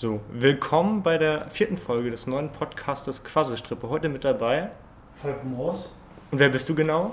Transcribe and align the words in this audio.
So, 0.00 0.20
willkommen 0.30 1.02
bei 1.02 1.18
der 1.18 1.50
vierten 1.50 1.76
Folge 1.76 2.12
des 2.12 2.28
neuen 2.28 2.50
Podcastes 2.50 3.24
Quasselstrippe. 3.24 3.88
Heute 3.88 4.08
mit 4.08 4.22
dabei. 4.22 4.70
Falco 5.12 5.44
Moors. 5.44 5.92
Und 6.30 6.38
wer 6.38 6.50
bist 6.50 6.68
du 6.68 6.76
genau? 6.76 7.10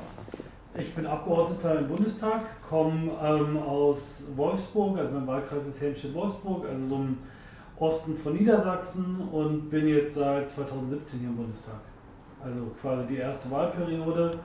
Ich 0.77 0.93
bin 0.93 1.07
Abgeordneter 1.07 1.79
im 1.79 1.87
Bundestag, 1.87 2.41
komme 2.69 3.09
ähm, 3.23 3.57
aus 3.57 4.27
Wolfsburg, 4.35 4.99
also 4.99 5.13
mein 5.13 5.25
Wahlkreis 5.25 5.65
ist 5.65 5.81
Helmstedt-Wolfsburg, 5.81 6.69
also 6.69 6.85
so 6.85 6.95
im 6.97 7.17
Osten 7.79 8.15
von 8.15 8.33
Niedersachsen 8.33 9.29
und 9.31 9.67
bin 9.71 9.87
jetzt 9.87 10.13
seit 10.13 10.47
2017 10.47 11.21
hier 11.21 11.29
im 11.29 11.37
Bundestag. 11.37 11.81
Also 12.43 12.67
quasi 12.79 13.07
die 13.07 13.17
erste 13.17 13.49
Wahlperiode 13.49 14.37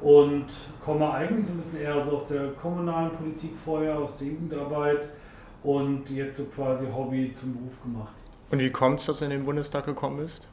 und 0.00 0.46
komme 0.80 1.12
eigentlich 1.12 1.46
so 1.46 1.54
ein 1.54 1.56
bisschen 1.56 1.80
eher 1.80 2.00
so 2.00 2.12
aus 2.12 2.28
der 2.28 2.52
kommunalen 2.52 3.10
Politik 3.10 3.56
vorher, 3.56 3.98
aus 3.98 4.18
der 4.18 4.28
Jugendarbeit 4.28 5.08
und 5.62 6.08
jetzt 6.10 6.36
so 6.36 6.44
quasi 6.44 6.86
Hobby 6.94 7.30
zum 7.30 7.54
Beruf 7.54 7.82
gemacht. 7.82 8.12
Und 8.50 8.58
wie 8.58 8.70
kommt 8.70 9.00
es, 9.00 9.06
dass 9.06 9.20
du 9.20 9.26
in 9.26 9.30
den 9.30 9.44
Bundestag 9.44 9.84
gekommen 9.86 10.18
bist? 10.18 10.48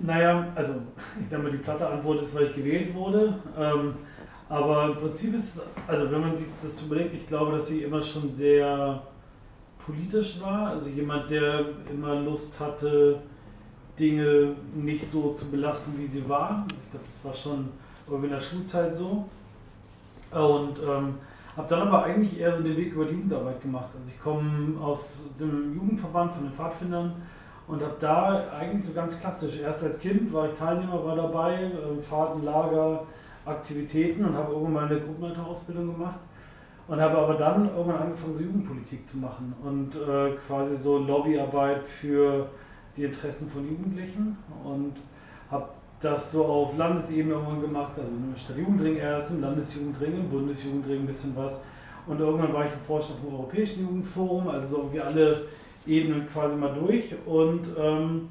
Naja, 0.00 0.46
also 0.54 0.74
ich 1.20 1.28
sage 1.28 1.42
mal, 1.42 1.52
die 1.52 1.58
platte 1.58 1.86
Antwort 1.86 2.22
ist, 2.22 2.34
weil 2.34 2.46
ich 2.46 2.54
gewählt 2.54 2.92
wurde. 2.94 3.38
Ähm, 3.58 3.94
aber 4.48 4.86
im 4.86 4.96
Prinzip 4.96 5.34
ist 5.34 5.56
es, 5.56 5.62
also 5.86 6.10
wenn 6.10 6.20
man 6.20 6.36
sich 6.36 6.48
das 6.62 6.82
überlegt, 6.82 7.14
ich 7.14 7.26
glaube, 7.26 7.52
dass 7.52 7.68
sie 7.68 7.82
immer 7.82 8.02
schon 8.02 8.30
sehr 8.30 9.02
politisch 9.84 10.40
war. 10.40 10.68
Also 10.68 10.90
jemand, 10.90 11.30
der 11.30 11.64
immer 11.90 12.14
Lust 12.16 12.58
hatte, 12.60 13.20
Dinge 13.98 14.54
nicht 14.74 15.04
so 15.04 15.32
zu 15.32 15.50
belasten, 15.50 15.94
wie 15.98 16.06
sie 16.06 16.28
waren. 16.28 16.66
Ich 16.84 16.90
glaube, 16.90 17.06
das 17.06 17.24
war 17.24 17.32
schon 17.32 17.68
irgendwie 18.06 18.26
in 18.26 18.32
der 18.32 18.40
Schulzeit 18.40 18.94
so. 18.94 19.24
Und 20.30 20.78
ähm, 20.80 21.14
habe 21.56 21.68
dann 21.68 21.88
aber 21.88 22.04
eigentlich 22.04 22.40
eher 22.40 22.52
so 22.52 22.62
den 22.62 22.76
Weg 22.76 22.92
über 22.92 23.04
die 23.04 23.14
Jugendarbeit 23.14 23.60
gemacht. 23.62 23.88
Also 23.96 24.10
ich 24.10 24.20
komme 24.20 24.80
aus 24.80 25.34
dem 25.38 25.74
Jugendverband 25.74 26.32
von 26.32 26.44
den 26.44 26.52
Pfadfindern 26.52 27.14
und 27.66 27.82
habe 27.82 27.96
da 28.00 28.44
eigentlich 28.58 28.84
so 28.84 28.92
ganz 28.92 29.20
klassisch, 29.20 29.60
erst 29.60 29.84
als 29.84 29.98
Kind 29.98 30.32
war 30.32 30.46
ich 30.46 30.54
Teilnehmer, 30.54 31.04
war 31.04 31.16
dabei, 31.16 31.64
äh, 31.64 32.00
Fahrten, 32.02 32.44
Lager, 32.44 33.04
Aktivitäten 33.46 34.24
und 34.24 34.34
habe 34.34 34.52
irgendwann 34.52 34.88
meine 34.88 35.00
Gruppenleiterausbildung 35.00 35.94
gemacht 35.94 36.18
und 36.88 37.00
habe 37.00 37.18
aber 37.18 37.34
dann 37.34 37.68
irgendwann 37.68 38.02
angefangen, 38.02 38.34
so 38.34 38.42
Jugendpolitik 38.42 39.06
zu 39.06 39.18
machen 39.18 39.54
und 39.62 39.96
äh, 39.96 40.32
quasi 40.46 40.76
so 40.76 40.98
Lobbyarbeit 40.98 41.84
für 41.84 42.48
die 42.96 43.04
Interessen 43.04 43.48
von 43.48 43.68
Jugendlichen 43.68 44.36
und 44.64 44.94
habe 45.50 45.68
das 46.04 46.32
so 46.32 46.44
auf 46.44 46.76
Landesebene 46.76 47.34
irgendwann 47.34 47.60
gemacht, 47.60 47.92
also 47.98 48.14
im 48.14 48.36
Stadtjugendring 48.36 48.96
erst, 48.96 49.32
im 49.32 49.40
Landesjugendring, 49.40 50.14
im 50.14 50.28
Bundesjugendring 50.28 51.00
ein 51.00 51.06
bisschen 51.06 51.34
was. 51.36 51.64
Und 52.06 52.20
irgendwann 52.20 52.52
war 52.52 52.66
ich 52.66 52.72
im 52.72 52.80
Vorstand 52.80 53.20
vom 53.20 53.34
Europäischen 53.34 53.82
Jugendforum, 53.82 54.48
also 54.48 54.76
so 54.76 54.82
irgendwie 54.82 55.00
alle 55.00 55.42
Ebenen 55.86 56.26
quasi 56.26 56.56
mal 56.56 56.74
durch. 56.74 57.14
Und 57.26 57.68
ähm, 57.78 58.28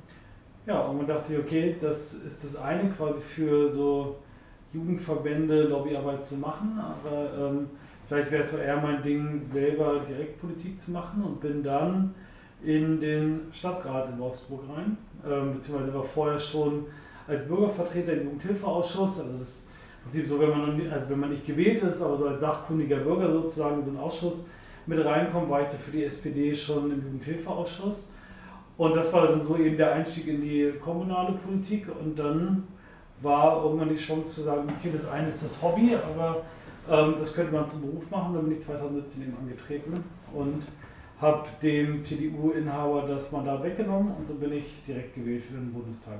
ja, 0.65 0.85
irgendwann 0.85 1.07
dachte 1.07 1.33
ich, 1.33 1.39
okay, 1.39 1.75
das 1.79 2.13
ist 2.13 2.43
das 2.43 2.61
eine 2.61 2.89
quasi 2.89 3.21
für 3.21 3.67
so 3.67 4.17
Jugendverbände 4.71 5.63
Lobbyarbeit 5.63 6.25
zu 6.25 6.37
machen, 6.37 6.79
aber 6.79 7.49
ähm, 7.49 7.69
vielleicht 8.07 8.31
wäre 8.31 8.43
es 8.43 8.51
so 8.51 8.57
eher 8.57 8.77
mein 8.77 9.01
Ding, 9.01 9.39
selber 9.41 9.99
Direktpolitik 9.99 10.79
zu 10.79 10.91
machen 10.91 11.23
und 11.23 11.39
bin 11.41 11.63
dann 11.63 12.13
in 12.63 12.99
den 12.99 13.41
Stadtrat 13.51 14.09
in 14.09 14.19
Wolfsburg 14.19 14.61
rein, 14.75 14.97
ähm, 15.27 15.53
beziehungsweise 15.53 15.93
war 15.93 16.03
vorher 16.03 16.39
schon 16.39 16.85
als 17.27 17.47
Bürgervertreter 17.47 18.13
im 18.13 18.23
Jugendhilfeausschuss, 18.25 19.21
also 19.21 19.37
das 19.37 19.41
ist 19.41 19.69
im 20.05 20.11
Prinzip 20.11 20.27
so, 20.27 20.39
wenn 20.39 20.49
man, 20.49 20.91
also 20.91 21.09
wenn 21.09 21.19
man 21.19 21.29
nicht 21.29 21.45
gewählt 21.45 21.81
ist, 21.81 22.01
aber 22.01 22.17
so 22.17 22.27
als 22.27 22.41
sachkundiger 22.41 22.97
Bürger 22.97 23.29
sozusagen 23.29 23.77
in 23.77 23.83
so 23.83 23.89
einen 23.91 23.99
Ausschuss 23.99 24.47
mit 24.85 25.03
reinkommt, 25.03 25.49
war 25.49 25.61
ich 25.61 25.67
da 25.67 25.77
für 25.77 25.91
die 25.91 26.03
SPD 26.03 26.53
schon 26.53 26.91
im 26.91 27.01
Jugendhilfeausschuss. 27.01 28.09
Und 28.75 28.95
das 28.95 29.13
war 29.13 29.27
dann 29.27 29.41
so 29.41 29.55
eben 29.57 29.77
der 29.77 29.93
Einstieg 29.93 30.27
in 30.27 30.41
die 30.41 30.73
kommunale 30.83 31.33
Politik 31.33 31.87
und 32.01 32.17
dann 32.17 32.67
war 33.21 33.63
irgendwann 33.63 33.89
die 33.89 33.95
Chance 33.95 34.35
zu 34.35 34.41
sagen, 34.41 34.67
okay, 34.77 34.89
das 34.91 35.07
eine 35.09 35.27
ist 35.27 35.43
das 35.43 35.61
Hobby, 35.61 35.95
aber 35.95 36.41
ähm, 36.89 37.15
das 37.17 37.33
könnte 37.33 37.53
man 37.53 37.65
zum 37.65 37.81
Beruf 37.81 38.09
machen. 38.09 38.33
Dann 38.33 38.43
bin 38.43 38.53
ich 38.53 38.61
2017 38.61 39.23
eben 39.23 39.37
angetreten 39.37 40.03
und 40.33 40.63
habe 41.21 41.47
dem 41.61 42.01
CDU-Inhaber 42.01 43.03
das 43.07 43.31
Mandat 43.31 43.63
weggenommen 43.63 44.13
und 44.17 44.27
so 44.27 44.35
bin 44.35 44.51
ich 44.51 44.83
direkt 44.85 45.15
gewählt 45.15 45.43
für 45.43 45.53
den 45.53 45.71
Bundestag. 45.71 46.19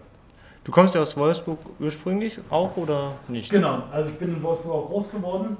Du 0.63 0.71
kommst 0.71 0.95
ja 0.95 1.01
aus 1.01 1.17
Wolfsburg 1.17 1.59
ursprünglich 1.79 2.39
auch 2.49 2.77
oder 2.77 3.13
nicht? 3.27 3.49
Genau, 3.51 3.83
also 3.91 4.11
ich 4.11 4.17
bin 4.17 4.29
in 4.29 4.41
Wolfsburg 4.41 4.73
auch 4.73 4.87
groß 4.87 5.11
geworden 5.11 5.57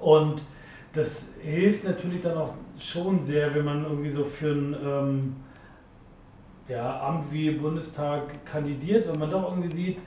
und 0.00 0.40
das 0.94 1.34
hilft 1.42 1.84
natürlich 1.84 2.20
dann 2.22 2.38
auch 2.38 2.54
schon 2.78 3.22
sehr, 3.22 3.54
wenn 3.54 3.66
man 3.66 3.84
irgendwie 3.84 4.08
so 4.08 4.24
für 4.24 4.52
ein 4.52 4.76
ähm, 4.82 5.36
ja, 6.68 7.00
Amt 7.02 7.30
wie 7.30 7.50
Bundestag 7.50 8.44
kandidiert, 8.46 9.06
wenn 9.06 9.18
man 9.18 9.30
doch 9.30 9.50
irgendwie 9.50 9.68
sieht, 9.68 9.98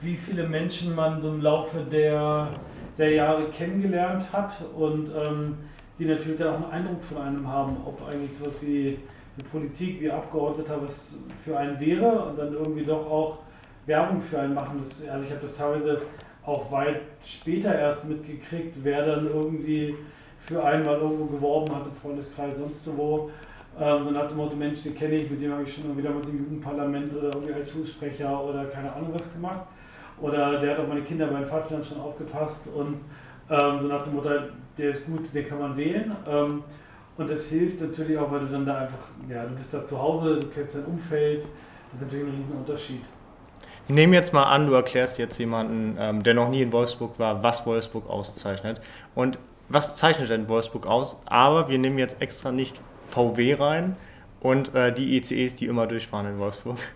wie 0.00 0.16
viele 0.16 0.48
Menschen 0.48 0.96
man 0.96 1.20
so 1.20 1.28
im 1.28 1.40
Laufe 1.40 1.80
der, 1.80 2.48
der 2.98 3.10
Jahre 3.10 3.44
kennengelernt 3.50 4.24
hat 4.32 4.56
und 4.76 5.08
ähm, 5.08 5.58
die 5.98 6.06
natürlich 6.06 6.38
dann 6.38 6.48
auch 6.48 6.72
einen 6.72 6.86
Eindruck 6.86 7.02
von 7.04 7.18
einem 7.18 7.46
haben, 7.46 7.76
ob 7.86 8.02
eigentlich 8.08 8.36
sowas 8.36 8.56
wie 8.62 8.98
für 9.36 9.44
Politik, 9.44 10.00
wie 10.00 10.10
Abgeordneter 10.10 10.82
was 10.82 11.22
für 11.44 11.56
einen 11.56 11.78
wäre 11.80 12.24
und 12.24 12.38
dann 12.38 12.52
irgendwie 12.52 12.84
doch 12.84 13.10
auch 13.10 13.38
Werbung 13.86 14.20
für 14.20 14.40
einen 14.40 14.54
machen. 14.54 14.78
Das, 14.78 15.08
also 15.08 15.26
ich 15.26 15.30
habe 15.32 15.42
das 15.42 15.56
teilweise 15.56 16.00
auch 16.44 16.70
weit 16.72 17.00
später 17.24 17.74
erst 17.74 18.04
mitgekriegt, 18.04 18.76
wer 18.82 19.04
dann 19.04 19.26
irgendwie 19.26 19.94
für 20.38 20.64
einen 20.64 20.84
mal 20.84 20.96
irgendwo 20.96 21.26
geworben 21.26 21.74
hat 21.74 21.86
im 21.86 21.92
Freundeskreis, 21.92 22.58
sonst 22.58 22.88
wo. 22.96 23.30
Ähm, 23.78 24.02
so 24.02 24.10
nach 24.10 24.26
dem 24.26 24.38
Motto, 24.38 24.56
Mensch, 24.56 24.82
den 24.82 24.94
kenne 24.94 25.14
ich, 25.14 25.30
mit 25.30 25.40
dem 25.40 25.52
habe 25.52 25.62
ich 25.62 25.72
schon 25.72 25.84
irgendwie 25.84 26.02
damals 26.02 26.28
im 26.28 26.38
Jugendparlament 26.38 27.14
oder 27.14 27.28
irgendwie 27.28 27.52
als 27.52 27.72
Schulsprecher 27.72 28.44
oder 28.44 28.64
keine 28.64 28.92
Ahnung 28.92 29.10
was 29.12 29.34
gemacht. 29.34 29.66
Oder 30.20 30.58
der 30.58 30.72
hat 30.72 30.80
auf 30.80 30.88
meine 30.88 31.02
Kinder 31.02 31.28
bei 31.28 31.38
den 31.38 31.82
schon 31.82 32.00
aufgepasst 32.00 32.68
und 32.74 33.00
ähm, 33.48 33.78
so 33.78 33.88
nach 33.88 34.04
dem 34.04 34.14
Motto, 34.14 34.30
der 34.76 34.90
ist 34.90 35.06
gut, 35.06 35.34
den 35.34 35.46
kann 35.46 35.58
man 35.58 35.76
wählen. 35.76 36.14
Ähm, 36.28 36.62
und 37.16 37.30
das 37.30 37.48
hilft 37.48 37.80
natürlich 37.80 38.16
auch, 38.18 38.30
weil 38.30 38.40
du 38.40 38.46
dann 38.46 38.64
da 38.64 38.78
einfach, 38.78 39.08
ja, 39.28 39.44
du 39.44 39.54
bist 39.54 39.72
da 39.74 39.84
zu 39.84 40.00
Hause, 40.00 40.40
du 40.40 40.46
kennst 40.48 40.74
dein 40.74 40.84
Umfeld. 40.86 41.44
Das 41.90 42.00
ist 42.00 42.06
natürlich 42.06 42.26
ein 42.26 42.34
riesen 42.36 42.52
Unterschied. 42.52 43.00
Wir 43.86 43.94
nehmen 43.94 44.12
jetzt 44.12 44.32
mal 44.32 44.44
an, 44.44 44.66
du 44.66 44.74
erklärst 44.74 45.18
jetzt 45.18 45.36
jemanden, 45.38 45.96
ähm, 45.98 46.22
der 46.22 46.34
noch 46.34 46.48
nie 46.48 46.62
in 46.62 46.72
Wolfsburg 46.72 47.18
war, 47.18 47.42
was 47.42 47.66
Wolfsburg 47.66 48.08
auszeichnet. 48.08 48.80
Und 49.14 49.38
was 49.68 49.94
zeichnet 49.96 50.30
denn 50.30 50.48
Wolfsburg 50.48 50.86
aus? 50.86 51.20
Aber 51.26 51.68
wir 51.68 51.78
nehmen 51.78 51.98
jetzt 51.98 52.22
extra 52.22 52.52
nicht 52.52 52.80
VW 53.06 53.54
rein 53.54 53.96
und 54.40 54.74
äh, 54.74 54.92
die 54.92 55.16
ECEs, 55.16 55.56
die 55.56 55.66
immer 55.66 55.86
durchfahren 55.86 56.26
in 56.26 56.38
Wolfsburg. 56.38 56.78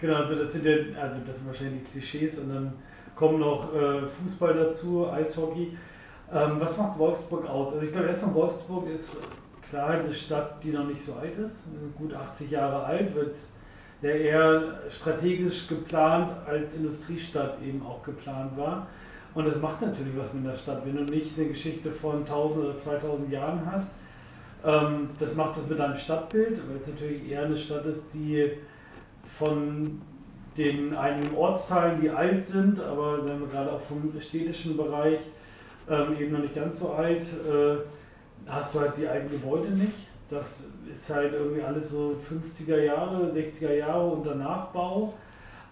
Genau, 0.00 0.14
also 0.14 0.34
das 0.34 0.54
sind 0.54 0.64
ja, 0.64 0.98
also 0.98 1.18
das 1.26 1.36
sind 1.36 1.46
wahrscheinlich 1.46 1.82
die 1.82 1.90
Klischees 1.90 2.38
und 2.38 2.54
dann 2.54 2.72
kommen 3.14 3.38
noch 3.38 3.74
äh, 3.74 4.06
Fußball 4.06 4.54
dazu, 4.54 5.06
Eishockey. 5.10 5.76
Ähm, 6.32 6.52
was 6.58 6.76
macht 6.76 6.98
Wolfsburg 6.98 7.48
aus? 7.48 7.72
Also 7.72 7.84
ich 7.84 7.92
glaube 7.92 8.08
erstmal 8.08 8.34
Wolfsburg 8.34 8.88
ist 8.88 9.22
klar 9.68 9.90
eine 9.90 10.14
Stadt, 10.14 10.62
die 10.62 10.70
noch 10.70 10.86
nicht 10.86 11.00
so 11.00 11.14
alt 11.14 11.36
ist, 11.36 11.68
gut 11.96 12.14
80 12.14 12.50
Jahre 12.50 12.84
alt, 12.84 13.14
wird 13.14 13.34
ja 14.02 14.10
eher 14.10 14.62
strategisch 14.88 15.68
geplant 15.68 16.32
als 16.46 16.76
Industriestadt 16.76 17.60
eben 17.62 17.84
auch 17.84 18.02
geplant 18.02 18.56
war. 18.56 18.86
Und 19.34 19.46
das 19.46 19.60
macht 19.60 19.80
natürlich 19.80 20.16
was 20.16 20.32
mit 20.32 20.44
der 20.44 20.54
Stadt, 20.54 20.84
wenn 20.84 20.96
du 20.96 21.12
nicht 21.12 21.38
eine 21.38 21.48
Geschichte 21.48 21.90
von 21.90 22.18
1000 22.20 22.64
oder 22.64 22.76
2000 22.76 23.30
Jahren 23.30 23.62
hast. 23.70 23.92
Ähm, 24.64 25.10
das 25.18 25.34
macht 25.34 25.56
was 25.56 25.68
mit 25.68 25.78
deinem 25.78 25.96
Stadtbild, 25.96 26.60
weil 26.68 26.80
es 26.80 26.88
natürlich 26.88 27.28
eher 27.28 27.44
eine 27.44 27.56
Stadt 27.56 27.86
ist, 27.86 28.12
die 28.14 28.50
von 29.24 30.00
den 30.56 30.94
einigen 30.96 31.34
Ortsteilen, 31.36 32.00
die 32.00 32.10
alt 32.10 32.42
sind, 32.42 32.80
aber 32.80 33.18
dann 33.18 33.48
gerade 33.50 33.72
auch 33.72 33.80
vom 33.80 34.12
städtischen 34.18 34.76
Bereich 34.76 35.20
ähm, 35.90 36.16
eben 36.18 36.32
noch 36.32 36.40
nicht 36.40 36.54
ganz 36.54 36.80
so 36.80 36.92
alt, 36.92 37.20
äh, 37.20 37.76
hast 38.46 38.74
du 38.74 38.80
halt 38.80 38.96
die 38.96 39.06
alten 39.06 39.30
Gebäude 39.30 39.70
nicht. 39.70 40.08
Das 40.28 40.70
ist 40.90 41.10
halt 41.10 41.32
irgendwie 41.32 41.62
alles 41.62 41.90
so 41.90 42.14
50er 42.14 42.78
Jahre, 42.78 43.28
60er 43.28 43.74
Jahre 43.74 44.08
unter 44.08 44.36
Nachbau. 44.36 45.12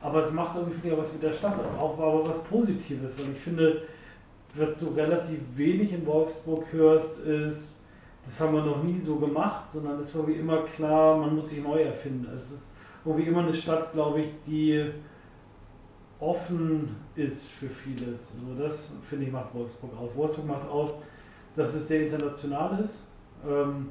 Aber 0.01 0.21
es 0.21 0.33
macht 0.33 0.57
irgendwie 0.57 0.97
was 0.97 1.13
mit 1.13 1.23
der 1.23 1.33
Stadt, 1.33 1.55
auch 1.79 1.99
aber 1.99 2.27
was 2.27 2.45
Positives, 2.45 3.19
weil 3.19 3.33
ich 3.33 3.39
finde, 3.39 3.83
was 4.55 4.77
du 4.77 4.87
relativ 4.89 5.39
wenig 5.55 5.93
in 5.93 6.07
Wolfsburg 6.07 6.65
hörst, 6.73 7.21
ist, 7.21 7.83
das 8.25 8.41
haben 8.41 8.55
wir 8.55 8.63
noch 8.63 8.83
nie 8.83 9.01
so 9.01 9.17
gemacht, 9.17 9.69
sondern 9.69 9.99
es 10.01 10.17
war 10.17 10.27
wie 10.29 10.35
immer 10.35 10.63
klar, 10.63 11.17
man 11.19 11.35
muss 11.35 11.51
sich 11.51 11.63
neu 11.63 11.83
erfinden. 11.83 12.29
Es 12.35 12.51
ist 12.51 12.73
irgendwie 13.05 13.29
immer 13.29 13.43
eine 13.43 13.53
Stadt, 13.53 13.93
glaube 13.93 14.21
ich, 14.21 14.29
die 14.47 14.91
offen 16.21 16.97
ist 17.15 17.49
für 17.51 17.69
vieles. 17.69 18.37
Also 18.41 18.61
das, 18.61 18.97
finde 19.05 19.27
ich, 19.27 19.33
macht 19.33 19.55
Wolfsburg 19.55 19.97
aus. 19.97 20.17
Wolfsburg 20.17 20.47
macht 20.47 20.69
aus, 20.69 21.01
dass 21.55 21.75
es 21.75 21.89
sehr 21.89 22.03
international 22.03 22.81
ist. 22.81 23.13
Ähm, 23.49 23.91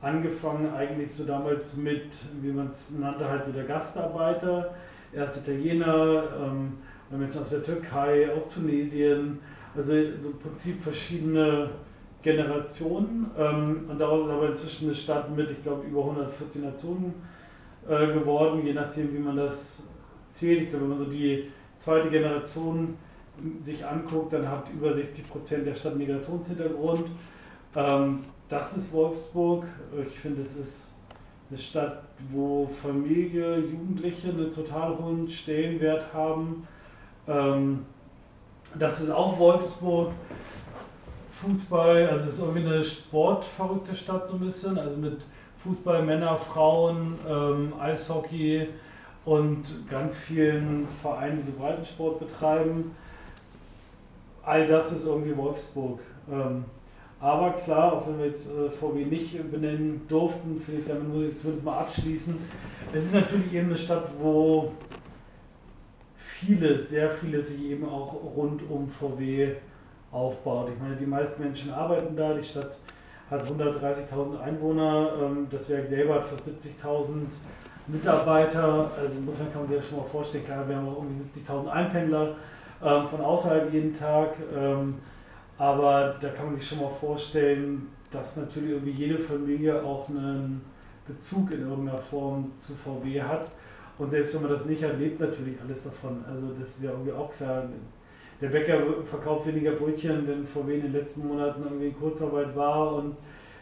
angefangen 0.00 0.72
eigentlich 0.72 1.12
so 1.12 1.24
damals 1.24 1.76
mit, 1.76 2.14
wie 2.40 2.52
man 2.52 2.68
es 2.68 2.98
nannte, 2.98 3.28
halt 3.28 3.44
so 3.44 3.52
der 3.52 3.64
Gastarbeiter, 3.64 4.74
erst 5.12 5.46
Italiener, 5.46 6.24
ähm, 6.42 6.78
Menschen 7.10 7.40
aus 7.40 7.50
der 7.50 7.62
Türkei, 7.62 8.32
aus 8.32 8.54
Tunesien, 8.54 9.40
also 9.76 9.92
so 10.18 10.30
im 10.30 10.38
Prinzip 10.38 10.80
verschiedene 10.80 11.70
Generationen 12.22 13.30
ähm, 13.36 13.86
und 13.88 13.98
daraus 13.98 14.24
ist 14.24 14.30
aber 14.30 14.48
inzwischen 14.48 14.86
eine 14.86 14.94
Stadt 14.94 15.34
mit, 15.34 15.50
ich 15.50 15.62
glaube, 15.62 15.86
über 15.86 16.00
114 16.00 16.62
Nationen 16.62 17.14
äh, 17.88 18.06
geworden, 18.08 18.64
je 18.64 18.72
nachdem, 18.72 19.12
wie 19.12 19.18
man 19.18 19.36
das 19.36 19.89
zählt. 20.30 20.72
Wenn 20.72 20.88
man 20.88 20.98
so 20.98 21.04
die 21.04 21.44
zweite 21.76 22.08
Generation 22.08 22.96
sich 23.60 23.84
anguckt, 23.84 24.32
dann 24.32 24.48
hat 24.48 24.64
über 24.70 24.92
60 24.92 25.28
Prozent 25.30 25.66
der 25.66 25.74
Stadt 25.74 25.96
Migrationshintergrund. 25.96 27.06
Ähm, 27.76 28.20
das 28.48 28.76
ist 28.76 28.92
Wolfsburg. 28.92 29.66
Ich 30.08 30.18
finde, 30.18 30.40
es 30.40 30.56
ist 30.56 30.96
eine 31.48 31.58
Stadt, 31.58 32.02
wo 32.30 32.66
Familie, 32.66 33.58
Jugendliche 33.58 34.28
einen 34.28 34.52
total 34.52 34.96
hohen 34.98 35.28
Stellenwert 35.28 36.12
haben. 36.12 36.66
Ähm, 37.26 37.86
das 38.78 39.00
ist 39.00 39.10
auch 39.10 39.38
Wolfsburg. 39.38 40.12
Fußball, 41.30 42.08
also 42.08 42.28
es 42.28 42.34
ist 42.34 42.40
irgendwie 42.40 42.66
eine 42.66 42.84
sportverrückte 42.84 43.94
Stadt 43.94 44.28
so 44.28 44.36
ein 44.36 44.40
bisschen, 44.40 44.78
also 44.78 44.96
mit 44.96 45.22
Fußball, 45.58 46.02
Männer, 46.02 46.36
Frauen, 46.36 47.18
ähm, 47.26 47.72
Eishockey 47.80 48.68
und 49.24 49.64
ganz 49.88 50.16
vielen 50.16 50.88
Vereinen, 50.88 51.36
die 51.36 51.42
so 51.42 51.52
Breitensport 51.52 52.20
betreiben. 52.20 52.94
All 54.42 54.66
das 54.66 54.92
ist 54.92 55.06
irgendwie 55.06 55.36
Wolfsburg. 55.36 56.00
Ähm, 56.30 56.64
aber 57.20 57.52
klar, 57.52 57.92
auch 57.92 58.06
wenn 58.06 58.18
wir 58.18 58.26
jetzt 58.26 58.50
äh, 58.50 58.70
VW 58.70 59.04
nicht 59.04 59.50
benennen 59.50 60.06
durften, 60.08 60.58
finde 60.58 60.80
ich, 60.80 60.86
damit 60.86 61.08
muss 61.08 61.28
ich 61.28 61.36
zumindest 61.36 61.66
mal 61.66 61.78
abschließen. 61.78 62.38
Es 62.94 63.04
ist 63.04 63.14
natürlich 63.14 63.52
eben 63.52 63.66
eine 63.66 63.76
Stadt, 63.76 64.10
wo 64.18 64.72
vieles, 66.16 66.88
sehr 66.88 67.10
vieles 67.10 67.48
sich 67.48 67.64
eben 67.66 67.86
auch 67.86 68.14
rund 68.34 68.62
um 68.70 68.88
VW 68.88 69.52
aufbaut. 70.10 70.70
Ich 70.74 70.80
meine, 70.80 70.96
die 70.96 71.06
meisten 71.06 71.42
Menschen 71.42 71.72
arbeiten 71.72 72.16
da, 72.16 72.32
die 72.32 72.44
Stadt 72.44 72.78
hat 73.30 73.42
130.000 73.42 74.40
Einwohner, 74.40 75.12
ähm, 75.22 75.46
das 75.50 75.68
Werk 75.68 75.86
selber 75.86 76.14
hat 76.16 76.24
fast 76.24 76.48
70.000 76.48 77.26
Mitarbeiter, 77.92 78.90
also 78.98 79.18
insofern 79.18 79.52
kann 79.52 79.62
man 79.62 79.68
sich 79.68 79.78
das 79.78 79.88
schon 79.88 79.98
mal 79.98 80.04
vorstellen, 80.04 80.44
klar, 80.44 80.68
wir 80.68 80.76
haben 80.76 80.88
auch 80.88 81.02
irgendwie 81.02 81.40
70.000 81.40 81.68
Einpendler 81.68 82.34
ähm, 82.82 83.06
von 83.06 83.20
außerhalb 83.20 83.72
jeden 83.72 83.92
Tag. 83.92 84.34
Ähm, 84.56 84.94
aber 85.58 86.16
da 86.20 86.28
kann 86.30 86.46
man 86.46 86.56
sich 86.56 86.66
schon 86.66 86.80
mal 86.80 86.88
vorstellen, 86.88 87.88
dass 88.10 88.36
natürlich 88.38 88.70
irgendwie 88.70 88.92
jede 88.92 89.18
Familie 89.18 89.82
auch 89.82 90.08
einen 90.08 90.62
Bezug 91.06 91.50
in 91.50 91.68
irgendeiner 91.68 91.98
Form 91.98 92.52
zu 92.56 92.74
VW 92.74 93.20
hat. 93.22 93.50
Und 93.98 94.10
selbst 94.10 94.34
wenn 94.34 94.42
man 94.42 94.50
das 94.52 94.64
nicht 94.64 94.82
hat, 94.82 94.98
lebt 94.98 95.20
natürlich 95.20 95.60
alles 95.60 95.84
davon. 95.84 96.24
Also 96.26 96.48
das 96.58 96.76
ist 96.76 96.84
ja 96.84 96.92
irgendwie 96.92 97.12
auch 97.12 97.30
klar. 97.34 97.64
Der 98.40 98.48
Bäcker 98.48 98.78
verkauft 99.04 99.46
weniger 99.48 99.72
Brötchen, 99.72 100.26
wenn 100.26 100.46
VW 100.46 100.76
in 100.76 100.82
den 100.82 100.92
letzten 100.92 101.28
Monaten 101.28 101.62
irgendwie 101.62 101.88
in 101.88 101.98
Kurzarbeit 101.98 102.56
war 102.56 102.94
und 102.94 103.16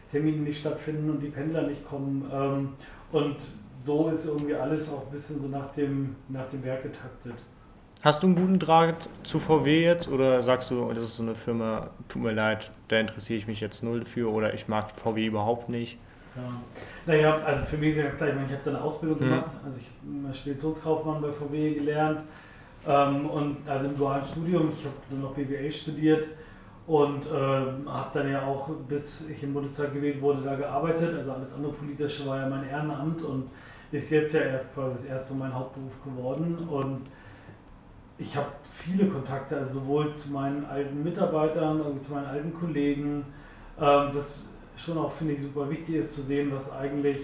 Termine 0.09 0.39
nicht 0.39 0.61
stattfinden 0.61 1.11
und 1.11 1.21
die 1.21 1.31
Pendler 1.31 1.63
nicht 1.63 1.85
kommen. 1.85 2.25
Und 3.11 3.37
so 3.71 4.09
ist 4.09 4.27
irgendwie 4.27 4.55
alles 4.55 4.93
auch 4.93 5.07
ein 5.07 5.13
bisschen 5.13 5.41
so 5.41 5.49
nach 5.49 5.73
dem, 5.73 6.17
nach 6.29 6.49
dem 6.49 6.63
Werk 6.65 6.83
getaktet. 6.83 7.35
Hast 8.03 8.23
du 8.23 8.29
einen 8.29 8.37
guten 8.37 8.59
Draht 8.59 9.09
zu 9.25 9.41
VW 9.41 9.83
jetzt 9.83 10.09
oder 10.09 10.41
sagst 10.43 10.71
du, 10.71 10.93
das 10.93 11.03
ist 11.03 11.17
so 11.17 11.25
eine 11.25 11.35
Firma, 11.35 11.91
tut 12.09 12.23
mir 12.23 12.33
leid, 12.33 12.71
da 12.87 13.01
interessiere 13.01 13.39
ich 13.39 13.49
mich 13.49 13.61
jetzt 13.61 13.83
null 13.83 14.05
für 14.05 14.31
oder 14.31 14.55
ich 14.55 14.69
mag 14.69 14.93
VW 14.93 15.27
überhaupt 15.27 15.69
nicht? 15.69 15.99
Ja. 16.37 16.43
Naja, 17.07 17.39
also 17.45 17.65
für 17.65 17.77
mich 17.77 17.91
ist 17.91 17.97
ja 17.97 18.05
ganz 18.05 18.19
klar, 18.19 18.29
ich, 18.29 18.35
meine, 18.37 18.47
ich 18.47 18.53
habe 18.53 18.63
da 18.65 18.71
eine 18.71 18.83
Ausbildung 18.83 19.19
mhm. 19.19 19.31
gemacht, 19.31 19.51
also 19.65 19.81
ich 19.81 19.91
habe 20.25 20.35
Speditionskaufmann 20.35 21.21
bei 21.21 21.33
VW 21.33 21.75
gelernt 21.75 22.21
ähm, 22.87 23.27
und 23.27 23.57
also 23.69 23.87
im 23.87 23.97
dualen 23.97 24.23
Studium, 24.23 24.71
ich 24.73 24.85
habe 24.85 24.95
dann 25.11 25.21
noch 25.21 25.35
BWA 25.35 25.69
studiert 25.69 26.29
und 26.89 27.27
ähm, 27.27 27.87
habe 27.87 28.11
dann 28.15 28.33
ja 28.33 28.47
auch, 28.47 28.71
bis 28.89 29.29
ich 29.29 29.43
im 29.43 29.53
Bundestag 29.53 29.93
gewählt 29.93 30.23
wurde, 30.23 30.41
da 30.41 30.57
gearbeitet, 30.57 31.15
also 31.15 31.33
alles 31.33 31.53
andere 31.53 31.73
politische 31.73 32.27
war 32.27 32.41
ja 32.41 32.49
mein 32.49 32.67
Ehrenamt 32.67 33.23
und 33.23 33.51
ist 33.93 34.11
jetzt 34.11 34.33
ja 34.33 34.41
erst 34.41 34.75
quasi 34.75 35.03
das 35.03 35.05
erste 35.05 35.35
Mal 35.35 35.49
mein 35.49 35.55
Hauptberuf 35.55 36.03
geworden. 36.03 36.57
Und 36.71 37.03
ich 38.17 38.35
habe 38.35 38.47
viele 38.71 39.07
Kontakte, 39.07 39.59
also 39.59 39.81
sowohl 39.81 40.11
zu 40.11 40.33
meinen 40.33 40.65
alten 40.65 41.03
Mitarbeitern, 41.03 41.83
als 41.83 42.07
zu 42.07 42.15
meinen 42.15 42.27
alten 42.27 42.55
Kollegen, 42.55 43.23
ähm, 43.79 44.09
was 44.11 44.55
schon 44.75 44.97
auch, 44.97 45.11
finde 45.11 45.35
ich, 45.35 45.43
super 45.43 45.69
wichtig 45.69 45.97
ist 45.97 46.15
zu 46.15 46.23
sehen, 46.23 46.51
was 46.51 46.73
eigentlich 46.73 47.21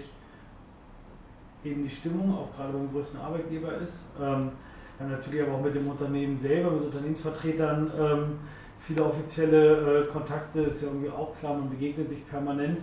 eben 1.63 1.81
die 1.81 1.89
Stimmung 1.89 2.37
auch 2.37 2.55
gerade 2.55 2.71
beim 2.71 2.91
größten 2.91 3.19
Arbeitgeber 3.19 3.73
ist. 3.79 4.11
Ähm, 4.21 4.51
wir 4.99 5.07
natürlich 5.07 5.41
aber 5.41 5.53
auch 5.53 5.61
mit 5.61 5.73
dem 5.73 5.87
Unternehmen 5.87 6.37
selber, 6.37 6.69
mit 6.69 6.83
Unternehmensvertretern 6.83 7.91
ähm, 7.99 8.39
viele 8.79 9.03
offizielle 9.03 10.03
äh, 10.03 10.07
Kontakte, 10.07 10.61
ist 10.61 10.81
ja 10.81 10.89
irgendwie 10.89 11.09
auch 11.09 11.35
klar, 11.37 11.55
man 11.55 11.69
begegnet 11.69 12.09
sich 12.09 12.27
permanent. 12.27 12.79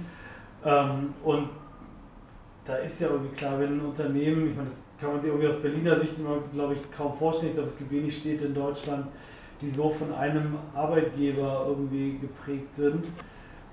Ähm, 0.64 1.14
und 1.22 1.48
da 2.64 2.76
ist 2.76 3.00
ja 3.00 3.08
irgendwie 3.08 3.34
klar, 3.34 3.58
wenn 3.58 3.78
ein 3.78 3.80
Unternehmen, 3.80 4.50
ich 4.50 4.56
meine, 4.56 4.68
das 4.68 4.82
kann 5.00 5.12
man 5.12 5.20
sich 5.20 5.30
irgendwie 5.30 5.48
aus 5.48 5.60
Berliner 5.60 5.98
Sicht 5.98 6.18
immer, 6.18 6.38
glaube 6.52 6.74
ich, 6.74 6.90
kaum 6.96 7.12
vorstellen. 7.14 7.50
Ich 7.50 7.54
glaube, 7.54 7.70
es 7.70 7.76
gibt 7.76 7.90
wenig 7.90 8.16
Städte 8.16 8.46
in 8.46 8.54
Deutschland, 8.54 9.06
die 9.60 9.68
so 9.68 9.90
von 9.90 10.12
einem 10.14 10.56
Arbeitgeber 10.74 11.66
irgendwie 11.68 12.18
geprägt 12.18 12.72
sind 12.72 13.04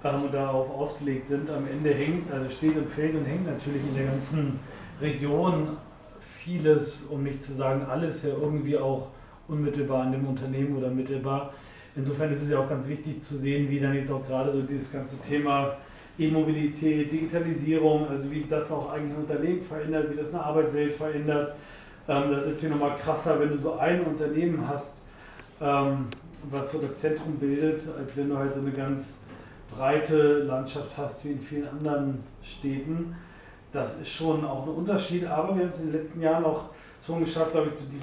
ähm, 0.04 0.24
und 0.24 0.34
darauf 0.34 0.70
ausgelegt 0.72 1.28
sind. 1.28 1.50
Am 1.50 1.68
Ende 1.68 1.94
hängt, 1.94 2.32
also 2.32 2.50
steht 2.50 2.78
und 2.78 2.90
fällt 2.90 3.16
und 3.16 3.26
hängt 3.26 3.46
natürlich 3.46 3.84
in 3.84 3.96
der 3.96 4.06
ganzen 4.06 4.60
Region 5.02 5.78
vieles, 6.20 7.06
um 7.10 7.24
nicht 7.24 7.44
zu 7.44 7.54
sagen 7.54 7.86
alles, 7.90 8.24
ja 8.24 8.32
irgendwie 8.40 8.78
auch 8.78 9.10
unmittelbar 9.48 10.04
an 10.04 10.12
dem 10.12 10.28
Unternehmen 10.28 10.78
oder 10.78 10.90
mittelbar. 10.90 11.54
Insofern 11.96 12.32
ist 12.32 12.44
es 12.44 12.52
ja 12.52 12.60
auch 12.60 12.70
ganz 12.70 12.88
wichtig 12.88 13.22
zu 13.22 13.36
sehen, 13.36 13.70
wie 13.70 13.80
dann 13.80 13.94
jetzt 13.94 14.12
auch 14.12 14.26
gerade 14.26 14.52
so 14.52 14.62
dieses 14.62 14.92
ganze 14.92 15.20
Thema 15.20 15.76
E-Mobilität, 16.18 17.12
Digitalisierung, 17.12 18.08
also 18.08 18.30
wie 18.32 18.46
das 18.48 18.72
auch 18.72 18.92
eigentlich 18.92 19.14
ein 19.14 19.22
Unternehmen 19.22 19.62
verändert, 19.62 20.12
wie 20.12 20.16
das 20.16 20.34
eine 20.34 20.44
Arbeitswelt 20.44 20.94
verändert. 20.94 21.56
Ähm, 22.08 22.32
das 22.32 22.44
ist 22.44 22.52
natürlich 22.52 22.76
nochmal 22.76 22.96
krasser, 22.98 23.40
wenn 23.40 23.50
du 23.50 23.58
so 23.58 23.78
ein 23.78 24.02
Unternehmen 24.02 24.68
hast, 24.68 24.98
ähm, 25.62 26.08
was 26.50 26.72
so 26.72 26.80
das 26.80 26.96
Zentrum 26.96 27.36
bildet, 27.36 27.84
als 27.98 28.18
wenn 28.18 28.30
du 28.30 28.38
halt 28.38 28.54
so 28.54 28.60
eine 28.60 28.72
ganz 28.72 29.24
breite 29.74 30.40
Landschaft 30.44 30.98
hast 30.98 31.24
wie 31.26 31.32
in 31.32 31.40
vielen 31.40 31.68
anderen 31.68 32.24
Städten. 32.42 33.16
Das 33.72 34.00
ist 34.00 34.12
schon 34.12 34.44
auch 34.44 34.64
ein 34.64 34.74
Unterschied, 34.74 35.26
aber 35.26 35.56
wir 35.56 35.64
haben 35.64 35.70
es 35.70 35.80
in 35.80 35.92
den 35.92 36.02
letzten 36.02 36.22
Jahren 36.22 36.44
auch 36.44 36.66
schon 37.06 37.20
geschafft, 37.20 37.54
damit 37.54 37.78
so 37.78 37.86
die 37.86 38.02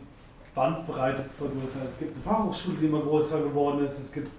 Bandbreite 0.56 1.24
zu 1.26 1.36
vergrößern. 1.36 1.82
Es 1.86 1.98
gibt 1.98 2.14
eine 2.14 2.24
Fachhochschule, 2.24 2.78
die 2.80 2.86
immer 2.86 3.02
größer 3.02 3.40
geworden 3.42 3.84
ist. 3.84 3.98
Es 3.98 4.10
gibt 4.10 4.30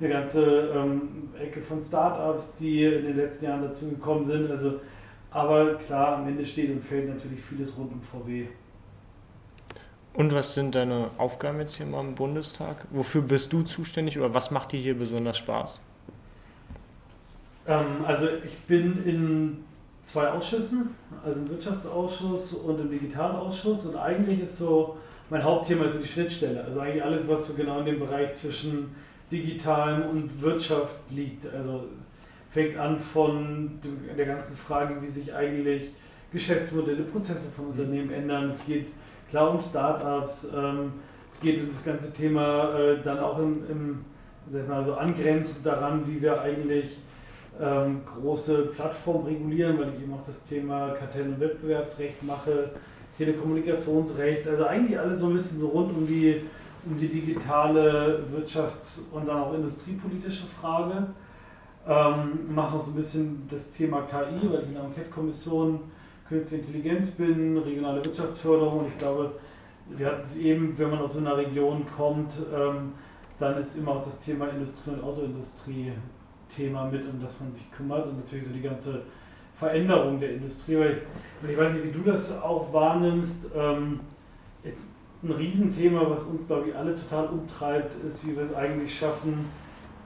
eine 0.00 0.08
ganze 0.08 0.72
ähm, 0.74 1.30
Ecke 1.38 1.62
von 1.62 1.80
Startups, 1.80 2.56
die 2.56 2.84
in 2.84 3.04
den 3.04 3.16
letzten 3.16 3.46
Jahren 3.46 3.62
dazu 3.62 3.88
gekommen 3.88 4.26
sind. 4.26 4.50
Also, 4.50 4.80
aber 5.30 5.74
klar, 5.76 6.16
am 6.16 6.28
Ende 6.28 6.44
steht 6.44 6.70
und 6.70 6.82
fällt 6.82 7.08
natürlich 7.08 7.40
vieles 7.40 7.78
rund 7.78 7.92
um 7.92 8.02
VW. 8.02 8.48
Und 10.12 10.34
was 10.34 10.54
sind 10.54 10.74
deine 10.74 11.08
Aufgaben 11.18 11.60
jetzt 11.60 11.76
hier 11.76 11.86
mal 11.86 12.00
im 12.00 12.16
Bundestag? 12.16 12.86
Wofür 12.90 13.22
bist 13.22 13.52
du 13.52 13.62
zuständig 13.62 14.18
oder 14.18 14.34
was 14.34 14.50
macht 14.50 14.72
dir 14.72 14.80
hier 14.80 14.98
besonders 14.98 15.38
Spaß? 15.38 15.80
Ähm, 17.68 18.04
also 18.04 18.26
ich 18.44 18.58
bin 18.66 19.04
in 19.04 19.64
zwei 20.02 20.28
Ausschüssen, 20.30 20.96
also 21.24 21.40
im 21.40 21.48
Wirtschaftsausschuss 21.48 22.54
und 22.54 22.80
im 22.80 22.90
Digitalausschuss 22.90 23.86
und 23.86 23.96
eigentlich 23.96 24.40
ist 24.40 24.58
so 24.58 24.96
mein 25.30 25.44
Hauptthema 25.44 25.84
also 25.84 25.98
die 25.98 26.08
Schnittstelle, 26.08 26.64
also 26.64 26.80
eigentlich 26.80 27.02
alles, 27.02 27.28
was 27.28 27.46
so 27.46 27.54
genau 27.54 27.80
in 27.80 27.86
dem 27.86 28.00
Bereich 28.00 28.32
zwischen 28.34 28.94
Digitalen 29.30 30.02
und 30.02 30.42
Wirtschaft 30.42 30.96
liegt. 31.10 31.46
Also 31.54 31.84
fängt 32.48 32.76
an 32.76 32.98
von 32.98 33.78
der 34.18 34.26
ganzen 34.26 34.56
Frage, 34.56 35.00
wie 35.00 35.06
sich 35.06 35.32
eigentlich 35.32 35.92
Geschäftsmodelle, 36.32 37.04
Prozesse 37.04 37.50
von 37.50 37.66
mhm. 37.66 37.70
Unternehmen 37.72 38.10
ändern. 38.10 38.48
Es 38.48 38.66
geht 38.66 38.88
klar 39.28 39.50
um 39.52 39.60
Startups, 39.60 40.48
ähm, 40.54 40.92
es 41.28 41.40
geht 41.40 41.60
um 41.60 41.68
das 41.68 41.84
ganze 41.84 42.12
Thema 42.12 42.76
äh, 42.76 43.00
dann 43.00 43.20
auch 43.20 43.38
im, 43.38 43.62
im 43.70 44.04
sag 44.50 44.68
mal 44.68 44.82
so 44.82 44.94
angrenzend 44.94 45.64
daran, 45.64 46.02
wie 46.08 46.20
wir 46.20 46.40
eigentlich 46.40 46.98
ähm, 47.60 48.00
große 48.04 48.72
Plattformen 48.74 49.26
regulieren, 49.26 49.78
weil 49.78 49.92
ich 49.94 50.02
eben 50.02 50.12
auch 50.12 50.24
das 50.24 50.44
Thema 50.44 50.90
Kartell- 50.90 51.28
und 51.28 51.40
Wettbewerbsrecht 51.40 52.22
mache, 52.24 52.70
Telekommunikationsrecht, 53.24 54.48
also 54.48 54.64
eigentlich 54.64 54.98
alles 54.98 55.20
so 55.20 55.26
ein 55.26 55.34
bisschen 55.34 55.58
so 55.58 55.68
rund 55.68 55.94
um 55.96 56.06
die 56.06 56.42
um 56.86 56.96
die 56.98 57.08
digitale 57.08 58.24
Wirtschafts- 58.32 59.12
und 59.12 59.28
dann 59.28 59.38
auch 59.38 59.52
industriepolitische 59.52 60.46
Frage. 60.46 61.08
Ähm, 61.86 62.54
mache 62.54 62.76
noch 62.76 62.82
so 62.82 62.92
ein 62.92 62.96
bisschen 62.96 63.42
das 63.50 63.72
Thema 63.72 64.02
KI, 64.02 64.50
weil 64.50 64.62
ich 64.62 64.68
in 64.68 64.74
der 64.74 64.84
Enquete-Kommission 64.84 65.80
Künstliche 66.26 66.64
Intelligenz 66.64 67.10
bin, 67.12 67.58
regionale 67.58 68.04
Wirtschaftsförderung 68.04 68.80
und 68.80 68.86
ich 68.86 68.98
glaube, 68.98 69.32
wir 69.88 70.06
hatten 70.06 70.22
es 70.22 70.36
eben, 70.38 70.78
wenn 70.78 70.90
man 70.90 71.00
aus 71.00 71.14
so 71.14 71.18
einer 71.18 71.36
Region 71.36 71.84
kommt, 71.96 72.34
ähm, 72.54 72.92
dann 73.38 73.58
ist 73.58 73.76
immer 73.76 73.92
auch 73.92 74.04
das 74.04 74.20
Thema 74.20 74.46
Industrie 74.46 74.92
und 74.92 75.02
Autoindustrie 75.02 75.92
Thema 76.48 76.84
mit, 76.84 77.04
um 77.04 77.20
das 77.20 77.40
man 77.40 77.52
sich 77.52 77.70
kümmert 77.72 78.06
und 78.06 78.18
natürlich 78.18 78.46
so 78.46 78.52
die 78.52 78.62
ganze 78.62 79.02
Veränderung 79.60 80.18
der 80.18 80.32
Industrie. 80.32 80.76
Weil 80.76 81.02
ich, 81.42 81.50
ich 81.50 81.58
weiß 81.58 81.74
nicht, 81.74 81.84
wie 81.84 81.92
du 81.92 82.10
das 82.10 82.42
auch 82.42 82.72
wahrnimmst. 82.72 83.50
Ähm, 83.56 84.00
ein 85.22 85.32
Riesenthema, 85.32 86.08
was 86.08 86.24
uns, 86.24 86.46
glaube 86.46 86.70
ich, 86.70 86.74
alle 86.74 86.94
total 86.94 87.26
umtreibt, 87.26 87.94
ist, 88.04 88.26
wie 88.26 88.34
wir 88.34 88.42
es 88.42 88.54
eigentlich 88.54 88.98
schaffen, 88.98 89.50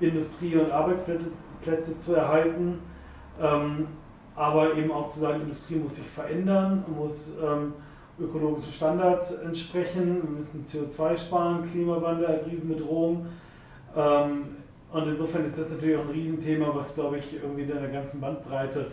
Industrie 0.01 0.57
und 0.57 0.73
Arbeitsplätze 0.73 1.27
Plätze 1.63 1.99
zu 1.99 2.15
erhalten. 2.15 2.79
Ähm, 3.41 3.89
aber 4.37 4.75
eben 4.75 4.91
auch 4.91 5.09
zu 5.09 5.21
sagen, 5.21 5.43
Industrie 5.43 5.77
muss 5.77 5.97
sich 5.97 6.07
verändern, 6.07 6.85
muss 6.95 7.39
ähm, 7.43 7.73
ökologischen 8.21 8.73
Standards 8.73 9.33
entsprechen, 9.39 10.23
wir 10.23 10.31
müssen 10.31 10.65
CO2 10.65 11.17
sparen, 11.17 11.63
Klimawandel 11.65 12.27
als 12.27 12.47
Riesenbedrohung. 12.47 13.27
Ähm, 13.97 14.57
und 14.93 15.09
insofern 15.09 15.45
ist 15.45 15.59
das 15.59 15.73
natürlich 15.73 15.97
auch 15.97 16.03
ein 16.03 16.11
Riesenthema, 16.11 16.71
was, 16.73 16.95
glaube 16.95 17.19
ich, 17.19 17.35
irgendwie 17.35 17.63
in 17.63 17.69
der 17.69 17.89
ganzen 17.89 18.21
Bandbreite 18.21 18.87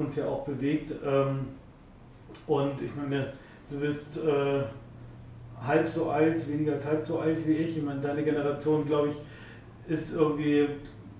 uns 0.00 0.16
ja 0.16 0.26
auch 0.26 0.44
bewegt. 0.44 0.92
Ähm, 1.04 1.46
und 2.46 2.80
ich 2.80 2.94
meine, 2.94 3.32
du 3.68 3.80
bist 3.80 4.24
äh, 4.24 4.62
halb 5.62 5.88
so 5.88 6.10
alt, 6.10 6.48
weniger 6.48 6.72
als 6.72 6.86
halb 6.86 7.00
so 7.00 7.20
alt 7.20 7.46
wie 7.46 7.52
ich. 7.52 7.76
Ich 7.76 7.82
meine, 7.82 8.00
deine 8.00 8.24
Generation, 8.24 8.86
glaube 8.86 9.08
ich, 9.08 9.16
ist 9.86 10.14
irgendwie 10.14 10.68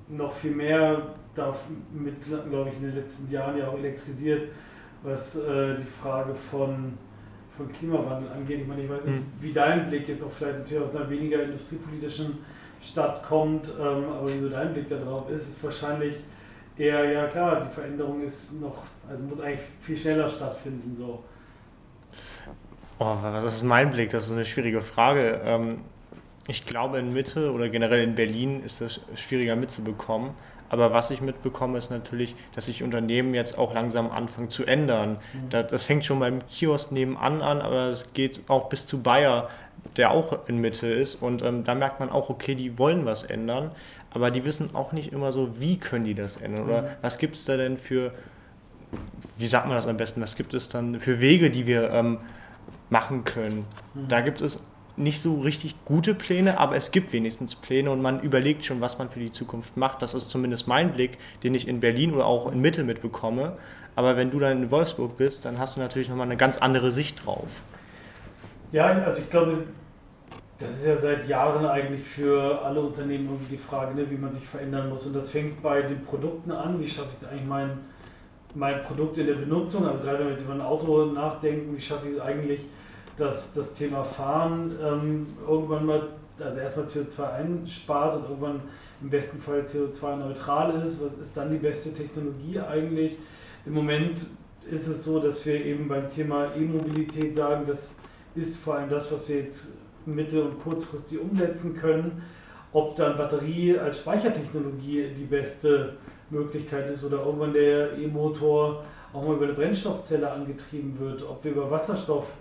noch 0.09 0.33
viel 0.33 0.53
mehr 0.53 1.15
damit, 1.35 2.15
glaube 2.25 2.71
ich, 2.71 2.77
in 2.77 2.83
den 2.83 2.97
letzten 2.97 3.31
Jahren 3.31 3.57
ja 3.57 3.69
auch 3.69 3.79
elektrisiert, 3.79 4.49
was 5.03 5.37
äh, 5.37 5.77
die 5.77 5.85
Frage 5.85 6.35
von, 6.35 6.95
von 7.57 7.71
Klimawandel 7.71 8.33
angeht. 8.33 8.61
Ich 8.63 8.67
meine, 8.67 8.83
ich 8.83 8.91
weiß 8.91 9.05
nicht, 9.05 9.19
hm. 9.19 9.27
wie 9.41 9.53
dein 9.53 9.89
Blick 9.89 10.09
jetzt 10.09 10.25
auch 10.25 10.31
vielleicht 10.31 10.59
natürlich 10.59 10.83
aus 10.83 10.97
einer 10.97 11.09
weniger 11.09 11.43
industriepolitischen 11.43 12.39
Stadt 12.83 13.23
kommt, 13.23 13.69
ähm, 13.69 14.05
aber 14.11 14.27
wieso 14.27 14.49
dein 14.49 14.73
Blick 14.73 14.89
darauf 14.89 15.31
ist, 15.31 15.49
ist 15.49 15.65
wahrscheinlich 15.65 16.15
eher, 16.81 17.05
ja 17.05 17.27
klar, 17.27 17.61
die 17.61 17.73
Veränderung 17.73 18.23
ist 18.23 18.61
noch, 18.61 18.83
also 19.09 19.25
muss 19.25 19.41
eigentlich 19.41 19.61
viel 19.81 19.97
schneller 19.97 20.29
stattfinden. 20.29 20.95
So. 20.97 21.23
Oh, 22.99 23.17
was 23.23 23.55
ist 23.55 23.63
mein 23.63 23.91
Blick? 23.91 24.11
Das 24.11 24.27
ist 24.27 24.33
eine 24.33 24.45
schwierige 24.45 24.81
Frage. 24.81 25.41
Ähm, 25.45 25.79
ich 26.47 26.67
glaube, 26.67 26.99
in 26.99 27.13
Mitte 27.13 27.53
oder 27.53 27.69
generell 27.69 28.03
in 28.03 28.15
Berlin 28.15 28.63
ist 28.65 28.81
das 28.81 29.01
schwieriger 29.15 29.57
mitzubekommen. 29.57 30.31
Aber 30.71 30.93
was 30.93 31.11
ich 31.11 31.21
mitbekomme, 31.21 31.79
ist 31.79 31.91
natürlich, 31.91 32.37
dass 32.55 32.67
sich 32.67 32.83
Unternehmen 32.85 33.35
jetzt 33.35 33.59
auch 33.59 33.75
langsam 33.75 34.11
anfangen 34.11 34.51
zu 34.51 34.65
ändern. 34.65 35.19
Mhm. 35.33 35.51
Das, 35.51 35.85
fängt 35.85 36.05
schon 36.05 36.21
beim 36.21 36.47
Kiosk 36.47 36.93
nebenan 36.93 37.43
an, 37.43 37.61
aber 37.61 37.87
es 37.87 38.13
geht 38.13 38.43
auch 38.49 38.69
bis 38.69 38.87
zu 38.87 39.03
Bayer, 39.03 39.51
der 39.97 40.13
auch 40.13 40.47
in 40.49 40.59
Mitte 40.59 40.87
ist. 40.87 41.17
Und 41.17 41.43
ähm, 41.43 41.65
da 41.65 41.75
merkt 41.75 41.99
man 41.99 42.09
auch, 42.11 42.31
okay, 42.31 42.55
die 42.55 42.79
wollen 42.79 43.05
was 43.05 43.25
ändern, 43.25 43.73
aber 44.11 44.31
die 44.31 44.45
wissen 44.45 44.75
auch 44.75 44.93
nicht 44.93 45.13
immer 45.13 45.33
so, 45.33 45.61
wie 45.61 45.79
können 45.79 46.05
die 46.05 46.15
das 46.15 46.37
ändern 46.37 46.65
oder 46.65 46.83
mhm. 46.83 46.87
was 47.03 47.19
gibt 47.19 47.37
es 47.37 47.45
da 47.45 47.57
denn 47.57 47.79
für, 47.79 48.13
wie 49.39 49.47
sagt 49.47 49.67
man 49.67 49.77
das 49.77 49.87
am 49.87 49.97
besten, 49.97 50.21
was 50.21 50.37
gibt 50.37 50.55
es 50.55 50.69
dann 50.69 51.01
für 51.01 51.21
Wege, 51.21 51.51
die 51.51 51.67
wir 51.67 51.91
ähm, 51.91 52.19
machen 52.91 53.25
können. 53.25 53.65
Mhm. 53.95 54.09
Da 54.09 54.21
gibt 54.21 54.41
es 54.41 54.65
nicht 54.97 55.21
so 55.21 55.41
richtig 55.41 55.77
gute 55.85 56.15
Pläne, 56.15 56.59
aber 56.59 56.77
es 56.77 56.91
gibt 56.91 57.13
wenigstens 57.13 57.55
Pläne 57.55 57.91
und 57.91 58.03
man 58.03 58.21
überlegt 58.21 58.65
schon, 58.65 58.81
was 58.81 58.99
man 58.99 59.09
für 59.09 59.21
die 59.21 59.33
Zukunft 59.33 59.77
macht. 59.77 60.03
Das 60.03 60.15
ist 60.15 60.29
zumindest 60.29 60.69
mein 60.69 60.93
Blick, 60.93 61.19
den 61.43 61.55
ich 61.55 61.69
in 61.69 61.81
Berlin 61.81 62.13
oder 62.13 62.27
auch 62.27 62.53
in 62.53 62.61
Mitte 62.61 62.85
mitbekomme. 62.85 63.57
Aber 63.97 64.17
wenn 64.17 64.31
du 64.31 64.39
dann 64.39 64.63
in 64.63 64.71
Wolfsburg 64.71 65.17
bist, 65.17 65.45
dann 65.45 65.59
hast 65.59 65.77
du 65.77 65.81
natürlich 65.81 66.09
nochmal 66.09 66.27
eine 66.27 66.37
ganz 66.37 66.59
andere 66.59 66.93
Sicht 66.93 67.25
drauf. 67.25 67.49
Ja, 68.73 68.87
also 68.87 69.21
ich 69.21 69.31
glaube, 69.31 69.65
das 70.61 70.73
ist 70.73 70.87
ja 70.87 70.97
seit 70.97 71.27
Jahren 71.27 71.65
eigentlich 71.65 72.03
für 72.03 72.61
alle 72.63 72.81
Unternehmen 72.81 73.27
irgendwie 73.27 73.57
die 73.57 73.63
Frage, 73.63 73.95
ne, 73.95 74.09
wie 74.11 74.17
man 74.17 74.31
sich 74.31 74.47
verändern 74.47 74.91
muss. 74.91 75.07
Und 75.07 75.17
das 75.17 75.31
fängt 75.31 75.63
bei 75.63 75.81
den 75.81 76.03
Produkten 76.03 76.53
an. 76.53 76.79
Wie 76.79 76.87
schaffe 76.87 77.09
ich 77.13 77.23
es 77.23 77.25
eigentlich, 77.25 77.47
mein, 77.47 77.79
mein 78.55 78.81
Produkt 78.81 79.17
in 79.17 79.27
der 79.27 79.35
Benutzung, 79.35 79.87
also 79.87 80.03
gerade 80.03 80.19
wenn 80.19 80.27
wir 80.27 80.33
jetzt 80.33 80.45
über 80.45 80.53
ein 80.53 80.61
Auto 80.61 81.07
nachdenken, 81.07 81.75
wie 81.75 81.81
schaffe 81.81 82.09
ich 82.09 82.15
es 82.15 82.21
eigentlich, 82.21 82.67
dass 83.17 83.55
das 83.55 83.73
Thema 83.73 84.05
Fahren 84.05 84.77
ähm, 84.83 85.27
irgendwann 85.49 85.87
mal, 85.87 86.09
also 86.39 86.61
erstmal 86.61 86.85
CO2 86.85 87.33
einspart 87.33 88.17
und 88.17 88.25
irgendwann 88.25 88.61
im 89.01 89.09
besten 89.09 89.39
Fall 89.39 89.61
CO2-neutral 89.61 90.79
ist. 90.83 91.03
Was 91.03 91.15
ist 91.15 91.37
dann 91.37 91.51
die 91.51 91.59
beste 91.59 91.95
Technologie 91.95 92.61
eigentlich? 92.61 93.17
Im 93.65 93.73
Moment 93.73 94.21
ist 94.71 94.87
es 94.87 95.05
so, 95.05 95.21
dass 95.21 95.45
wir 95.47 95.65
eben 95.65 95.89
beim 95.89 96.11
Thema 96.11 96.55
E-Mobilität 96.55 97.35
sagen, 97.35 97.65
das 97.67 97.99
ist 98.35 98.59
vor 98.59 98.75
allem 98.75 98.91
das, 98.91 99.11
was 99.11 99.29
wir 99.29 99.37
jetzt 99.37 99.79
mittel- 100.15 100.43
und 100.43 100.63
kurzfristig 100.63 101.21
umsetzen 101.21 101.77
können. 101.77 102.23
Ob 102.73 102.97
dann 102.97 103.17
Batterie 103.17 103.77
als 103.79 104.01
Speichertechnologie 104.01 105.09
die 105.17 105.25
beste 105.25 105.97
Möglichkeit 106.31 106.89
ist 106.91 107.05
oder 107.05 107.25
irgendwann 107.25 107.53
der 107.53 107.99
E-Motor 107.99 108.85
auch 109.13 109.27
mal 109.27 109.35
über 109.35 109.47
eine 109.47 109.55
Brennstoffzelle 109.55 110.31
angetrieben 110.31 110.97
wird, 110.99 111.29
ob 111.29 111.45
wir 111.45 111.53
über 111.53 111.71
Wasserstoff 111.71 112.35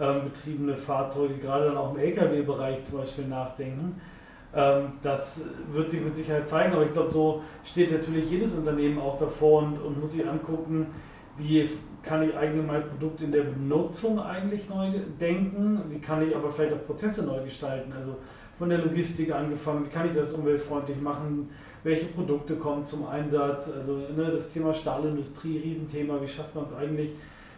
ähm, 0.00 0.22
betriebene 0.24 0.76
Fahrzeuge, 0.76 1.34
gerade 1.34 1.66
dann 1.66 1.76
auch 1.76 1.94
im 1.94 2.00
Lkw-Bereich 2.00 2.82
zum 2.82 3.00
Beispiel 3.00 3.26
nachdenken. 3.26 4.00
Ähm, 4.54 4.92
das 5.02 5.50
wird 5.70 5.90
sich 5.90 6.00
mit 6.00 6.16
Sicherheit 6.16 6.48
zeigen, 6.48 6.72
aber 6.72 6.84
ich 6.84 6.92
glaube, 6.92 7.10
so 7.10 7.42
steht 7.64 7.92
natürlich 7.92 8.30
jedes 8.30 8.54
Unternehmen 8.56 8.98
auch 8.98 9.18
davor 9.18 9.62
und, 9.62 9.78
und 9.78 10.00
muss 10.00 10.12
sich 10.12 10.26
angucken, 10.26 10.86
wie 11.38 11.68
kann 12.02 12.28
ich 12.28 12.36
eigentlich 12.36 12.66
mein 12.66 12.86
Produkt 12.86 13.20
in 13.22 13.32
der 13.32 13.42
Benutzung 13.42 14.20
eigentlich 14.20 14.68
neu 14.68 14.90
denken, 15.20 15.80
wie 15.88 16.00
kann 16.00 16.26
ich 16.26 16.34
aber 16.34 16.50
vielleicht 16.50 16.74
auch 16.74 16.86
Prozesse 16.86 17.24
neu 17.24 17.42
gestalten, 17.44 17.92
also 17.92 18.16
von 18.58 18.68
der 18.68 18.78
Logistik 18.78 19.32
angefangen, 19.32 19.86
wie 19.86 19.90
kann 19.90 20.06
ich 20.06 20.14
das 20.14 20.32
umweltfreundlich 20.32 21.00
machen, 21.00 21.48
welche 21.84 22.06
Produkte 22.06 22.56
kommen 22.56 22.84
zum 22.84 23.06
Einsatz, 23.06 23.72
also 23.74 23.96
ne, 24.16 24.30
das 24.32 24.52
Thema 24.52 24.74
Stahlindustrie, 24.74 25.58
Riesenthema, 25.58 26.20
wie 26.20 26.26
schafft 26.26 26.54
man 26.54 26.64
es 26.64 26.74
eigentlich, 26.74 27.12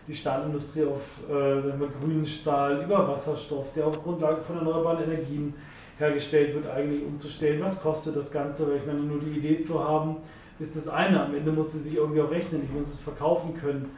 die 0.06 0.14
Stahlindustrie 0.14 0.84
auf 0.84 1.25
äh, 1.30 1.62
grünen 2.00 2.26
Stahl 2.26 2.82
über 2.84 3.06
Wasserstoff, 3.08 3.72
der 3.72 3.87
auf 3.87 4.02
Grundlage 4.02 4.42
von 4.42 4.58
erneuerbaren 4.58 5.04
Energien 5.04 5.54
hergestellt 5.99 6.54
wird, 6.54 6.66
eigentlich 6.66 7.04
umzustellen. 7.04 7.62
Was 7.62 7.80
kostet 7.80 8.16
das 8.16 8.32
Ganze? 8.32 8.68
Weil 8.68 8.78
ich 8.78 8.87
meine, 8.87 9.00
nur 9.00 9.20
die 9.20 9.38
Idee 9.38 9.60
zu 9.60 9.87
haben, 9.87 10.16
ist 10.61 10.76
das 10.76 10.88
eine. 10.88 11.25
Am 11.25 11.35
Ende 11.35 11.50
muss 11.52 11.75
es 11.75 11.85
sich 11.85 11.97
irgendwie 11.97 12.21
auch 12.21 12.31
rechnen. 12.31 12.62
Ich 12.64 12.73
muss 12.73 12.87
es 12.87 13.00
verkaufen 13.00 13.55
können. 13.59 13.90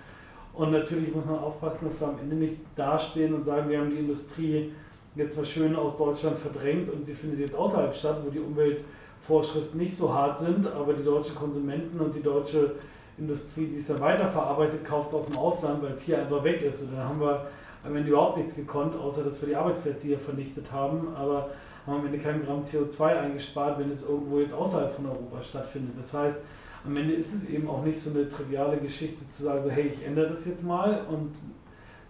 Und 0.55 0.71
natürlich 0.71 1.15
muss 1.15 1.25
man 1.25 1.39
aufpassen, 1.39 1.87
dass 1.87 2.01
wir 2.01 2.09
am 2.09 2.19
Ende 2.19 2.37
nicht 2.37 2.57
dastehen 2.77 3.35
und 3.35 3.45
sagen, 3.45 3.69
wir 3.71 3.79
haben 3.79 3.91
die 3.91 3.99
Industrie 3.99 4.73
jetzt 5.15 5.37
mal 5.37 5.45
schön 5.45 5.75
aus 5.77 5.97
Deutschland 5.97 6.39
verdrängt 6.39 6.89
und 6.89 7.07
sie 7.07 7.15
findet 7.15 7.41
jetzt 7.41 7.55
außerhalb 7.55 7.95
statt, 7.95 8.19
wo 8.25 8.31
die 8.31 8.41
Umweltvorschriften 8.41 9.79
nicht 9.79 9.95
so 9.95 10.13
hart 10.13 10.39
sind, 10.39 10.67
aber 10.67 10.93
die 10.95 11.05
deutschen 11.05 11.37
Konsumenten 11.37 12.01
und 12.01 12.15
die 12.15 12.23
deutsche 12.23 12.73
Industrie, 13.19 13.67
die 13.67 13.77
es 13.77 13.87
dann 13.87 14.01
weiterverarbeitet, 14.01 14.85
kauft 14.85 15.09
es 15.09 15.15
aus 15.15 15.27
dem 15.27 15.37
Ausland, 15.37 15.83
weil 15.83 15.93
es 15.93 16.03
hier 16.03 16.19
einfach 16.19 16.43
weg 16.45 16.63
ist. 16.63 16.83
Und 16.83 16.97
dann 16.97 17.09
haben 17.09 17.21
wir 17.21 17.47
am 17.85 17.97
Ende 17.97 18.11
überhaupt 18.11 18.39
nichts 18.39 18.55
gekonnt, 18.55 18.95
außer 18.95 19.25
dass 19.25 19.41
wir 19.41 19.49
die 19.49 19.57
Arbeitsplätze 19.57 20.07
hier 20.09 20.19
vernichtet 20.19 20.71
haben, 20.73 21.09
aber 21.15 21.51
haben 21.87 22.01
am 22.01 22.07
Ende 22.07 22.19
kein 22.19 22.45
Gramm 22.45 22.63
CO2 22.63 23.05
eingespart, 23.05 23.79
wenn 23.79 23.91
es 23.91 24.09
irgendwo 24.09 24.39
jetzt 24.39 24.55
außerhalb 24.55 24.93
von 24.93 25.07
Europa 25.07 25.43
stattfindet. 25.43 25.95
Das 25.99 26.15
heißt, 26.15 26.43
am 26.85 26.97
Ende 26.97 27.15
ist 27.15 27.35
es 27.35 27.49
eben 27.49 27.69
auch 27.69 27.85
nicht 27.85 27.99
so 27.99 28.11
eine 28.11 28.29
triviale 28.29 28.79
Geschichte 28.79 29.27
zu 29.29 29.45
sagen, 29.45 29.63
so 29.63 29.71
hey, 29.71 29.93
ich 29.95 30.05
ändere 30.05 30.29
das 30.29 30.47
jetzt 30.47 30.65
mal 30.65 31.05
und 31.07 31.33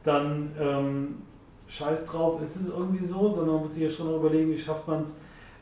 dann 0.02 0.52
ähm, 0.58 1.22
scheiß 1.66 2.06
drauf, 2.06 2.40
ist 2.42 2.56
es 2.56 2.68
irgendwie 2.68 3.04
so, 3.04 3.28
sondern 3.28 3.54
man 3.54 3.64
muss 3.64 3.74
sich 3.74 3.84
ja 3.84 3.90
schon 3.90 4.14
überlegen, 4.14 4.50
wie 4.50 4.58
schafft 4.58 4.86
man 4.88 5.02
es, 5.02 5.18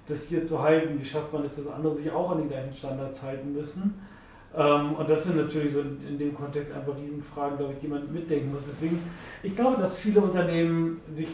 das 0.07 0.26
hier 0.26 0.45
zu 0.45 0.61
halten, 0.61 0.99
wie 0.99 1.05
schafft 1.05 1.33
man 1.33 1.45
es, 1.45 1.57
dass 1.57 1.69
andere 1.69 1.95
sich 1.95 2.11
auch 2.11 2.31
an 2.31 2.43
die 2.43 2.49
gleichen 2.49 2.73
Standards 2.73 3.23
halten 3.23 3.52
müssen. 3.52 4.00
Ähm, 4.57 4.95
und 4.95 5.09
das 5.09 5.25
sind 5.25 5.37
natürlich 5.37 5.73
so 5.73 5.81
in, 5.81 6.19
dem 6.19 6.35
Kontext 6.35 6.73
einfach 6.73 6.97
Riesenfragen, 6.97 7.59
glaube 7.59 7.75
ich, 7.75 7.79
die 7.79 7.87
man 7.87 8.12
mitdenken 8.12 8.50
muss. 8.50 8.64
Deswegen, 8.67 9.00
ich 9.43 9.55
glaube, 9.55 9.81
dass 9.81 9.99
viele 9.99 10.21
Unternehmen 10.21 11.00
sich 11.12 11.29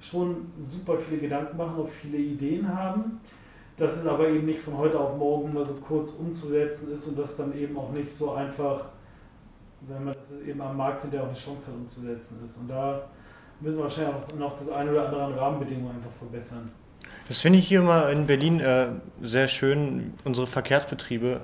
schon 0.00 0.52
super 0.58 0.98
viele 0.98 1.20
Gedanken 1.20 1.56
machen, 1.56 1.80
auch 1.80 1.88
viele 1.88 2.18
Ideen 2.18 2.74
haben, 2.74 3.20
dass 3.76 3.96
es 3.96 4.06
aber 4.06 4.28
eben 4.28 4.46
nicht 4.46 4.60
von 4.60 4.76
heute 4.78 4.98
auf 4.98 5.16
morgen 5.16 5.52
mal 5.54 5.64
so 5.64 5.74
kurz 5.74 6.12
umzusetzen 6.12 6.92
ist 6.92 7.06
und 7.08 7.18
das 7.18 7.36
dann 7.36 7.56
eben 7.56 7.76
auch 7.76 7.92
nicht 7.92 8.10
so 8.10 8.32
einfach, 8.32 8.86
sagen 9.88 10.04
wir, 10.06 10.12
dass 10.12 10.30
es 10.30 10.42
eben 10.42 10.60
am 10.60 10.76
Markt 10.76 11.02
hinterher 11.02 11.24
auch 11.24 11.30
eine 11.30 11.38
Chance 11.38 11.68
hat 11.68 11.74
umzusetzen 11.74 12.38
ist. 12.42 12.56
Und 12.58 12.68
da 12.68 13.02
müssen 13.60 13.76
wir 13.76 13.84
wahrscheinlich 13.84 14.14
auch 14.14 14.34
noch 14.36 14.52
das 14.52 14.68
eine 14.70 14.90
oder 14.90 15.06
andere 15.06 15.24
an 15.24 15.32
Rahmenbedingungen 15.34 15.96
einfach 15.96 16.12
verbessern. 16.18 16.70
Das 17.28 17.38
finde 17.38 17.58
ich 17.58 17.68
hier 17.68 17.80
immer 17.80 18.10
in 18.10 18.26
Berlin 18.26 18.60
äh, 18.60 18.88
sehr 19.22 19.48
schön. 19.48 20.14
Unsere 20.24 20.46
Verkehrsbetriebe 20.46 21.40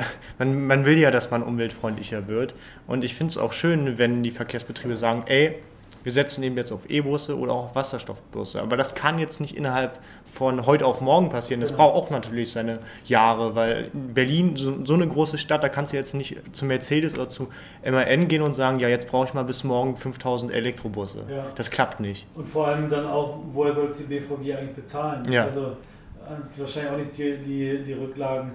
man, 0.38 0.66
man 0.66 0.84
will 0.84 0.98
ja, 0.98 1.10
dass 1.10 1.30
man 1.30 1.42
umweltfreundlicher 1.42 2.28
wird. 2.28 2.54
Und 2.86 3.04
ich 3.04 3.14
finde 3.14 3.30
es 3.32 3.38
auch 3.38 3.52
schön, 3.52 3.98
wenn 3.98 4.22
die 4.22 4.30
Verkehrsbetriebe 4.30 4.96
sagen, 4.96 5.24
ey, 5.26 5.56
wir 6.02 6.12
setzen 6.12 6.42
eben 6.42 6.56
jetzt 6.56 6.72
auf 6.72 6.88
E-Busse 6.88 7.38
oder 7.38 7.52
auch 7.52 7.64
auf 7.64 7.74
Wasserstoffbusse. 7.74 8.60
Aber 8.60 8.76
das 8.76 8.94
kann 8.94 9.18
jetzt 9.18 9.40
nicht 9.40 9.56
innerhalb 9.56 9.98
von 10.24 10.66
heute 10.66 10.86
auf 10.86 11.00
morgen 11.00 11.30
passieren. 11.30 11.60
Das 11.60 11.72
braucht 11.72 11.94
auch 11.94 12.10
natürlich 12.10 12.52
seine 12.52 12.78
Jahre, 13.04 13.54
weil 13.54 13.90
Berlin, 13.92 14.56
so, 14.56 14.84
so, 14.84 14.94
eine 14.94 15.06
große 15.06 15.38
Stadt, 15.38 15.62
da 15.62 15.68
kannst 15.68 15.92
du 15.92 15.96
jetzt 15.96 16.14
nicht 16.14 16.36
zu 16.52 16.64
Mercedes 16.64 17.14
oder 17.14 17.28
zu 17.28 17.48
MAN 17.84 18.28
gehen 18.28 18.42
und 18.42 18.54
sagen, 18.54 18.78
ja, 18.78 18.88
jetzt 18.88 19.08
brauche 19.08 19.26
ich 19.26 19.34
mal 19.34 19.44
bis 19.44 19.64
morgen 19.64 19.96
5000 19.96 20.52
Elektrobusse. 20.52 21.24
Ja. 21.28 21.46
Das 21.54 21.70
klappt 21.70 22.00
nicht. 22.00 22.26
Und 22.34 22.48
vor 22.48 22.68
allem 22.68 22.88
dann 22.88 23.06
auch, 23.06 23.38
woher 23.52 23.72
soll 23.72 23.88
es 23.88 23.98
die 23.98 24.04
BVG 24.04 24.56
eigentlich 24.56 24.76
bezahlen? 24.76 25.30
Ja. 25.30 25.44
Also 25.44 25.66
äh, 25.66 26.58
wahrscheinlich 26.58 26.92
auch 26.92 26.98
nicht 26.98 27.18
die, 27.18 27.36
die, 27.36 27.84
die 27.84 27.92
Rücklagen 27.92 28.52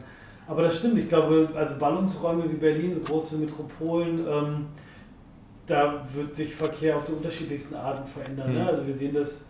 aber 0.48 0.64
das 0.64 0.78
stimmt, 0.78 0.98
ich 1.00 1.10
glaube, 1.10 1.50
also 1.56 1.80
Ballungsräume 1.80 2.52
wie 2.52 2.58
Berlin, 2.58 2.94
so 2.94 3.02
große 3.02 3.38
Metropolen, 3.38 4.26
ähm, 4.28 4.66
da 5.66 6.02
wird 6.14 6.36
sich 6.36 6.54
Verkehr 6.54 6.98
auf 6.98 7.04
die 7.04 7.14
unterschiedlichsten 7.14 7.76
Arten 7.76 8.08
verändern. 8.08 8.52
Ne? 8.52 8.60
Mhm. 8.60 8.66
Ne? 8.66 8.70
Also 8.70 8.88
wir 8.88 8.94
sehen 8.94 9.14
das 9.14 9.50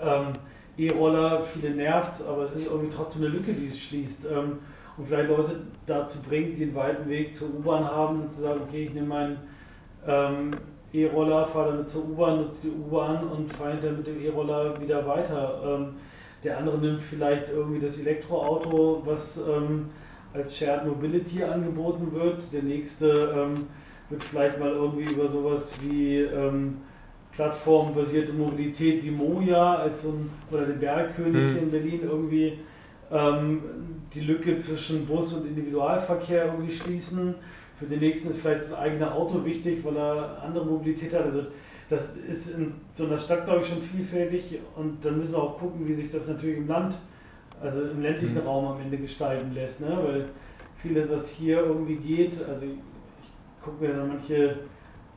ähm, 0.00 0.32
E-Roller, 0.76 1.40
viele 1.40 1.74
nervt 1.74 2.26
aber 2.26 2.42
es 2.42 2.56
ist 2.56 2.70
irgendwie 2.70 2.94
trotzdem 2.94 3.22
eine 3.22 3.30
Lücke, 3.30 3.52
die 3.52 3.66
es 3.66 3.80
schließt. 3.80 4.26
Ähm, 4.26 4.58
und 4.96 5.08
vielleicht 5.08 5.28
Leute 5.28 5.60
dazu 5.86 6.22
bringt, 6.22 6.56
die 6.56 6.64
einen 6.64 6.74
weiten 6.74 7.08
Weg 7.08 7.34
zur 7.34 7.48
U-Bahn 7.48 7.84
haben 7.84 8.22
und 8.22 8.32
zu 8.32 8.42
sagen, 8.42 8.60
okay, 8.68 8.84
ich 8.84 8.94
nehme 8.94 9.08
meinen 9.08 9.38
ähm, 10.06 10.50
E-Roller, 10.92 11.44
fahre 11.44 11.72
damit 11.72 11.88
zur 11.88 12.04
U-Bahn, 12.04 12.42
nutze 12.42 12.68
die 12.68 12.74
U-Bahn 12.74 13.26
und 13.26 13.52
fahre 13.52 13.76
dann 13.76 13.96
mit 13.96 14.06
dem 14.06 14.24
E-Roller 14.24 14.80
wieder 14.80 15.04
weiter. 15.06 15.60
Ähm, 15.64 15.94
der 16.44 16.58
andere 16.58 16.78
nimmt 16.78 17.00
vielleicht 17.00 17.48
irgendwie 17.48 17.80
das 17.80 17.98
Elektroauto, 17.98 19.02
was 19.04 19.48
ähm, 19.48 19.90
als 20.32 20.56
Shared 20.56 20.86
Mobility 20.86 21.42
angeboten 21.42 22.12
wird. 22.12 22.52
Der 22.52 22.62
nächste 22.62 23.08
ähm, 23.34 23.66
wird 24.10 24.22
vielleicht 24.22 24.58
mal 24.58 24.70
irgendwie 24.70 25.12
über 25.12 25.26
sowas 25.26 25.74
wie 25.82 26.20
ähm, 26.20 26.78
plattformbasierte 27.32 28.32
Mobilität 28.32 29.02
wie 29.04 29.10
Moja 29.10 29.76
als 29.76 30.02
so 30.02 30.10
ein, 30.10 30.30
oder 30.50 30.66
den 30.66 30.78
Bergkönig 30.78 31.42
mhm. 31.42 31.58
in 31.58 31.70
Berlin 31.70 32.00
irgendwie 32.02 32.58
ähm, 33.10 33.62
die 34.12 34.20
Lücke 34.20 34.58
zwischen 34.58 35.06
Bus 35.06 35.32
und 35.34 35.46
Individualverkehr 35.46 36.46
irgendwie 36.46 36.72
schließen. 36.72 37.34
Für 37.76 37.86
den 37.86 38.00
nächsten 38.00 38.30
ist 38.30 38.40
vielleicht 38.40 38.62
das 38.62 38.74
eigene 38.74 39.12
Auto 39.12 39.44
wichtig, 39.44 39.84
weil 39.84 39.96
er 39.96 40.42
andere 40.42 40.64
Mobilität 40.64 41.12
hat. 41.12 41.22
Also 41.22 41.42
das 41.90 42.16
ist 42.16 42.56
in 42.56 42.74
so 42.92 43.06
einer 43.06 43.18
Stadt, 43.18 43.44
glaube 43.44 43.60
ich, 43.60 43.66
schon 43.66 43.82
vielfältig 43.82 44.58
und 44.76 45.04
dann 45.04 45.18
müssen 45.18 45.32
wir 45.32 45.42
auch 45.42 45.58
gucken, 45.58 45.86
wie 45.86 45.94
sich 45.94 46.10
das 46.10 46.28
natürlich 46.28 46.58
im 46.58 46.68
Land, 46.68 46.94
also 47.60 47.82
im 47.82 48.00
ländlichen 48.00 48.34
mhm. 48.34 48.40
Raum 48.40 48.66
am 48.66 48.80
Ende 48.80 48.96
gestalten 48.96 49.52
lässt. 49.54 49.80
Ne? 49.80 49.98
Weil 50.02 50.26
vieles, 50.76 51.10
was 51.10 51.30
hier 51.30 51.58
irgendwie 51.58 51.96
geht, 51.96 52.34
also 52.48 52.66
gucke 53.64 53.84
mir 53.84 53.94
dann 53.94 54.08
manche 54.08 54.58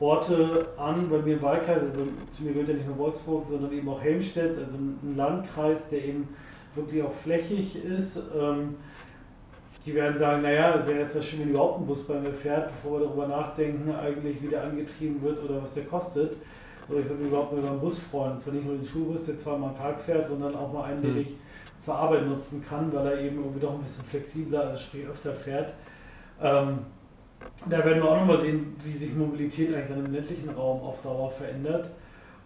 Orte 0.00 0.68
an, 0.76 1.08
bei 1.10 1.18
mir 1.18 1.34
im 1.34 1.42
Wahlkreis, 1.42 1.82
also 1.82 2.06
zu 2.30 2.44
mir 2.44 2.52
gehört 2.52 2.68
ja 2.68 2.74
nicht 2.74 2.86
nur 2.86 2.98
Wolfsburg, 2.98 3.46
sondern 3.46 3.72
eben 3.72 3.88
auch 3.88 4.00
Helmstedt, 4.00 4.56
also 4.58 4.76
ein 4.76 5.14
Landkreis, 5.16 5.90
der 5.90 6.04
eben 6.04 6.28
wirklich 6.74 7.02
auch 7.02 7.12
flächig 7.12 7.84
ist. 7.84 8.22
Ähm, 8.38 8.76
die 9.84 9.94
werden 9.94 10.18
sagen, 10.18 10.42
naja, 10.42 10.86
wäre 10.86 11.00
erstmal 11.00 11.22
schön, 11.22 11.40
wenn 11.40 11.50
überhaupt 11.50 11.80
ein 11.80 11.86
Bus 11.86 12.06
bei 12.06 12.20
mir 12.20 12.32
fährt, 12.32 12.68
bevor 12.68 13.00
wir 13.00 13.06
darüber 13.06 13.26
nachdenken, 13.26 13.90
eigentlich 13.94 14.42
wie 14.42 14.48
der 14.48 14.64
angetrieben 14.64 15.22
wird 15.22 15.42
oder 15.42 15.62
was 15.62 15.74
der 15.74 15.84
kostet. 15.84 16.36
Oder 16.88 17.00
ich 17.00 17.08
würde 17.08 17.22
mich 17.22 17.30
überhaupt 17.30 17.52
mal 17.52 17.58
über 17.60 17.70
einen 17.70 17.80
Bus 17.80 17.98
freuen. 17.98 18.32
Und 18.32 18.40
zwar 18.40 18.54
nicht 18.54 18.66
nur 18.66 18.74
den 18.74 18.84
Schulbus, 18.84 19.26
der 19.26 19.38
zweimal 19.38 19.70
am 19.70 19.76
Tag 19.76 20.00
fährt, 20.00 20.28
sondern 20.28 20.54
auch 20.54 20.72
mal 20.72 20.84
einen, 20.84 21.02
den 21.02 21.14
mhm. 21.14 21.20
ich 21.20 21.34
zur 21.80 21.94
Arbeit 21.94 22.26
nutzen 22.26 22.64
kann, 22.66 22.92
weil 22.92 23.06
er 23.06 23.20
eben 23.20 23.38
irgendwie 23.38 23.60
doch 23.60 23.74
ein 23.74 23.80
bisschen 23.80 24.04
flexibler, 24.04 24.62
also 24.62 24.78
sprich 24.78 25.06
öfter 25.06 25.34
fährt. 25.34 25.72
Ähm, 26.42 26.78
da 27.66 27.84
werden 27.84 28.02
wir 28.02 28.10
auch 28.10 28.20
nochmal 28.20 28.40
sehen, 28.40 28.76
wie 28.84 28.92
sich 28.92 29.14
Mobilität 29.14 29.74
eigentlich 29.74 29.88
dann 29.88 30.04
im 30.04 30.12
ländlichen 30.12 30.50
Raum 30.50 30.82
auf 30.82 31.02
Dauer 31.02 31.30
verändert. 31.30 31.90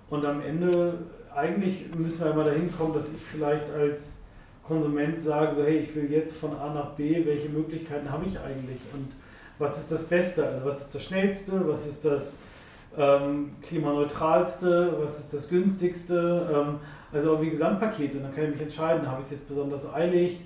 Und 0.08 0.24
am 0.24 0.42
Ende, 0.42 0.94
eigentlich 1.34 1.86
müssen 1.94 2.24
wir 2.24 2.34
mal 2.34 2.44
dahin 2.44 2.70
kommen, 2.76 2.94
dass 2.94 3.08
ich 3.08 3.20
vielleicht 3.20 3.70
als 3.70 4.22
Konsument 4.62 5.20
sage, 5.20 5.54
so 5.54 5.64
hey, 5.64 5.78
ich 5.78 5.94
will 5.94 6.10
jetzt 6.10 6.36
von 6.36 6.56
A 6.56 6.72
nach 6.72 6.90
B, 6.90 7.24
welche 7.26 7.48
Möglichkeiten 7.48 8.10
habe 8.10 8.26
ich 8.26 8.38
eigentlich? 8.38 8.80
Und 8.92 9.12
was 9.58 9.78
ist 9.78 9.92
das 9.92 10.04
Beste, 10.04 10.46
also 10.46 10.64
was 10.64 10.82
ist 10.82 10.94
das 10.94 11.04
Schnellste, 11.04 11.68
was 11.68 11.86
ist 11.86 12.04
das 12.04 12.40
ähm, 12.96 13.52
klimaneutralste, 13.62 14.96
was 15.00 15.20
ist 15.20 15.34
das 15.34 15.48
günstigste, 15.48 16.50
ähm, 16.52 16.78
also 17.12 17.30
irgendwie 17.30 17.50
Gesamtpaket 17.50 18.14
und 18.14 18.22
dann 18.22 18.34
kann 18.34 18.44
ich 18.44 18.50
mich 18.50 18.62
entscheiden, 18.62 19.06
habe 19.06 19.20
ich 19.20 19.26
es 19.26 19.32
jetzt 19.32 19.48
besonders 19.48 19.92
eilig, 19.92 20.40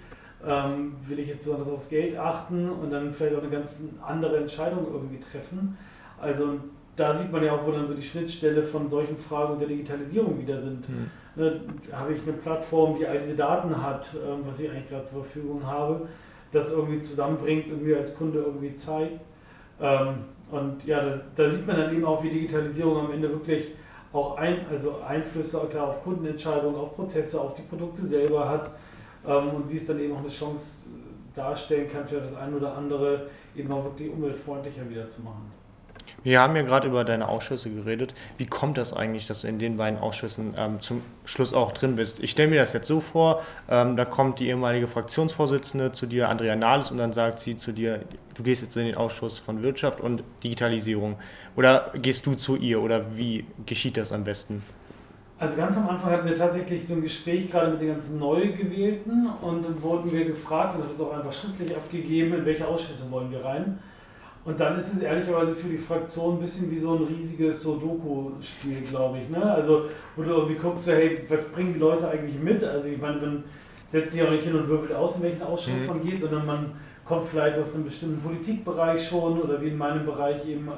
ähm, 0.47 0.95
will 1.03 1.19
ich 1.19 1.29
jetzt 1.29 1.45
besonders 1.45 1.69
aufs 1.69 1.89
Geld 1.89 2.17
achten 2.17 2.71
und 2.71 2.91
dann 2.91 3.13
vielleicht 3.13 3.37
auch 3.37 3.43
eine 3.43 3.51
ganz 3.51 3.85
andere 4.07 4.39
Entscheidung 4.39 4.87
irgendwie 4.93 5.19
treffen. 5.19 5.77
Also 6.21 6.61
da 6.95 7.15
sieht 7.15 7.31
man 7.33 7.45
ja 7.45 7.53
auch, 7.53 7.67
wo 7.67 7.73
dann 7.73 7.87
so 7.87 7.95
die 7.95 8.03
Schnittstelle 8.03 8.63
von 8.63 8.89
solchen 8.89 9.19
Fragen 9.19 9.55
und 9.55 9.61
der 9.61 9.69
Digitalisierung 9.69 10.39
wieder 10.41 10.57
sind. 10.57 10.89
Mhm. 10.89 11.11
Ne, 11.35 11.61
habe 11.93 12.15
ich 12.15 12.23
eine 12.23 12.33
Plattform, 12.33 12.97
die 12.99 13.07
all 13.07 13.19
diese 13.19 13.37
Daten 13.37 13.83
hat, 13.83 14.15
ähm, 14.15 14.41
was 14.47 14.59
ich 14.61 14.71
eigentlich 14.71 14.89
gerade 14.89 15.05
zur 15.05 15.23
Verfügung 15.23 15.67
habe, 15.67 16.09
das 16.51 16.73
irgendwie 16.73 17.01
zusammenbringt 17.01 17.71
und 17.71 17.83
mir 17.83 17.99
als 17.99 18.17
Kunde 18.17 18.39
irgendwie 18.39 18.75
zeigt. 18.75 19.23
Ähm, 19.79 20.25
und 20.51 20.87
ja, 20.87 21.05
das, 21.05 21.25
da 21.35 21.51
sieht 21.51 21.67
man 21.67 21.77
dann 21.77 21.95
eben 21.95 22.05
auch, 22.05 22.23
wie 22.23 22.31
Digitalisierung 22.31 22.97
am 23.07 23.13
Ende 23.13 23.29
wirklich 23.31 23.73
auch 24.13 24.39
ein, 24.39 24.61
also 24.71 25.01
Einflüsse 25.07 25.61
klar 25.69 25.89
auf 25.89 26.03
Kundenentscheidungen, 26.03 26.77
auf 26.77 26.95
Prozesse, 26.95 27.39
auf 27.39 27.53
die 27.53 27.63
Produkte 27.63 28.03
selber 28.03 28.49
hat 28.49 28.71
ähm, 29.27 29.51
und 29.51 29.71
wie 29.71 29.77
es 29.77 29.87
dann 29.87 30.01
eben 30.01 30.15
auch 30.15 30.21
eine 30.21 30.29
Chance 30.29 30.91
darstellen 31.35 31.89
kann, 31.91 32.07
für 32.07 32.21
das 32.21 32.35
ein 32.35 32.55
oder 32.55 32.75
andere 32.77 33.29
eben 33.55 33.71
auch 33.73 33.85
wirklich 33.85 34.11
umweltfreundlicher 34.11 34.89
wieder 34.89 35.07
zu 35.09 35.23
machen. 35.23 35.53
Wir 36.23 36.41
haben 36.41 36.57
ja 36.57 36.63
gerade 36.63 36.89
über 36.89 37.05
deine 37.05 37.29
Ausschüsse 37.29 37.71
geredet. 37.71 38.15
Wie 38.37 38.47
kommt 38.47 38.79
das 38.79 38.93
eigentlich, 38.93 39.27
dass 39.27 39.43
du 39.43 39.49
in 39.49 39.59
den 39.59 39.77
beiden 39.77 39.99
Ausschüssen 39.99 40.55
ähm, 40.59 40.81
zum 40.81 41.03
Schluss 41.25 41.55
auch 41.55 41.73
drin 41.73 41.97
bist? 41.97 42.21
Ich 42.21 42.33
stelle 42.33 42.49
mir 42.49 42.61
das 42.61 42.73
jetzt 42.73 42.89
so 42.89 43.01
vor, 43.01 43.43
ähm, 43.71 43.97
da 43.97 44.05
kommt 44.05 44.41
die 44.41 44.49
ehemalige 44.49 44.89
Fraktionsvorsitzende 44.89 45.93
zu 45.93 46.07
dir, 46.07 46.29
Andrea 46.29 46.57
Nahles, 46.57 46.91
und 46.91 46.99
dann 46.99 47.13
sagt 47.13 47.39
sie 47.39 47.57
zu 47.57 47.73
dir, 47.73 48.01
du 48.35 48.43
gehst 48.43 48.63
jetzt 48.63 48.77
in 48.77 48.87
den 48.87 48.97
Ausschuss 48.97 49.39
von 49.39 49.63
Wirtschaft 49.63 50.01
und 50.01 50.25
Digitalisierung. 50.43 51.17
Oder 51.55 51.93
gehst 51.95 52.27
du 52.27 52.35
zu 52.35 52.57
ihr 52.57 52.83
oder 52.83 53.17
wie 53.17 53.45
geschieht 53.65 53.97
das 53.97 54.13
am 54.13 54.25
besten? 54.25 54.65
Also 55.39 55.57
ganz 55.57 55.77
am 55.77 55.89
Anfang 55.89 56.13
hatten 56.13 56.29
wir 56.29 56.35
tatsächlich 56.35 56.87
so 56.87 56.95
ein 56.95 57.03
Gespräch 57.03 57.51
gerade 57.51 57.71
mit 57.71 57.81
den 57.81 57.89
ganzen 57.89 58.19
Neugewählten 58.19 59.29
und 59.43 59.65
dann 59.67 59.83
wurden 59.83 60.11
wir 60.11 60.25
gefragt 60.25 60.77
und 60.77 60.85
hat 60.85 60.93
es 60.93 61.01
auch 61.01 61.13
einfach 61.13 61.33
schriftlich 61.33 61.77
abgegeben, 61.77 62.33
in 62.33 62.47
welche 62.47 62.67
Ausschüsse 62.67 63.11
wollen 63.11 63.31
wir 63.31 63.45
rein. 63.45 63.79
Und 64.47 64.61
dann 64.61 64.79
ist 64.79 64.95
es 64.95 65.01
ehrlicherweise 65.01 65.55
für 65.55 65.69
die 65.69 65.77
Fraktion 65.77 66.37
ein 66.37 66.41
bisschen 66.41 66.71
wie 66.71 66.79
so 66.79 66.95
ein 66.95 67.03
riesiges 67.03 67.63
Sudoku-Spiel, 67.63 68.81
glaube 68.83 69.19
ich. 69.19 69.29
Ne? 69.29 69.43
Also, 69.43 69.87
wo 70.15 70.23
du 70.23 70.31
irgendwie 70.31 70.55
guckst, 70.55 70.85
so, 70.85 70.93
hey, 70.93 71.21
was 71.29 71.49
bringen 71.49 71.75
die 71.75 71.81
Leute 71.81 72.09
eigentlich 72.09 72.39
mit? 72.41 72.63
Also, 72.63 72.89
ich 72.89 73.01
meine, 73.01 73.21
man 73.21 73.45
setzt 73.89 74.13
sich 74.13 74.23
auch 74.23 74.31
nicht 74.31 74.45
hin 74.45 74.55
und 74.55 74.69
würfelt 74.69 74.95
aus, 74.95 75.17
in 75.17 75.25
welchen 75.25 75.43
Ausschuss 75.43 75.81
mhm. 75.81 75.87
man 75.87 76.05
geht, 76.05 76.21
sondern 76.21 76.47
man 76.47 76.73
kommt 77.05 77.25
vielleicht 77.25 77.59
aus 77.59 77.75
einem 77.75 77.85
bestimmten 77.85 78.21
Politikbereich 78.23 79.05
schon 79.05 79.41
oder 79.41 79.61
wie 79.61 79.69
in 79.69 79.77
meinem 79.77 80.07
Bereich 80.07 80.47
eben 80.49 80.69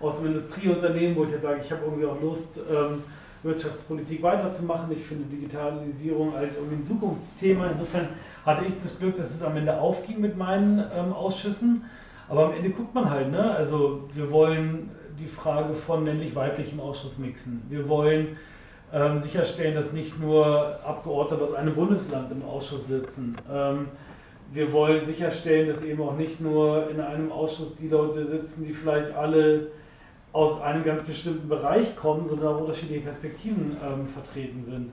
aus 0.00 0.18
einem 0.18 0.28
Industrieunternehmen, 0.28 1.14
wo 1.14 1.24
ich 1.24 1.30
jetzt 1.30 1.42
sage, 1.42 1.60
ich 1.62 1.70
habe 1.70 1.82
irgendwie 1.84 2.06
auch 2.06 2.20
Lust, 2.20 2.58
ähm, 2.70 3.02
Wirtschaftspolitik 3.42 4.22
weiterzumachen. 4.22 4.92
Ich 4.92 5.02
finde 5.02 5.24
Digitalisierung 5.24 6.34
als 6.34 6.56
irgendwie 6.56 6.76
ein 6.76 6.84
Zukunftsthema. 6.84 7.68
Insofern 7.68 8.08
hatte 8.44 8.64
ich 8.66 8.74
das 8.82 8.98
Glück, 8.98 9.16
dass 9.16 9.34
es 9.34 9.42
am 9.42 9.56
Ende 9.56 9.80
aufging 9.80 10.20
mit 10.20 10.36
meinen 10.36 10.78
ähm, 10.78 11.12
Ausschüssen. 11.12 11.84
Aber 12.28 12.46
am 12.46 12.52
Ende 12.52 12.70
guckt 12.70 12.94
man 12.94 13.10
halt, 13.10 13.30
ne? 13.30 13.50
Also 13.50 14.08
wir 14.14 14.30
wollen 14.30 14.90
die 15.18 15.26
Frage 15.26 15.74
von 15.74 16.04
männlich-weiblich 16.04 16.72
im 16.72 16.80
Ausschuss 16.80 17.18
mixen. 17.18 17.62
Wir 17.68 17.88
wollen 17.88 18.36
ähm, 18.92 19.18
sicherstellen, 19.18 19.74
dass 19.74 19.92
nicht 19.92 20.20
nur 20.20 20.74
Abgeordnete 20.84 21.42
aus 21.42 21.54
einem 21.54 21.74
Bundesland 21.74 22.30
im 22.32 22.44
Ausschuss 22.44 22.86
sitzen. 22.86 23.36
Ähm, 23.52 23.88
wir 24.52 24.72
wollen 24.72 25.04
sicherstellen, 25.04 25.68
dass 25.68 25.84
eben 25.84 26.02
auch 26.02 26.16
nicht 26.16 26.40
nur 26.40 26.90
in 26.90 27.00
einem 27.00 27.30
Ausschuss 27.30 27.76
die 27.76 27.88
Leute 27.88 28.24
sitzen, 28.24 28.64
die 28.64 28.72
vielleicht 28.72 29.14
alle 29.14 29.68
aus 30.32 30.60
einem 30.60 30.84
ganz 30.84 31.02
bestimmten 31.02 31.48
Bereich 31.48 31.96
kommen, 31.96 32.26
sondern 32.26 32.54
auch 32.54 32.60
unterschiedliche 32.60 33.02
Perspektiven 33.02 33.76
ähm, 33.84 34.06
vertreten 34.06 34.62
sind. 34.62 34.92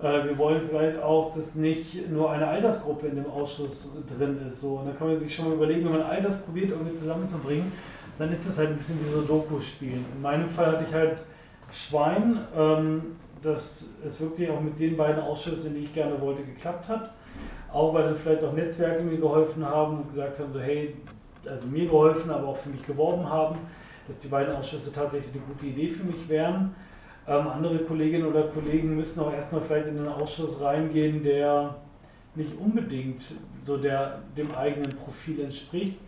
Äh, 0.00 0.24
wir 0.24 0.38
wollen 0.38 0.62
vielleicht 0.68 1.02
auch, 1.02 1.34
dass 1.34 1.54
nicht 1.54 2.10
nur 2.10 2.30
eine 2.30 2.46
Altersgruppe 2.46 3.06
in 3.08 3.16
dem 3.16 3.30
Ausschuss 3.30 3.96
drin 4.18 4.40
ist. 4.46 4.60
So. 4.60 4.76
Und 4.76 4.86
da 4.86 4.92
kann 4.92 5.08
man 5.08 5.20
sich 5.20 5.34
schon 5.34 5.48
mal 5.48 5.54
überlegen, 5.54 5.84
wenn 5.84 5.98
man 5.98 6.02
all 6.02 6.20
das 6.20 6.40
probiert, 6.40 6.70
irgendwie 6.70 6.94
zusammenzubringen, 6.94 7.72
dann 8.18 8.32
ist 8.32 8.46
das 8.46 8.58
halt 8.58 8.70
ein 8.70 8.76
bisschen 8.76 8.98
wie 9.04 9.10
so 9.10 9.22
Doku-Spielen. 9.22 10.04
In 10.14 10.22
meinem 10.22 10.46
Fall 10.46 10.72
hatte 10.72 10.84
ich 10.88 10.94
halt 10.94 11.18
Schwein, 11.70 12.38
ähm, 12.56 13.02
dass 13.42 13.96
es 14.04 14.20
wirklich 14.20 14.50
auch 14.50 14.60
mit 14.60 14.78
den 14.78 14.96
beiden 14.96 15.22
Ausschüssen, 15.22 15.74
die 15.74 15.80
ich 15.80 15.94
gerne 15.94 16.20
wollte, 16.20 16.42
geklappt 16.42 16.88
hat. 16.88 17.10
Auch 17.72 17.94
weil 17.94 18.04
dann 18.04 18.16
vielleicht 18.16 18.44
auch 18.44 18.52
Netzwerke 18.52 19.02
mir 19.02 19.16
geholfen 19.16 19.64
haben 19.64 19.98
und 19.98 20.08
gesagt 20.08 20.38
haben, 20.38 20.52
so 20.52 20.60
hey, 20.60 20.94
also 21.48 21.68
mir 21.68 21.86
geholfen, 21.86 22.30
aber 22.30 22.48
auch 22.48 22.56
für 22.56 22.68
mich 22.68 22.82
geworben 22.86 23.28
haben, 23.28 23.56
dass 24.06 24.16
die 24.18 24.28
beiden 24.28 24.54
Ausschüsse 24.54 24.92
tatsächlich 24.92 25.32
eine 25.34 25.42
gute 25.42 25.66
Idee 25.66 25.88
für 25.88 26.04
mich 26.04 26.28
wären. 26.28 26.74
Ähm, 27.26 27.46
andere 27.46 27.78
Kolleginnen 27.78 28.26
oder 28.26 28.44
Kollegen 28.44 28.96
müssen 28.96 29.20
auch 29.20 29.32
erstmal 29.32 29.62
vielleicht 29.62 29.86
in 29.88 29.98
einen 29.98 30.08
Ausschuss 30.08 30.60
reingehen, 30.60 31.22
der 31.22 31.76
nicht 32.34 32.50
unbedingt 32.58 33.22
so 33.64 33.76
der, 33.76 34.20
dem 34.36 34.52
eigenen 34.54 34.96
Profil 34.96 35.40
entspricht. 35.40 35.98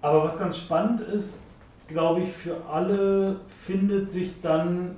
Aber 0.00 0.24
was 0.24 0.38
ganz 0.38 0.58
spannend 0.58 1.00
ist, 1.00 1.48
glaube 1.88 2.22
ich, 2.22 2.32
für 2.32 2.56
alle 2.66 3.40
findet 3.48 4.10
sich 4.10 4.40
dann 4.40 4.96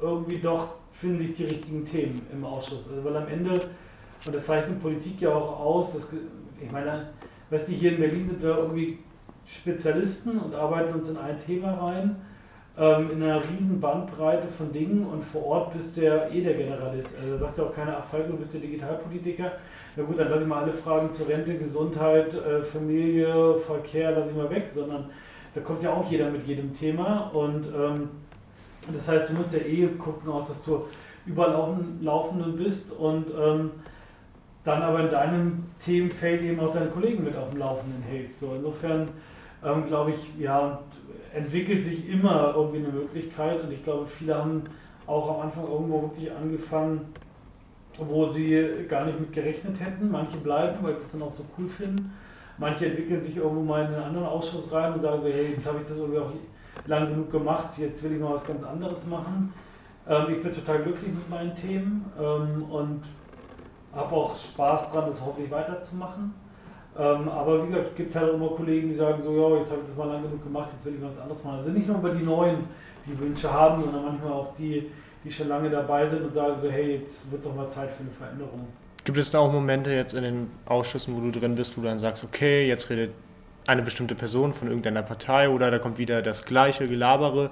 irgendwie 0.00 0.38
doch, 0.38 0.74
finden 0.92 1.18
sich 1.18 1.36
die 1.36 1.44
richtigen 1.44 1.84
Themen 1.84 2.26
im 2.32 2.44
Ausschuss. 2.44 2.88
Also 2.88 3.04
weil 3.04 3.16
am 3.16 3.28
Ende, 3.28 3.68
und 4.24 4.34
das 4.34 4.46
zeichnet 4.46 4.80
Politik 4.80 5.20
ja 5.22 5.30
auch 5.30 5.58
aus, 5.58 5.94
dass, 5.94 6.12
ich 6.60 6.70
meine, 6.70 7.10
weißt 7.50 7.68
du, 7.68 7.72
hier 7.72 7.92
in 7.92 7.98
Berlin 7.98 8.26
sind 8.26 8.42
wir 8.42 8.56
irgendwie 8.58 8.98
Spezialisten 9.46 10.38
und 10.38 10.54
arbeiten 10.54 10.94
uns 10.94 11.10
in 11.10 11.16
ein 11.16 11.38
Thema 11.38 11.72
rein 11.74 12.16
ähm, 12.78 13.10
in 13.10 13.22
einer 13.22 13.40
riesen 13.48 13.80
Bandbreite 13.80 14.48
von 14.48 14.72
Dingen 14.72 15.06
und 15.06 15.24
vor 15.24 15.46
Ort 15.46 15.72
bist 15.72 15.96
du 15.96 16.02
ja 16.02 16.28
eh 16.28 16.42
der 16.42 16.54
Generalist. 16.54 17.16
Also 17.18 17.32
da 17.32 17.38
sagt 17.38 17.58
ja 17.58 17.64
auch 17.64 17.74
keiner, 17.74 17.96
ach 17.98 18.04
Falk, 18.04 18.26
du 18.26 18.36
bist 18.36 18.52
der 18.54 18.60
Digitalpolitiker. 18.60 19.52
Na 19.96 20.02
gut, 20.02 20.18
dann 20.18 20.28
lass 20.30 20.42
ich 20.42 20.46
mal 20.46 20.62
alle 20.62 20.72
Fragen 20.72 21.10
zur 21.10 21.28
Rente, 21.28 21.56
Gesundheit, 21.56 22.34
äh, 22.34 22.60
Familie, 22.60 23.56
Verkehr, 23.56 24.12
lass 24.12 24.30
ich 24.30 24.36
mal 24.36 24.50
weg, 24.50 24.66
sondern 24.68 25.06
da 25.54 25.60
kommt 25.62 25.82
ja 25.82 25.94
auch 25.94 26.10
jeder 26.10 26.30
mit 26.30 26.46
jedem 26.46 26.74
Thema 26.74 27.30
und 27.32 27.66
ähm, 27.66 28.10
das 28.92 29.08
heißt, 29.08 29.30
du 29.30 29.34
musst 29.34 29.54
ja 29.54 29.60
eh 29.60 29.86
gucken, 29.98 30.30
auch 30.30 30.46
dass 30.46 30.62
du 30.62 30.84
überall 31.24 31.52
laufen, 31.52 31.98
Laufenden 32.02 32.56
bist 32.56 32.92
und 32.92 33.30
ähm, 33.30 33.70
dann 34.64 34.82
aber 34.82 35.00
in 35.00 35.10
deinem 35.10 35.64
Themenfeld 35.82 36.42
eben 36.42 36.60
auch 36.60 36.72
deine 36.72 36.90
Kollegen 36.90 37.24
mit 37.24 37.36
auf 37.36 37.50
dem 37.50 37.58
Laufenden 37.58 38.02
hältst. 38.02 38.40
So, 38.40 38.54
insofern 38.54 39.08
ähm, 39.64 39.86
glaube 39.86 40.10
ich, 40.10 40.38
ja, 40.38 40.80
entwickelt 41.34 41.84
sich 41.84 42.08
immer 42.08 42.54
irgendwie 42.56 42.78
eine 42.78 42.88
Möglichkeit 42.88 43.62
und 43.62 43.72
ich 43.72 43.82
glaube, 43.84 44.06
viele 44.06 44.34
haben 44.34 44.62
auch 45.06 45.36
am 45.36 45.46
Anfang 45.46 45.64
irgendwo 45.68 46.02
wirklich 46.02 46.30
angefangen, 46.32 47.12
wo 47.98 48.24
sie 48.24 48.86
gar 48.88 49.04
nicht 49.04 49.20
mit 49.20 49.32
gerechnet 49.32 49.78
hätten. 49.80 50.10
Manche 50.10 50.38
bleiben, 50.38 50.78
weil 50.82 50.94
sie 50.96 51.02
es 51.02 51.12
dann 51.12 51.22
auch 51.22 51.30
so 51.30 51.44
cool 51.58 51.68
finden. 51.68 52.12
Manche 52.58 52.86
entwickeln 52.86 53.22
sich 53.22 53.36
irgendwo 53.36 53.62
mal 53.62 53.82
in 53.82 53.94
einen 53.94 54.02
anderen 54.02 54.26
Ausschuss 54.26 54.72
rein 54.72 54.94
und 54.94 55.00
sagen 55.00 55.20
so, 55.20 55.28
hey, 55.28 55.52
jetzt 55.52 55.66
habe 55.66 55.78
ich 55.82 55.88
das 55.88 55.98
irgendwie 55.98 56.18
auch 56.18 56.30
lang 56.86 57.08
genug 57.08 57.30
gemacht, 57.30 57.78
jetzt 57.78 58.02
will 58.02 58.12
ich 58.12 58.20
mal 58.20 58.32
was 58.32 58.46
ganz 58.46 58.62
anderes 58.62 59.06
machen. 59.06 59.52
Ähm, 60.08 60.26
ich 60.30 60.42
bin 60.42 60.54
total 60.54 60.82
glücklich 60.82 61.12
mit 61.12 61.28
meinen 61.28 61.54
Themen 61.54 62.10
ähm, 62.18 62.62
und 62.70 63.02
habe 63.94 64.14
auch 64.14 64.36
Spaß 64.36 64.92
dran, 64.92 65.06
das 65.06 65.20
hoffentlich 65.24 65.50
weiterzumachen. 65.50 66.34
Ähm, 66.98 67.28
aber 67.28 67.62
wie 67.62 67.66
gesagt, 67.68 67.88
es 67.88 67.94
gibt 67.94 68.14
halt 68.14 68.30
auch 68.30 68.34
immer 68.34 68.48
Kollegen, 68.48 68.88
die 68.88 68.94
sagen 68.94 69.22
so, 69.22 69.36
ja, 69.36 69.58
jetzt 69.58 69.70
habe 69.70 69.82
ich 69.82 69.88
das 69.88 69.96
mal 69.96 70.08
lang 70.08 70.22
genug 70.22 70.42
gemacht, 70.42 70.70
jetzt 70.72 70.86
will 70.86 70.94
ich 70.94 71.02
was 71.02 71.18
anderes 71.18 71.44
machen. 71.44 71.56
Also 71.56 71.70
nicht 71.70 71.86
nur 71.86 71.98
über 71.98 72.10
die 72.10 72.24
Neuen, 72.24 72.64
die 73.04 73.18
Wünsche 73.18 73.52
haben, 73.52 73.82
sondern 73.82 74.04
manchmal 74.04 74.32
auch 74.32 74.54
die, 74.54 74.90
die 75.22 75.30
schon 75.30 75.48
lange 75.48 75.68
dabei 75.68 76.06
sind 76.06 76.24
und 76.24 76.32
sagen 76.32 76.54
so, 76.58 76.70
hey, 76.70 76.96
jetzt 76.96 77.30
wird 77.30 77.42
es 77.42 77.48
auch 77.48 77.54
mal 77.54 77.68
Zeit 77.68 77.90
für 77.90 78.00
eine 78.00 78.10
Veränderung. 78.10 78.66
Gibt 79.04 79.18
es 79.18 79.30
da 79.30 79.38
auch 79.38 79.52
Momente 79.52 79.92
jetzt 79.92 80.14
in 80.14 80.22
den 80.22 80.50
Ausschüssen, 80.64 81.16
wo 81.16 81.20
du 81.20 81.38
drin 81.38 81.54
bist, 81.54 81.76
wo 81.76 81.82
du 81.82 81.88
dann 81.88 81.98
sagst, 81.98 82.24
okay, 82.24 82.66
jetzt 82.66 82.90
redet 82.90 83.12
eine 83.66 83.82
bestimmte 83.82 84.14
Person 84.14 84.52
von 84.52 84.68
irgendeiner 84.68 85.02
Partei 85.02 85.48
oder 85.48 85.70
da 85.70 85.78
kommt 85.78 85.98
wieder 85.98 86.22
das 86.22 86.44
gleiche 86.44 86.88
Gelabere, 86.88 87.50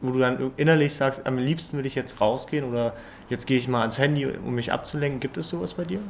wo 0.00 0.10
du 0.10 0.18
dann 0.18 0.52
innerlich 0.56 0.94
sagst, 0.94 1.26
am 1.26 1.38
liebsten 1.38 1.78
will 1.78 1.86
ich 1.86 1.94
jetzt 1.94 2.20
rausgehen 2.20 2.68
oder 2.68 2.92
jetzt 3.28 3.46
gehe 3.46 3.58
ich 3.58 3.66
mal 3.66 3.80
ans 3.80 3.98
Handy, 3.98 4.26
um 4.26 4.54
mich 4.54 4.72
abzulenken. 4.72 5.20
Gibt 5.20 5.36
es 5.38 5.48
sowas 5.48 5.74
bei 5.74 5.84
dir? 5.84 6.00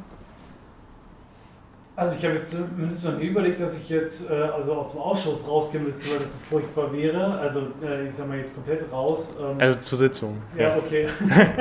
Also 1.97 2.15
ich 2.15 2.23
habe 2.23 2.35
jetzt 2.35 2.51
zumindest 2.51 3.03
schon 3.03 3.19
überlegt, 3.19 3.59
dass 3.59 3.75
ich 3.75 3.89
jetzt 3.89 4.29
äh, 4.29 4.35
also 4.35 4.75
aus 4.75 4.91
dem 4.91 5.01
Ausschuss 5.01 5.47
rausgehen 5.47 5.83
müsste, 5.83 6.11
weil 6.11 6.19
das 6.19 6.33
so 6.33 6.39
furchtbar 6.47 6.93
wäre. 6.93 7.39
Also 7.39 7.61
äh, 7.83 8.07
ich 8.07 8.13
sage 8.13 8.29
mal 8.29 8.37
jetzt 8.37 8.53
komplett 8.53 8.91
raus. 8.91 9.35
Ähm, 9.41 9.55
also 9.57 9.79
zur 9.79 9.97
Sitzung. 9.97 10.37
Ja, 10.55 10.77
okay. 10.77 11.07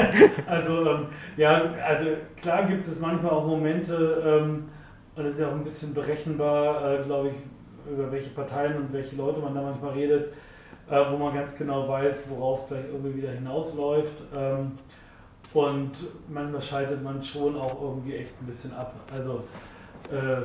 also 0.47 0.91
ähm, 0.91 1.07
ja, 1.39 1.73
also 1.89 2.09
klar 2.39 2.65
gibt 2.65 2.87
es 2.87 3.01
manchmal 3.01 3.31
auch 3.33 3.47
Momente, 3.47 4.23
ähm, 4.27 4.69
und 5.15 5.25
es 5.25 5.37
ist 5.37 5.41
ja 5.41 5.49
auch 5.49 5.53
ein 5.53 5.65
bisschen 5.65 5.95
berechenbar, 5.95 7.01
äh, 7.01 7.03
glaube 7.03 7.31
ich, 7.31 7.91
über 7.91 8.13
welche 8.13 8.29
Parteien 8.29 8.77
und 8.77 8.93
welche 8.93 9.17
Leute 9.17 9.41
man 9.41 9.55
da 9.55 9.63
manchmal 9.63 9.93
redet, 9.93 10.35
äh, 10.91 11.03
wo 11.11 11.17
man 11.17 11.35
ganz 11.35 11.57
genau 11.57 11.89
weiß, 11.89 12.29
worauf 12.29 12.61
es 12.61 12.69
gleich 12.69 12.85
irgendwie 12.93 13.23
wieder 13.23 13.31
hinausläuft. 13.31 14.17
Ähm, 14.37 14.73
und 15.55 15.93
manchmal 16.29 16.61
schaltet 16.61 17.03
man 17.03 17.23
schon 17.23 17.57
auch 17.57 17.81
irgendwie 17.81 18.17
echt 18.17 18.33
ein 18.43 18.47
bisschen 18.47 18.75
ab. 18.75 18.93
Also 19.11 19.45
äh, 20.11 20.43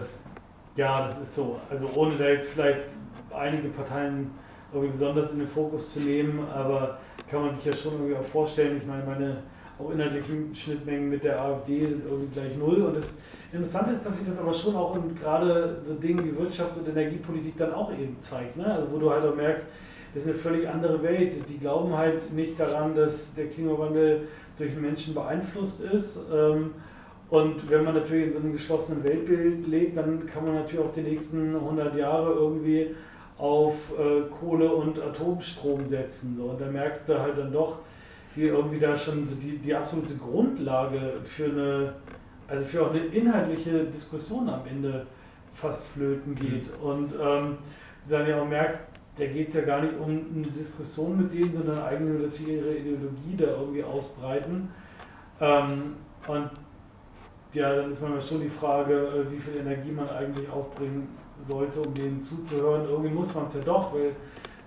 ja, 0.75 1.01
das 1.01 1.21
ist 1.21 1.35
so. 1.35 1.59
Also 1.69 1.89
ohne 1.95 2.17
da 2.17 2.29
jetzt 2.29 2.51
vielleicht 2.51 2.89
einige 3.33 3.69
Parteien 3.69 4.31
irgendwie 4.71 4.91
besonders 4.91 5.33
in 5.33 5.39
den 5.39 5.47
Fokus 5.47 5.93
zu 5.93 5.99
nehmen, 6.01 6.47
aber 6.53 6.99
kann 7.29 7.41
man 7.41 7.53
sich 7.53 7.65
ja 7.65 7.73
schon 7.73 7.93
irgendwie 7.93 8.15
auch 8.15 8.23
vorstellen. 8.23 8.77
Ich 8.77 8.85
meine, 8.85 9.03
meine 9.03 9.37
auch 9.79 9.91
inhaltlichen 9.91 10.53
Schnittmengen 10.53 11.09
mit 11.09 11.23
der 11.23 11.41
AfD 11.41 11.85
sind 11.85 12.05
irgendwie 12.05 12.33
gleich 12.33 12.55
null. 12.57 12.81
Und 12.83 12.95
das 12.95 13.21
Interessante 13.51 13.91
ist, 13.91 14.05
dass 14.05 14.17
sich 14.17 14.27
das 14.27 14.39
aber 14.39 14.53
schon 14.53 14.75
auch 14.75 14.95
in 14.95 15.15
gerade 15.15 15.77
so 15.81 15.95
Dingen 15.95 16.23
wie 16.25 16.37
Wirtschafts- 16.37 16.79
und 16.79 16.89
Energiepolitik 16.89 17.57
dann 17.57 17.73
auch 17.73 17.91
eben 17.91 18.19
zeigt. 18.19 18.57
Ne? 18.57 18.65
Also 18.65 18.91
wo 18.91 18.97
du 18.97 19.09
halt 19.09 19.25
auch 19.25 19.35
merkst, 19.35 19.67
das 20.13 20.23
ist 20.23 20.29
eine 20.29 20.37
völlig 20.37 20.67
andere 20.67 21.01
Welt. 21.03 21.33
Die 21.49 21.57
glauben 21.57 21.95
halt 21.95 22.33
nicht 22.33 22.59
daran, 22.59 22.95
dass 22.95 23.35
der 23.35 23.47
Klimawandel 23.47 24.27
durch 24.57 24.75
Menschen 24.75 25.13
beeinflusst 25.13 25.81
ist. 25.81 26.25
Ähm, 26.33 26.71
und 27.31 27.71
wenn 27.71 27.85
man 27.85 27.95
natürlich 27.95 28.25
in 28.25 28.31
so 28.33 28.39
einem 28.39 28.51
geschlossenen 28.51 29.05
Weltbild 29.05 29.65
lebt, 29.65 29.95
dann 29.95 30.25
kann 30.25 30.43
man 30.43 30.55
natürlich 30.55 30.85
auch 30.85 30.91
die 30.91 31.01
nächsten 31.01 31.55
100 31.55 31.95
Jahre 31.95 32.33
irgendwie 32.33 32.93
auf 33.37 33.97
äh, 33.97 34.23
Kohle 34.29 34.69
und 34.69 34.99
Atomstrom 34.99 35.85
setzen. 35.85 36.35
So. 36.35 36.47
Und 36.47 36.59
da 36.59 36.65
merkst 36.65 37.07
du 37.07 37.17
halt 37.17 37.37
dann 37.37 37.53
doch, 37.53 37.79
wie 38.35 38.47
irgendwie 38.47 38.79
da 38.79 38.97
schon 38.97 39.25
so 39.25 39.37
die, 39.37 39.59
die 39.59 39.73
absolute 39.73 40.15
Grundlage 40.15 41.13
für 41.23 41.45
eine, 41.45 41.93
also 42.49 42.65
für 42.65 42.85
auch 42.85 42.89
eine 42.89 42.99
inhaltliche 42.99 43.85
Diskussion 43.85 44.49
am 44.49 44.67
Ende 44.67 45.07
fast 45.53 45.87
flöten 45.87 46.35
geht. 46.35 46.65
Mhm. 46.65 46.85
Und 46.85 47.13
ähm, 47.13 47.57
du 48.03 48.09
dann 48.09 48.27
ja 48.27 48.41
auch 48.41 48.47
merkst, 48.47 48.79
da 49.17 49.25
geht 49.25 49.47
es 49.47 49.53
ja 49.53 49.61
gar 49.61 49.81
nicht 49.81 49.93
um 49.97 50.09
eine 50.35 50.47
Diskussion 50.47 51.17
mit 51.17 51.33
denen, 51.33 51.53
sondern 51.53 51.79
eigentlich 51.79 52.09
nur, 52.11 52.21
dass 52.23 52.35
sie 52.35 52.55
ihre 52.55 52.75
Ideologie 52.75 53.37
da 53.37 53.45
irgendwie 53.57 53.83
ausbreiten. 53.85 54.67
Ähm, 55.39 55.95
und 56.27 56.49
ja, 57.53 57.75
dann 57.75 57.91
ist 57.91 58.01
manchmal 58.01 58.21
schon 58.21 58.41
die 58.41 58.49
Frage, 58.49 58.93
äh, 58.93 59.31
wie 59.31 59.39
viel 59.39 59.57
Energie 59.57 59.91
man 59.91 60.09
eigentlich 60.09 60.49
aufbringen 60.49 61.07
sollte, 61.39 61.81
um 61.81 61.93
denen 61.93 62.21
zuzuhören. 62.21 62.87
Irgendwie 62.87 63.11
muss 63.11 63.33
man 63.33 63.45
es 63.45 63.55
ja 63.55 63.61
doch, 63.61 63.93
weil 63.93 64.15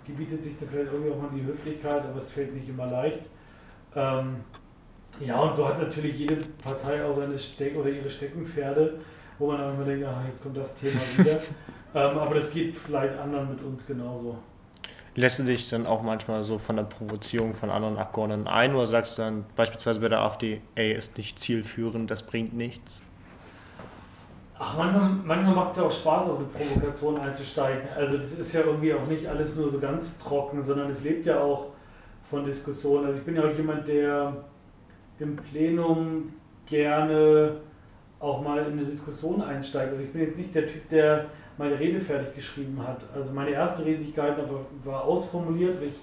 gebietet 0.06 0.42
sich 0.42 0.58
da 0.58 0.66
vielleicht 0.70 0.92
irgendwie 0.92 1.12
auch 1.12 1.20
mal 1.20 1.30
die 1.34 1.44
Höflichkeit, 1.44 2.04
aber 2.04 2.18
es 2.18 2.30
fällt 2.30 2.54
nicht 2.54 2.68
immer 2.68 2.86
leicht. 2.86 3.22
Ähm, 3.94 4.36
ja, 5.20 5.40
und 5.40 5.54
so 5.54 5.68
hat 5.68 5.80
natürlich 5.80 6.18
jede 6.18 6.36
Partei 6.62 7.04
auch 7.04 7.14
seine 7.14 7.38
Steck 7.38 7.76
oder 7.76 7.88
ihre 7.88 8.10
Steckenpferde, 8.10 8.98
wo 9.38 9.46
man 9.46 9.58
dann 9.58 9.74
immer 9.74 9.84
denkt, 9.84 10.06
ach, 10.06 10.26
jetzt 10.28 10.42
kommt 10.42 10.56
das 10.56 10.74
Thema 10.76 11.00
wieder. 11.16 11.40
ähm, 11.94 12.18
aber 12.18 12.34
das 12.34 12.50
geht 12.50 12.76
vielleicht 12.76 13.16
anderen 13.16 13.50
mit 13.50 13.62
uns 13.62 13.86
genauso. 13.86 14.36
Lässt 15.16 15.38
du 15.38 15.44
dich 15.44 15.68
dann 15.68 15.86
auch 15.86 16.02
manchmal 16.02 16.42
so 16.42 16.58
von 16.58 16.76
der 16.76 16.82
Provozierung 16.84 17.54
von 17.54 17.70
anderen 17.70 17.98
Abgeordneten 17.98 18.48
ein 18.48 18.74
oder 18.74 18.86
sagst 18.86 19.16
du 19.16 19.22
dann 19.22 19.44
beispielsweise 19.54 20.00
bei 20.00 20.08
der 20.08 20.20
AfD, 20.20 20.60
ey, 20.74 20.92
ist 20.92 21.16
nicht 21.16 21.38
zielführend, 21.38 22.10
das 22.10 22.24
bringt 22.24 22.52
nichts? 22.52 23.02
Ach, 24.58 24.76
manchmal, 24.76 25.10
manchmal 25.24 25.54
macht 25.54 25.72
es 25.72 25.78
ja 25.78 25.84
auch 25.84 25.90
Spaß, 25.90 26.28
auf 26.28 26.38
eine 26.38 26.46
Provokation 26.46 27.20
einzusteigen. 27.20 27.88
Also 27.96 28.18
das 28.18 28.38
ist 28.38 28.52
ja 28.52 28.62
irgendwie 28.62 28.94
auch 28.94 29.06
nicht 29.06 29.26
alles 29.26 29.56
nur 29.56 29.68
so 29.68 29.78
ganz 29.78 30.18
trocken, 30.18 30.62
sondern 30.62 30.90
es 30.90 31.04
lebt 31.04 31.26
ja 31.26 31.40
auch 31.40 31.66
von 32.28 32.44
Diskussionen. 32.44 33.06
Also 33.06 33.20
ich 33.20 33.24
bin 33.24 33.36
ja 33.36 33.42
auch 33.42 33.56
jemand, 33.56 33.86
der 33.86 34.32
im 35.20 35.36
Plenum 35.36 36.32
gerne 36.66 37.56
auch 38.18 38.42
mal 38.42 38.58
in 38.64 38.72
eine 38.72 38.84
Diskussion 38.84 39.42
einsteigt. 39.42 39.90
Also 39.92 40.02
ich 40.02 40.12
bin 40.12 40.22
jetzt 40.22 40.38
nicht 40.38 40.54
der 40.54 40.66
Typ, 40.66 40.88
der 40.88 41.26
meine 41.56 41.78
Rede 41.78 42.00
fertig 42.00 42.34
geschrieben 42.34 42.80
hat. 42.86 43.02
Also 43.14 43.32
meine 43.32 43.50
erste 43.50 43.84
Rede, 43.84 43.98
die 43.98 44.08
ich 44.08 44.14
gehalten 44.14 44.42
habe, 44.42 44.60
war 44.84 45.04
ausformuliert, 45.04 45.80
weil 45.80 45.88
ich 45.88 46.00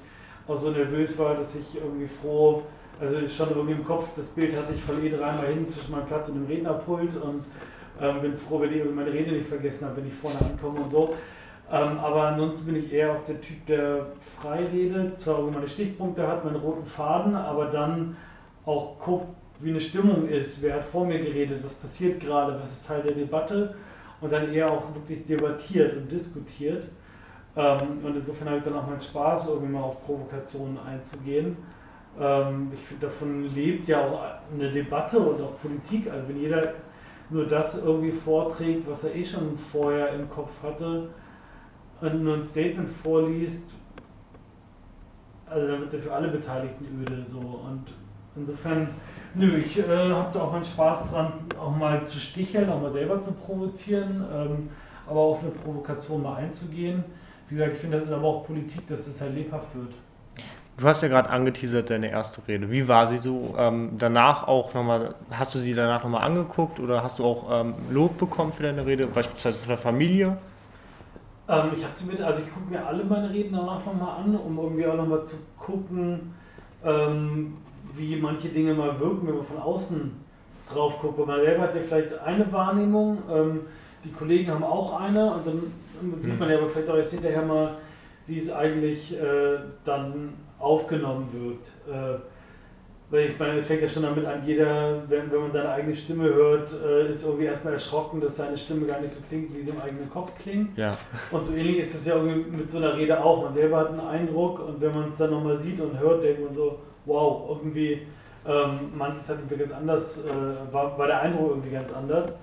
auch 0.47 0.57
so 0.57 0.71
nervös 0.71 1.17
war, 1.17 1.35
dass 1.35 1.55
ich 1.55 1.75
irgendwie 1.75 2.07
froh, 2.07 2.63
also 2.99 3.27
schon 3.27 3.49
irgendwie 3.49 3.73
im 3.73 3.85
Kopf, 3.85 4.11
das 4.15 4.29
Bild 4.29 4.55
hatte 4.55 4.73
ich 4.73 4.81
verliere 4.81 5.17
dreimal 5.17 5.47
hin 5.47 5.67
zwischen 5.67 5.91
meinem 5.91 6.05
Platz 6.05 6.29
und 6.29 6.35
dem 6.35 6.47
Rednerpult 6.47 7.15
und 7.15 7.45
ähm, 7.99 8.21
bin 8.21 8.37
froh, 8.37 8.61
wenn 8.61 8.73
ich 8.73 8.83
meine 8.93 9.11
Rede 9.11 9.31
nicht 9.31 9.47
vergessen 9.47 9.87
habe, 9.87 9.97
wenn 9.97 10.07
ich 10.07 10.13
vorne 10.13 10.37
ankomme 10.39 10.81
und 10.81 10.91
so. 10.91 11.15
Ähm, 11.71 11.99
aber 11.99 12.23
ansonsten 12.23 12.65
bin 12.65 12.75
ich 12.75 12.91
eher 12.91 13.13
auch 13.13 13.23
der 13.23 13.39
Typ, 13.39 13.65
der 13.65 14.07
frei 14.19 14.59
redet, 14.73 15.17
zwar 15.17 15.37
irgendwie 15.37 15.55
meine 15.55 15.67
Stichpunkte 15.67 16.27
hat, 16.27 16.43
meinen 16.43 16.57
roten 16.57 16.85
Faden, 16.85 17.35
aber 17.35 17.65
dann 17.65 18.17
auch 18.65 18.99
guckt, 18.99 19.29
wie 19.59 19.69
eine 19.69 19.79
Stimmung 19.79 20.27
ist, 20.27 20.61
wer 20.61 20.75
hat 20.75 20.83
vor 20.83 21.05
mir 21.05 21.19
geredet, 21.19 21.63
was 21.63 21.75
passiert 21.75 22.19
gerade, 22.19 22.59
was 22.59 22.71
ist 22.71 22.87
Teil 22.87 23.01
der 23.03 23.13
Debatte 23.13 23.75
und 24.21 24.31
dann 24.31 24.53
eher 24.53 24.69
auch 24.69 24.93
wirklich 24.93 25.25
debattiert 25.25 25.97
und 25.97 26.11
diskutiert. 26.11 26.87
Ähm, 27.55 27.99
und 28.03 28.15
insofern 28.15 28.49
habe 28.49 28.57
ich 28.59 28.63
dann 28.63 28.75
auch 28.75 28.87
meinen 28.87 28.99
Spaß, 28.99 29.49
irgendwie 29.49 29.73
mal 29.73 29.81
auf 29.81 30.05
Provokationen 30.05 30.77
einzugehen. 30.79 31.57
Ähm, 32.19 32.71
ich 32.73 32.79
finde, 32.87 33.07
davon 33.07 33.53
lebt 33.53 33.87
ja 33.87 34.05
auch 34.05 34.21
eine 34.53 34.71
Debatte 34.71 35.19
und 35.19 35.41
auch 35.41 35.59
Politik. 35.59 36.09
Also 36.09 36.29
wenn 36.29 36.39
jeder 36.39 36.73
nur 37.29 37.45
das 37.45 37.83
irgendwie 37.83 38.11
vorträgt, 38.11 38.87
was 38.87 39.03
er 39.03 39.15
eh 39.15 39.23
schon 39.23 39.57
vorher 39.57 40.09
im 40.13 40.29
Kopf 40.29 40.63
hatte 40.63 41.09
und 41.99 42.23
nur 42.23 42.35
ein 42.35 42.43
Statement 42.43 42.87
vorliest, 42.87 43.71
also 45.45 45.67
dann 45.67 45.79
wird 45.79 45.89
es 45.89 45.95
ja 45.95 45.99
für 45.99 46.13
alle 46.13 46.29
Beteiligten 46.29 46.85
öde 47.01 47.25
so. 47.25 47.39
Und 47.39 47.85
insofern 48.35 48.89
Nö, 49.33 49.57
ich 49.57 49.79
äh, 49.79 50.11
habe 50.11 50.29
da 50.33 50.41
auch 50.41 50.51
meinen 50.51 50.65
Spaß 50.65 51.11
dran, 51.11 51.31
auch 51.61 51.75
mal 51.75 52.05
zu 52.05 52.19
sticheln, 52.19 52.69
auch 52.69 52.81
mal 52.81 52.91
selber 52.91 53.21
zu 53.21 53.33
provozieren, 53.35 54.25
ähm, 54.33 54.69
aber 55.07 55.19
auf 55.19 55.41
eine 55.41 55.51
Provokation 55.51 56.23
mal 56.23 56.35
einzugehen. 56.35 57.03
Wie 57.49 57.55
gesagt, 57.55 57.73
ich 57.73 57.79
finde, 57.79 57.97
das 57.97 58.07
ist 58.07 58.13
aber 58.13 58.27
auch 58.27 58.45
Politik, 58.45 58.87
dass 58.87 59.07
es 59.07 59.21
halt 59.21 59.35
lebhaft 59.35 59.75
wird. 59.75 59.93
Du 60.77 60.87
hast 60.87 61.01
ja 61.03 61.09
gerade 61.09 61.29
angeteasert 61.29 61.89
deine 61.89 62.09
erste 62.09 62.47
Rede. 62.47 62.71
Wie 62.71 62.87
war 62.87 63.05
sie 63.05 63.17
so? 63.17 63.53
Ähm, 63.57 63.91
danach 63.99 64.47
auch 64.47 64.73
nochmal, 64.73 65.15
hast 65.29 65.53
du 65.53 65.59
sie 65.59 65.75
danach 65.75 66.03
nochmal 66.03 66.23
angeguckt 66.23 66.79
oder 66.79 67.03
hast 67.03 67.19
du 67.19 67.25
auch 67.25 67.61
ähm, 67.61 67.75
Lob 67.91 68.17
bekommen 68.17 68.51
für 68.51 68.63
deine 68.63 68.85
Rede, 68.85 69.05
beispielsweise 69.07 69.59
von 69.59 69.69
der 69.69 69.77
Familie? 69.77 70.37
Ähm, 71.47 71.71
ich 71.75 71.83
habe 71.83 71.93
sie 71.93 72.05
mit, 72.05 72.21
also 72.21 72.41
ich 72.41 72.51
gucke 72.51 72.71
mir 72.71 72.85
alle 72.85 73.03
meine 73.03 73.29
Reden 73.29 73.53
danach 73.53 73.85
nochmal 73.85 74.23
an, 74.23 74.35
um 74.35 74.57
irgendwie 74.57 74.87
auch 74.87 74.95
nochmal 74.95 75.23
zu 75.23 75.35
gucken, 75.57 76.33
ähm, 76.83 77.57
wie 77.93 78.15
manche 78.15 78.47
Dinge 78.47 78.73
mal 78.73 78.97
wirken, 78.99 79.27
wenn 79.27 79.35
man 79.35 79.43
von 79.43 79.57
außen 79.57 80.20
drauf 80.73 80.99
guckt. 80.99 81.17
Weil 81.17 81.25
man 81.25 81.41
selber 81.41 81.63
hat 81.63 81.75
ja 81.75 81.81
vielleicht 81.81 82.17
eine 82.19 82.51
Wahrnehmung, 82.51 83.17
ähm, 83.31 83.61
die 84.03 84.11
Kollegen 84.11 84.51
haben 84.51 84.63
auch 84.63 84.99
eine 84.99 85.33
und 85.33 85.45
dann, 85.45 85.73
sieht 86.19 86.39
man 86.39 86.49
ja 86.49 86.57
aber 86.57 86.67
vielleicht 86.67 86.89
auch 86.89 86.97
jetzt 86.97 87.13
hinterher 87.13 87.43
mal, 87.43 87.75
wie 88.27 88.37
es 88.37 88.51
eigentlich 88.51 89.13
äh, 89.19 89.57
dann 89.83 90.33
aufgenommen 90.57 91.27
wird. 91.31 91.67
Äh, 91.87 92.19
Weil 93.11 93.27
ich 93.27 93.37
meine, 93.37 93.57
es 93.57 93.67
fängt 93.67 93.81
ja 93.81 93.87
schon 93.87 94.03
damit 94.03 94.25
an, 94.25 94.41
jeder, 94.45 95.03
wenn, 95.09 95.29
wenn 95.29 95.41
man 95.41 95.51
seine 95.51 95.69
eigene 95.69 95.93
Stimme 95.93 96.33
hört, 96.33 96.71
äh, 96.81 97.09
ist 97.09 97.25
irgendwie 97.25 97.45
erstmal 97.45 97.73
erschrocken, 97.73 98.21
dass 98.21 98.37
seine 98.37 98.55
Stimme 98.55 98.85
gar 98.85 99.01
nicht 99.01 99.11
so 99.11 99.21
klingt, 99.27 99.53
wie 99.53 99.61
sie 99.61 99.71
im 99.71 99.81
eigenen 99.81 100.09
Kopf 100.09 100.33
klingt. 100.39 100.77
Ja. 100.77 100.97
Und 101.29 101.45
so 101.45 101.53
ähnlich 101.53 101.79
ist 101.79 101.93
es 101.93 102.05
ja 102.05 102.15
irgendwie 102.15 102.57
mit 102.57 102.71
so 102.71 102.77
einer 102.77 102.95
Rede 102.95 103.21
auch. 103.21 103.43
Man 103.43 103.53
selber 103.53 103.79
hat 103.79 103.89
einen 103.89 103.99
Eindruck 103.99 104.65
und 104.65 104.79
wenn 104.79 104.93
man 104.93 105.09
es 105.09 105.17
dann 105.17 105.31
nochmal 105.31 105.57
sieht 105.57 105.79
und 105.81 105.99
hört, 105.99 106.23
denkt 106.23 106.43
man 106.43 106.55
so, 106.55 106.79
wow, 107.05 107.49
irgendwie, 107.49 108.03
ähm, 108.45 108.91
manches 108.95 109.29
hat 109.29 109.49
mir 109.49 109.57
ganz 109.57 109.71
anders, 109.71 110.25
äh, 110.25 110.73
war, 110.73 110.97
war 110.97 111.07
der 111.07 111.21
Eindruck 111.21 111.51
irgendwie 111.51 111.71
ganz 111.71 111.93
anders. 111.93 112.39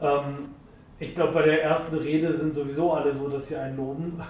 Ähm, 0.00 0.50
ich 0.98 1.14
glaube, 1.14 1.32
bei 1.32 1.42
der 1.42 1.62
ersten 1.62 1.96
Rede 1.96 2.32
sind 2.32 2.54
sowieso 2.54 2.92
alle 2.92 3.12
so, 3.12 3.28
dass 3.28 3.48
sie 3.48 3.56
einen 3.56 3.76
loben. 3.76 4.20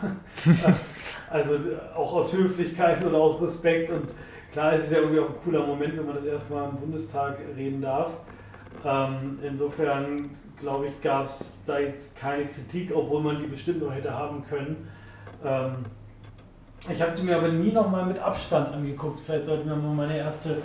also 1.30 1.58
auch 1.94 2.14
aus 2.14 2.32
Höflichkeit 2.32 3.04
oder 3.04 3.18
aus 3.18 3.40
Respekt 3.42 3.90
und 3.90 4.08
klar 4.52 4.72
ist 4.72 4.84
es 4.84 4.92
ja 4.92 4.98
irgendwie 4.98 5.20
auch 5.20 5.28
ein 5.28 5.40
cooler 5.44 5.66
Moment, 5.66 5.96
wenn 5.96 6.06
man 6.06 6.14
das 6.14 6.24
erste 6.24 6.54
Mal 6.54 6.70
im 6.70 6.76
Bundestag 6.76 7.38
reden 7.56 7.82
darf. 7.82 8.12
Ähm, 8.84 9.38
insofern 9.42 10.30
glaube 10.58 10.86
ich, 10.86 11.00
gab 11.02 11.26
es 11.26 11.62
da 11.66 11.78
jetzt 11.78 12.16
keine 12.16 12.46
Kritik, 12.46 12.92
obwohl 12.94 13.20
man 13.20 13.38
die 13.38 13.46
bestimmt 13.46 13.82
noch 13.82 13.92
hätte 13.92 14.14
haben 14.14 14.44
können. 14.48 14.88
Ähm, 15.44 15.84
ich 16.90 17.00
habe 17.00 17.14
sie 17.14 17.24
mir 17.24 17.36
aber 17.36 17.48
nie 17.48 17.72
noch 17.72 17.90
mal 17.90 18.04
mit 18.04 18.18
Abstand 18.18 18.72
angeguckt. 18.72 19.20
Vielleicht 19.20 19.46
sollten 19.46 19.68
wir 19.68 19.76
mal 19.76 19.94
meine 19.94 20.18
erste 20.18 20.58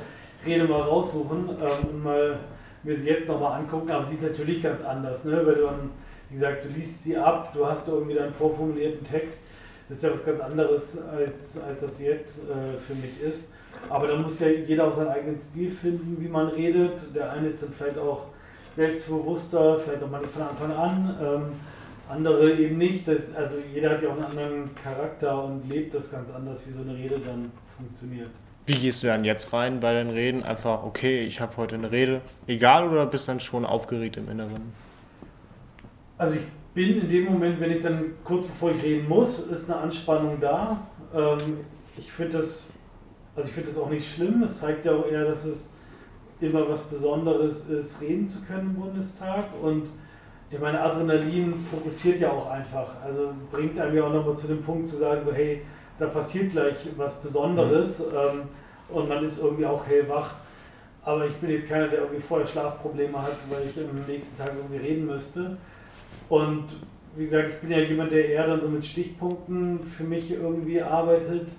Rede 0.45 0.65
mal 0.65 0.82
raussuchen 0.82 1.49
ähm, 1.49 1.89
und 1.89 2.04
mal 2.04 2.39
mir 2.84 2.95
sie 2.95 3.10
jetzt 3.10 3.28
noch 3.28 3.39
mal 3.39 3.58
angucken. 3.58 3.91
Aber 3.91 4.06
sie 4.06 4.15
ist 4.15 4.23
natürlich 4.23 4.62
ganz 4.62 4.84
anders, 4.84 5.25
ne? 5.25 5.41
weil 5.45 5.56
du 5.56 5.63
dann, 5.63 5.91
wie 6.30 6.36
gesagt, 6.36 6.63
du 6.63 6.69
liest 6.69 7.04
sie 7.04 7.17
ab, 7.17 7.52
du 7.54 7.65
hast 7.65 7.88
irgendwie 7.88 8.15
deinen 8.15 8.34
vorformulierten 8.34 9.06
Text. 9.06 9.43
Das 9.88 9.97
ist 9.97 10.04
ja 10.04 10.12
was 10.12 10.25
ganz 10.25 10.39
anderes, 10.39 11.02
als, 11.02 11.62
als 11.63 11.82
das 11.82 12.02
jetzt 12.02 12.49
äh, 12.49 12.78
für 12.78 12.93
mich 12.93 13.19
ist. 13.21 13.56
Aber 13.89 14.08
da 14.08 14.15
muss 14.15 14.39
ja 14.39 14.47
jeder 14.47 14.88
auch 14.88 14.93
seinen 14.93 15.10
eigenen 15.10 15.39
Stil 15.39 15.71
finden, 15.71 16.17
wie 16.19 16.28
man 16.28 16.49
redet. 16.49 17.15
Der 17.15 17.32
eine 17.32 17.47
ist 17.47 17.63
dann 17.63 17.71
vielleicht 17.71 17.97
auch 17.97 18.28
selbstbewusster, 18.75 19.80
vielleicht 19.80 20.04
auch 20.04 20.10
mal 20.10 20.23
von 20.23 20.41
Anfang 20.43 20.71
an. 20.71 21.17
Ähm, 21.21 21.41
andere 22.08 22.54
eben 22.54 22.78
nicht. 22.78 23.08
Das, 23.08 23.36
also 23.36 23.58
jeder 23.73 23.91
hat 23.91 24.02
ja 24.02 24.10
auch 24.10 24.13
einen 24.13 24.25
anderen 24.25 24.75
Charakter 24.75 25.43
und 25.43 25.67
lebt 25.69 25.93
das 25.93 26.12
ganz 26.12 26.32
anders, 26.32 26.65
wie 26.67 26.71
so 26.71 26.82
eine 26.82 26.95
Rede 26.95 27.19
dann 27.19 27.52
funktioniert. 27.75 28.30
Wie 28.69 28.75
gehst 28.75 29.03
du 29.03 29.08
dann 29.08 29.25
jetzt 29.25 29.51
rein 29.51 29.79
bei 29.79 29.93
den 29.93 30.10
Reden? 30.10 30.43
Einfach, 30.43 30.84
okay, 30.84 31.23
ich 31.23 31.41
habe 31.41 31.58
heute 31.58 31.75
eine 31.75 31.91
Rede, 31.91 32.21
egal 32.47 32.88
oder 32.88 33.05
bist 33.05 33.27
dann 33.27 33.39
schon 33.39 33.65
aufgeregt 33.65 34.17
im 34.17 34.29
Inneren? 34.29 34.73
Also 36.17 36.36
ich 36.36 36.41
bin 36.73 37.01
in 37.01 37.10
dem 37.10 37.25
Moment, 37.25 37.60
wenn 37.60 37.71
ich 37.71 37.84
dann 37.84 38.13
kurz 38.23 38.45
bevor 38.45 38.71
ich 38.71 38.84
reden 38.84 39.08
muss, 39.08 39.39
ist 39.39 39.69
eine 39.69 39.82
Anspannung 39.82 40.39
da. 40.39 40.79
Ähm, 41.13 41.60
ich 41.97 42.12
finde 42.12 42.38
das 42.38 42.69
also 43.39 43.47
ich 43.47 43.55
finde 43.55 43.69
das 43.69 43.79
auch 43.79 43.89
nicht 43.89 44.05
schlimm. 44.05 44.43
Es 44.43 44.60
zeigt 44.60 44.84
ja 44.84 44.91
auch 44.93 45.05
eher, 45.05 45.23
dass 45.23 45.45
es 45.45 45.73
immer 46.41 46.67
was 46.67 46.82
Besonderes 46.82 47.69
ist, 47.69 48.01
reden 48.01 48.25
zu 48.25 48.43
können 48.43 48.75
im 48.75 48.82
Bundestag. 48.82 49.45
Und 49.62 49.88
ich 50.51 50.60
meine, 50.60 50.82
Adrenalin 50.82 51.55
fokussiert 51.55 52.19
ja 52.19 52.32
auch 52.32 52.49
einfach. 52.49 53.01
Also 53.01 53.34
bringt 53.49 53.79
einem 53.79 53.95
ja 53.95 54.03
auch 54.03 54.13
nochmal 54.13 54.36
zu 54.36 54.47
dem 54.47 54.62
Punkt 54.62 54.88
zu 54.88 54.97
sagen, 54.97 55.23
so 55.23 55.32
hey, 55.32 55.62
da 55.97 56.08
passiert 56.08 56.51
gleich 56.51 56.89
was 56.97 57.21
Besonderes 57.21 57.99
mhm. 57.99 58.17
ähm, 58.17 58.41
und 58.91 59.10
man 59.10 59.23
ist 59.23 59.41
irgendwie 59.41 59.65
auch 59.65 59.86
hellwach. 59.86 60.36
Aber 61.04 61.25
ich 61.25 61.36
bin 61.36 61.49
jetzt 61.49 61.67
keiner, 61.67 61.88
der 61.88 61.99
irgendwie 61.99 62.21
vorher 62.21 62.45
Schlafprobleme 62.45 63.21
hat, 63.21 63.38
weil 63.49 63.63
ich 63.65 63.78
am 63.78 64.06
nächsten 64.08 64.38
Tag 64.38 64.52
irgendwie 64.56 64.78
reden 64.78 65.06
müsste. 65.06 65.58
Und 66.28 66.65
wie 67.15 67.25
gesagt, 67.25 67.49
ich 67.49 67.56
bin 67.60 67.71
ja 67.71 67.80
jemand, 67.80 68.12
der 68.12 68.30
eher 68.30 68.47
dann 68.47 68.62
so 68.62 68.69
mit 68.69 68.86
Stichpunkten 68.86 69.80
für 69.80 70.04
mich 70.04 70.32
irgendwie 70.32 70.82
arbeitet 70.82 71.49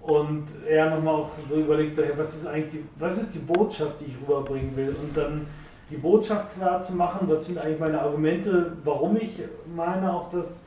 und 0.00 0.44
er 0.66 0.90
nochmal 0.90 1.16
auch 1.16 1.30
so 1.46 1.60
überlegt, 1.60 1.94
so, 1.94 2.02
hey, 2.02 2.12
was 2.16 2.34
ist 2.36 2.46
eigentlich 2.46 2.72
die, 2.72 2.84
was 2.98 3.20
ist 3.20 3.34
die 3.34 3.40
Botschaft, 3.40 4.00
die 4.00 4.06
ich 4.06 4.16
rüberbringen 4.22 4.74
will? 4.76 4.96
Und 5.00 5.14
dann 5.16 5.46
die 5.90 5.96
Botschaft 5.96 6.54
klar 6.54 6.80
zu 6.80 6.94
machen, 6.94 7.28
was 7.28 7.46
sind 7.46 7.58
eigentlich 7.58 7.80
meine 7.80 8.00
Argumente, 8.00 8.72
warum 8.84 9.16
ich 9.16 9.42
meine 9.74 10.12
auch, 10.12 10.30
dass 10.30 10.64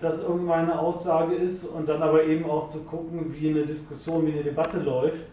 das 0.00 0.22
irgendwie 0.22 0.46
meine 0.46 0.78
Aussage 0.78 1.34
ist 1.34 1.64
und 1.64 1.88
dann 1.88 2.02
aber 2.02 2.24
eben 2.24 2.44
auch 2.44 2.66
zu 2.66 2.84
gucken, 2.84 3.32
wie 3.32 3.48
eine 3.48 3.64
Diskussion, 3.64 4.26
wie 4.26 4.32
eine 4.32 4.42
Debatte 4.42 4.80
läuft 4.80 5.24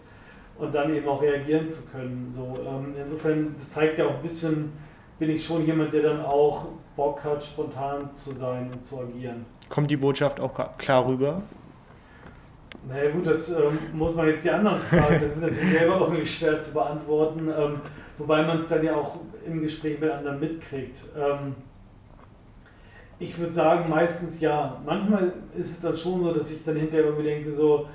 und 0.62 0.76
dann 0.76 0.94
eben 0.94 1.08
auch 1.08 1.22
reagieren 1.22 1.68
zu 1.68 1.88
können. 1.88 2.28
So, 2.30 2.56
ähm, 2.66 2.94
insofern, 3.04 3.54
das 3.56 3.72
zeigt 3.72 3.98
ja 3.98 4.06
auch 4.06 4.16
ein 4.16 4.22
bisschen, 4.22 4.72
bin 5.18 5.32
ich 5.32 5.44
schon 5.44 5.66
jemand, 5.66 5.92
der 5.92 6.04
dann 6.04 6.24
auch 6.24 6.68
Bock 6.96 7.24
hat, 7.24 7.44
spontan 7.44 8.14
zu 8.14 8.32
sein 8.32 8.70
und 8.72 8.82
zu 8.84 9.00
agieren. 9.00 9.46
Kommt 9.70 9.90
die 9.90 9.98
Botschaft 9.98 10.40
auch 10.40 10.54
klar 10.78 11.08
rüber? 11.08 11.42
Naja 12.88 13.10
gut, 13.10 13.26
das 13.26 13.50
ähm, 13.50 13.78
muss 13.94 14.14
man 14.14 14.28
jetzt 14.28 14.46
die 14.46 14.52
anderen 14.52 14.78
fragen. 14.78 15.20
Das 15.22 15.36
ist 15.36 15.42
natürlich 15.42 15.72
selber 15.72 16.00
irgendwie 16.02 16.26
schwer 16.26 16.62
zu 16.62 16.74
beantworten, 16.74 17.50
ähm, 17.58 17.82
wobei 18.20 18.44
man 18.44 18.62
es 18.62 18.70
dann 18.70 18.84
ja 18.84 18.96
auch 18.96 19.18
im 19.46 19.62
Gespräch 19.62 20.00
mit 20.00 20.12
anderen 20.12 20.40
mitkriegt. 20.40 21.02
Ähm, 21.18 21.56
ich 23.18 23.38
würde 23.38 23.54
sagen, 23.54 23.90
meistens 23.90 24.40
ja. 24.42 24.80
Manchmal 24.86 25.34
ist 25.58 25.70
es 25.72 25.82
dann 25.82 25.96
schon 25.96 26.22
so, 26.22 26.32
dass 26.32 26.52
ich 26.52 26.64
dann 26.64 26.76
hinterher 26.76 27.06
irgendwie 27.06 27.26
denke, 27.26 27.52
so, 27.52 27.88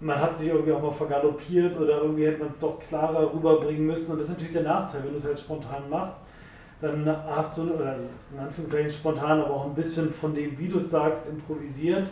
man 0.00 0.20
hat 0.20 0.38
sich 0.38 0.48
irgendwie 0.48 0.72
auch 0.72 0.82
mal 0.82 0.90
vergaloppiert 0.90 1.78
oder 1.78 2.02
irgendwie 2.02 2.26
hätte 2.26 2.40
man 2.40 2.50
es 2.50 2.60
doch 2.60 2.78
klarer 2.80 3.32
rüberbringen 3.32 3.86
müssen. 3.86 4.12
Und 4.12 4.18
das 4.18 4.28
ist 4.28 4.34
natürlich 4.34 4.54
der 4.54 4.62
Nachteil, 4.62 5.02
wenn 5.04 5.10
du 5.10 5.16
es 5.16 5.26
halt 5.26 5.38
spontan 5.38 5.88
machst, 5.90 6.22
dann 6.80 7.06
hast 7.06 7.58
du, 7.58 7.62
also 7.74 8.04
in 8.32 8.38
Anführungszeichen 8.38 8.90
spontan, 8.90 9.40
aber 9.40 9.50
auch 9.50 9.66
ein 9.66 9.74
bisschen 9.74 10.10
von 10.10 10.34
dem, 10.34 10.58
wie 10.58 10.68
du 10.68 10.78
es 10.78 10.90
sagst, 10.90 11.28
improvisiert 11.28 12.06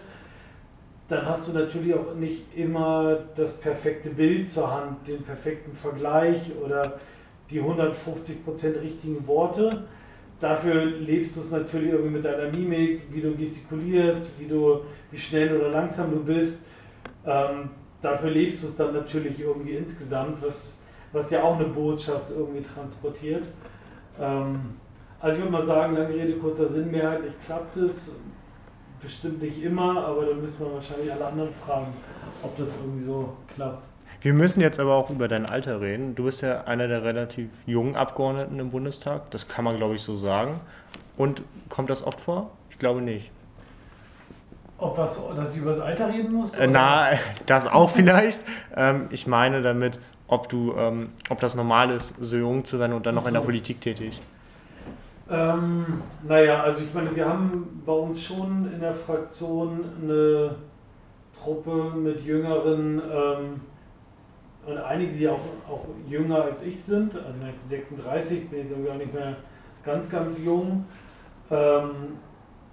dann 1.09 1.24
hast 1.24 1.48
du 1.48 1.53
natürlich 1.53 1.94
auch 1.94 2.14
nicht 2.14 2.55
immer 2.55 3.18
das 3.35 3.59
perfekte 3.59 4.11
Bild 4.11 4.48
zur 4.48 4.70
Hand, 4.70 5.09
den 5.09 5.22
perfekten 5.22 5.72
Vergleich 5.72 6.53
oder 6.62 6.98
die 7.51 7.62
150% 7.62 8.83
richtigen 8.83 9.27
Worte. 9.27 9.85
Dafür 10.38 10.85
lebst 10.85 11.35
du 11.35 11.40
es 11.40 11.51
natürlich 11.51 11.92
irgendwie 11.92 12.12
mit 12.12 12.24
deiner 12.24 12.55
Mimik, 12.55 13.03
wie 13.11 13.22
du 13.22 13.35
gestikulierst, 13.35 14.33
wie, 14.38 14.46
du, 14.46 14.81
wie 15.11 15.16
schnell 15.16 15.57
oder 15.57 15.70
langsam 15.70 16.11
du 16.11 16.22
bist. 16.22 16.66
Ähm, 17.27 17.71
dafür 18.01 18.31
lebst 18.31 18.62
du 18.62 18.66
es 18.66 18.77
dann 18.77 18.94
natürlich 18.94 19.40
irgendwie 19.40 19.73
insgesamt, 19.73 20.42
was, 20.42 20.83
was 21.12 21.31
ja 21.31 21.42
auch 21.42 21.57
eine 21.57 21.68
Botschaft 21.68 22.31
irgendwie 22.31 22.62
transportiert. 22.62 23.44
Ähm, 24.21 24.77
also 25.21 25.37
ich 25.37 25.44
würde 25.44 25.53
mal 25.53 25.66
sagen, 25.66 25.94
lange 25.97 26.14
Rede, 26.14 26.35
kurzer 26.35 26.68
Sinn, 26.68 26.90
mehrheitlich 26.90 27.33
klappt 27.44 27.77
es 27.77 28.21
bestimmt 29.01 29.42
nicht 29.42 29.62
immer, 29.62 30.05
aber 30.05 30.27
dann 30.27 30.40
müssen 30.40 30.66
wir 30.66 30.73
wahrscheinlich 30.73 31.12
alle 31.12 31.27
anderen 31.27 31.53
fragen, 31.53 31.88
ob 32.42 32.57
das 32.57 32.81
irgendwie 32.81 33.05
so 33.05 33.37
klappt. 33.55 33.87
Wir 34.21 34.33
müssen 34.33 34.61
jetzt 34.61 34.81
aber 34.81 34.94
auch 34.94 35.11
über 35.11 35.29
dein 35.29 35.47
Alter 35.47 35.81
reden. 35.81 36.16
Du 36.16 36.25
bist 36.25 36.42
ja 36.42 36.64
einer 36.64 36.88
der 36.88 37.05
relativ 37.05 37.51
jungen 37.66 37.94
Abgeordneten 37.94 38.59
im 38.59 38.71
Bundestag. 38.71 39.31
Das 39.31 39.47
kann 39.47 39.64
man, 39.64 39.77
glaube 39.77 39.94
ich, 39.94 40.03
so 40.03 40.16
sagen. 40.16 40.61
Und 41.16 41.42
kommt 41.68 41.88
das 41.88 42.05
oft 42.05 42.21
vor? 42.21 42.51
Ich 42.71 42.79
glaube 42.81 43.01
nicht. 43.01 43.31
Ob 44.79 44.97
was, 44.97 45.21
dass 45.35 45.55
ich 45.55 45.62
über 45.62 45.71
das 45.71 45.81
Alter 45.81 46.09
reden 46.09 46.33
muss? 46.33 46.57
Äh, 46.57 46.69
na, 46.69 47.11
das 47.47 47.67
auch 47.67 47.91
vielleicht. 47.95 48.45
ähm, 48.77 49.09
ich 49.11 49.27
meine 49.27 49.61
damit, 49.61 49.99
ob 50.29 50.49
du, 50.49 50.75
ähm, 50.77 51.11
ob 51.31 51.41
das 51.41 51.55
normal 51.55 51.91
ist, 51.91 52.14
so 52.21 52.37
jung 52.37 52.64
zu 52.64 52.79
sein 52.79 52.93
und 52.93 53.05
dann 53.05 53.14
noch 53.14 53.23
so. 53.23 53.29
in 53.29 53.35
der 53.35 53.41
Politik 53.41 53.81
tätig. 53.81 54.21
Ähm, 55.31 56.03
naja, 56.27 56.62
also 56.62 56.83
ich 56.83 56.95
meine, 56.95 57.14
wir 57.14 57.29
haben 57.29 57.83
bei 57.85 57.93
uns 57.93 58.23
schon 58.23 58.71
in 58.73 58.81
der 58.81 58.95
Fraktion 58.95 59.85
eine 60.03 60.55
Truppe 61.35 61.93
mit 61.97 62.25
Jüngeren 62.25 63.03
ähm, 63.12 63.61
und 64.64 64.79
einige, 64.79 65.12
die 65.12 65.29
auch, 65.29 65.41
auch 65.69 65.85
jünger 66.07 66.43
als 66.45 66.64
ich 66.64 66.81
sind. 66.81 67.14
Also 67.17 67.41
ich 67.47 67.57
bin 67.57 67.69
36, 67.69 68.49
bin 68.49 68.61
jetzt 68.61 68.71
irgendwie 68.71 68.91
auch 68.91 68.97
nicht 68.97 69.12
mehr 69.12 69.37
ganz, 69.83 70.11
ganz 70.11 70.43
jung. 70.43 70.85
Ähm, 71.51 72.19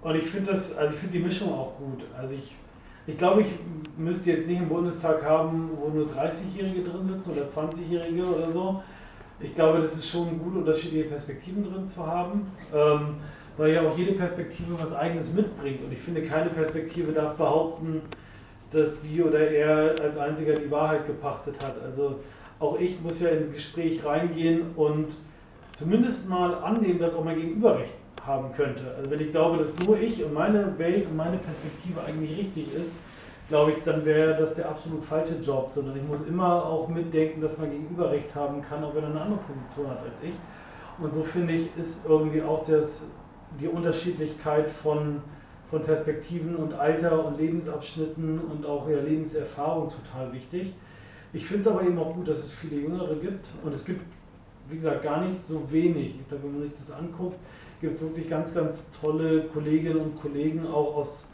und 0.08 0.16
ich 0.16 0.24
finde 0.24 0.50
das, 0.50 0.76
also 0.76 0.94
ich 0.94 1.00
finde 1.00 1.18
die 1.18 1.24
Mischung 1.24 1.52
auch 1.52 1.76
gut. 1.76 2.04
Also 2.16 2.34
ich, 2.34 2.54
ich 3.06 3.18
glaube, 3.18 3.42
ich 3.42 3.48
müsste 3.96 4.30
jetzt 4.30 4.48
nicht 4.48 4.58
einen 4.58 4.68
Bundestag 4.68 5.24
haben, 5.24 5.70
wo 5.76 5.88
nur 5.88 6.06
30-Jährige 6.06 6.82
drin 6.82 7.04
sitzen 7.04 7.32
oder 7.32 7.46
20-Jährige 7.46 8.24
oder 8.24 8.50
so 8.50 8.82
ich 9.40 9.54
glaube, 9.54 9.80
das 9.80 9.94
ist 9.94 10.08
schon 10.08 10.38
gut, 10.38 10.56
unterschiedliche 10.56 11.04
Perspektiven 11.04 11.64
drin 11.64 11.86
zu 11.86 12.06
haben, 12.06 12.50
ähm, 12.74 13.16
weil 13.56 13.72
ja 13.72 13.82
auch 13.82 13.96
jede 13.96 14.12
Perspektive 14.12 14.80
was 14.80 14.94
Eigenes 14.94 15.32
mitbringt. 15.32 15.82
Und 15.84 15.92
ich 15.92 15.98
finde, 15.98 16.22
keine 16.22 16.50
Perspektive 16.50 17.12
darf 17.12 17.34
behaupten, 17.34 18.02
dass 18.70 19.02
sie 19.02 19.22
oder 19.22 19.38
er 19.38 20.00
als 20.00 20.18
einziger 20.18 20.54
die 20.54 20.70
Wahrheit 20.70 21.06
gepachtet 21.06 21.62
hat. 21.64 21.80
Also 21.82 22.20
auch 22.58 22.78
ich 22.78 23.00
muss 23.00 23.20
ja 23.20 23.28
in 23.28 23.44
ein 23.44 23.52
Gespräch 23.52 24.04
reingehen 24.04 24.74
und 24.74 25.08
zumindest 25.74 26.28
mal 26.28 26.54
annehmen, 26.54 26.98
dass 26.98 27.14
auch 27.14 27.24
mein 27.24 27.36
Gegenüber 27.36 27.78
recht 27.78 27.94
haben 28.26 28.52
könnte. 28.52 28.94
Also 28.96 29.10
wenn 29.10 29.20
ich 29.20 29.30
glaube, 29.30 29.58
dass 29.58 29.78
nur 29.78 29.98
ich 29.98 30.24
und 30.24 30.34
meine 30.34 30.78
Welt 30.78 31.06
und 31.06 31.16
meine 31.16 31.38
Perspektive 31.38 32.02
eigentlich 32.04 32.36
richtig 32.36 32.74
ist, 32.74 32.96
glaube 33.48 33.72
ich, 33.72 33.82
dann 33.84 34.04
wäre 34.04 34.36
das 34.36 34.54
der 34.56 34.68
absolut 34.68 35.04
falsche 35.04 35.36
Job, 35.36 35.70
sondern 35.70 35.96
ich 35.96 36.02
muss 36.02 36.20
immer 36.28 36.64
auch 36.64 36.88
mitdenken, 36.88 37.40
dass 37.40 37.58
man 37.58 37.70
gegenüber 37.70 38.10
Recht 38.10 38.34
haben 38.34 38.60
kann, 38.60 38.82
auch 38.82 38.94
wenn 38.94 39.04
er 39.04 39.10
eine 39.10 39.20
andere 39.20 39.40
Position 39.40 39.88
hat 39.88 40.00
als 40.08 40.22
ich. 40.22 40.34
Und 40.98 41.12
so 41.12 41.22
finde 41.22 41.52
ich, 41.52 41.68
ist 41.76 42.08
irgendwie 42.08 42.42
auch 42.42 42.64
das, 42.64 43.12
die 43.60 43.68
Unterschiedlichkeit 43.68 44.68
von, 44.68 45.20
von 45.70 45.82
Perspektiven 45.82 46.56
und 46.56 46.74
Alter 46.74 47.24
und 47.24 47.38
Lebensabschnitten 47.38 48.40
und 48.40 48.66
auch 48.66 48.88
ja, 48.88 48.98
Lebenserfahrung 48.98 49.90
total 49.90 50.32
wichtig. 50.32 50.74
Ich 51.32 51.46
finde 51.46 51.62
es 51.62 51.68
aber 51.68 51.82
eben 51.82 51.98
auch 51.98 52.14
gut, 52.14 52.28
dass 52.28 52.38
es 52.38 52.52
viele 52.52 52.80
Jüngere 52.80 53.14
gibt 53.16 53.46
und 53.62 53.74
es 53.74 53.84
gibt, 53.84 54.00
wie 54.68 54.76
gesagt, 54.76 55.02
gar 55.02 55.22
nicht 55.22 55.36
so 55.36 55.70
wenig. 55.70 56.18
Ich 56.18 56.28
glaube, 56.28 56.44
wenn 56.44 56.58
man 56.58 56.68
sich 56.68 56.76
das 56.76 56.92
anguckt, 56.92 57.38
gibt 57.80 57.94
es 57.94 58.02
wirklich 58.02 58.28
ganz, 58.28 58.54
ganz 58.54 58.90
tolle 59.00 59.44
Kolleginnen 59.44 59.96
und 59.96 60.20
Kollegen 60.20 60.66
auch 60.66 60.96
aus 60.96 61.30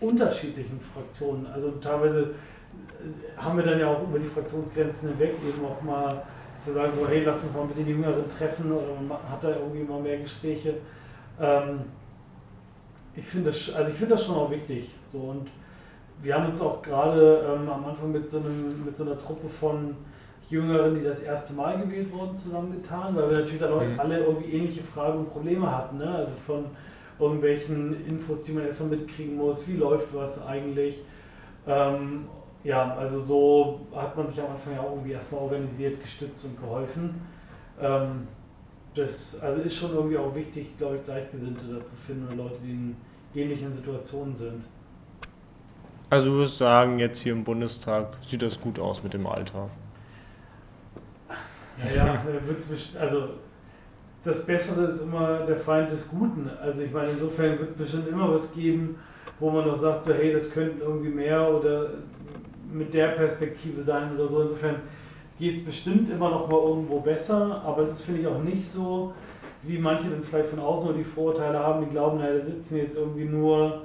unterschiedlichen 0.00 0.80
Fraktionen. 0.80 1.46
Also 1.46 1.70
teilweise 1.80 2.20
äh, 2.20 3.38
haben 3.40 3.56
wir 3.56 3.64
dann 3.64 3.80
ja 3.80 3.88
auch 3.88 4.02
über 4.02 4.18
die 4.18 4.26
Fraktionsgrenzen 4.26 5.10
hinweg 5.10 5.34
eben 5.46 5.64
auch 5.64 5.80
mal, 5.82 6.22
wir 6.64 6.74
sagen 6.74 6.92
so, 6.94 7.08
hey, 7.08 7.22
lass 7.24 7.44
uns 7.44 7.54
mal 7.54 7.64
mit 7.64 7.78
den 7.78 7.88
Jüngeren 7.88 8.24
treffen 8.28 8.72
oder 8.72 9.00
man 9.06 9.18
hat 9.30 9.42
da 9.42 9.50
irgendwie 9.50 9.84
mal 9.84 10.00
mehr 10.00 10.18
Gespräche. 10.18 10.74
Ähm, 11.40 11.80
ich 13.14 13.24
finde 13.24 13.46
das, 13.46 13.74
also 13.74 13.92
ich 13.92 14.08
das 14.08 14.26
schon 14.26 14.36
auch 14.36 14.50
wichtig. 14.50 14.94
So 15.10 15.18
und 15.18 15.48
wir 16.22 16.34
haben 16.34 16.46
uns 16.46 16.60
auch 16.60 16.82
gerade 16.82 17.46
ähm, 17.54 17.68
am 17.68 17.84
Anfang 17.84 18.12
mit 18.12 18.30
so, 18.30 18.38
einem, 18.38 18.84
mit 18.84 18.96
so 18.96 19.04
einer 19.04 19.18
Truppe 19.18 19.48
von 19.48 19.96
Jüngeren, 20.48 20.94
die 20.94 21.02
das 21.02 21.20
erste 21.20 21.54
Mal 21.54 21.78
gewählt 21.78 22.12
wurden, 22.12 22.34
zusammengetan, 22.34 23.16
weil 23.16 23.30
wir 23.30 23.38
natürlich 23.38 23.60
dann 23.60 23.72
auch 23.72 23.82
mhm. 23.82 23.98
alle 23.98 24.20
irgendwie 24.20 24.52
ähnliche 24.52 24.82
Fragen 24.82 25.20
und 25.20 25.30
Probleme 25.30 25.70
hatten. 25.70 25.98
Ne? 25.98 26.14
Also 26.14 26.34
von 26.34 26.66
irgendwelchen 27.18 28.06
Infos, 28.06 28.44
die 28.44 28.52
man 28.52 28.66
erstmal 28.66 28.90
mitkriegen 28.90 29.36
muss, 29.36 29.66
wie 29.68 29.76
läuft 29.76 30.14
was 30.14 30.46
eigentlich. 30.46 31.02
Ähm, 31.66 32.26
ja, 32.62 32.94
also 32.96 33.20
so 33.20 33.80
hat 33.94 34.16
man 34.16 34.26
sich 34.26 34.40
am 34.40 34.50
Anfang 34.50 34.74
ja 34.74 34.80
auch 34.80 34.92
irgendwie 34.92 35.12
erstmal 35.12 35.40
organisiert, 35.42 36.00
gestützt 36.00 36.44
und 36.44 36.60
geholfen. 36.60 37.22
Ähm, 37.80 38.28
das 38.94 39.40
also 39.40 39.60
ist 39.60 39.76
schon 39.76 39.94
irgendwie 39.94 40.16
auch 40.16 40.34
wichtig, 40.34 40.76
glaube 40.78 40.96
ich, 40.96 41.04
Gleichgesinnte 41.04 41.66
da 41.66 41.84
zu 41.84 41.96
finden 41.96 42.26
oder 42.26 42.44
Leute, 42.44 42.60
die 42.64 42.70
in 42.70 42.96
ähnlichen 43.34 43.70
Situationen 43.70 44.34
sind. 44.34 44.64
Also 46.08 46.30
du 46.30 46.36
würdest 46.36 46.58
sagen, 46.58 46.98
jetzt 46.98 47.20
hier 47.20 47.32
im 47.32 47.44
Bundestag 47.44 48.16
sieht 48.22 48.42
das 48.42 48.60
gut 48.60 48.78
aus 48.78 49.02
mit 49.02 49.12
dem 49.12 49.26
Alter. 49.26 49.68
Naja, 51.78 52.22
also 53.00 53.28
das 54.24 54.46
Bessere 54.46 54.86
ist 54.86 55.02
immer 55.02 55.40
der 55.40 55.56
Feind 55.56 55.90
des 55.90 56.08
Guten. 56.08 56.50
Also 56.60 56.82
ich 56.82 56.92
meine, 56.92 57.10
insofern 57.10 57.58
wird 57.58 57.70
es 57.70 57.76
bestimmt 57.76 58.08
immer 58.08 58.32
was 58.32 58.52
geben, 58.52 58.96
wo 59.38 59.50
man 59.50 59.66
noch 59.66 59.76
sagt, 59.76 60.04
so 60.04 60.14
hey, 60.14 60.32
das 60.32 60.50
könnte 60.50 60.82
irgendwie 60.82 61.10
mehr 61.10 61.48
oder 61.48 61.90
mit 62.72 62.92
der 62.92 63.08
Perspektive 63.08 63.80
sein 63.82 64.14
oder 64.14 64.26
so. 64.26 64.42
Insofern 64.42 64.76
geht 65.38 65.58
es 65.58 65.64
bestimmt 65.64 66.10
immer 66.10 66.30
noch 66.30 66.50
mal 66.50 66.60
irgendwo 66.60 67.00
besser, 67.00 67.62
aber 67.64 67.82
es 67.82 67.92
ist, 67.92 68.02
finde 68.02 68.22
ich, 68.22 68.26
auch 68.26 68.42
nicht 68.42 68.64
so, 68.64 69.12
wie 69.62 69.78
manche 69.78 70.08
dann 70.08 70.22
vielleicht 70.22 70.48
von 70.48 70.60
außen 70.60 70.86
nur 70.88 70.96
die 70.96 71.04
Vorurteile 71.04 71.58
haben, 71.58 71.84
die 71.84 71.90
glauben, 71.90 72.18
naja, 72.18 72.34
da 72.34 72.44
sitzen 72.44 72.76
jetzt 72.78 72.96
irgendwie 72.96 73.24
nur 73.26 73.82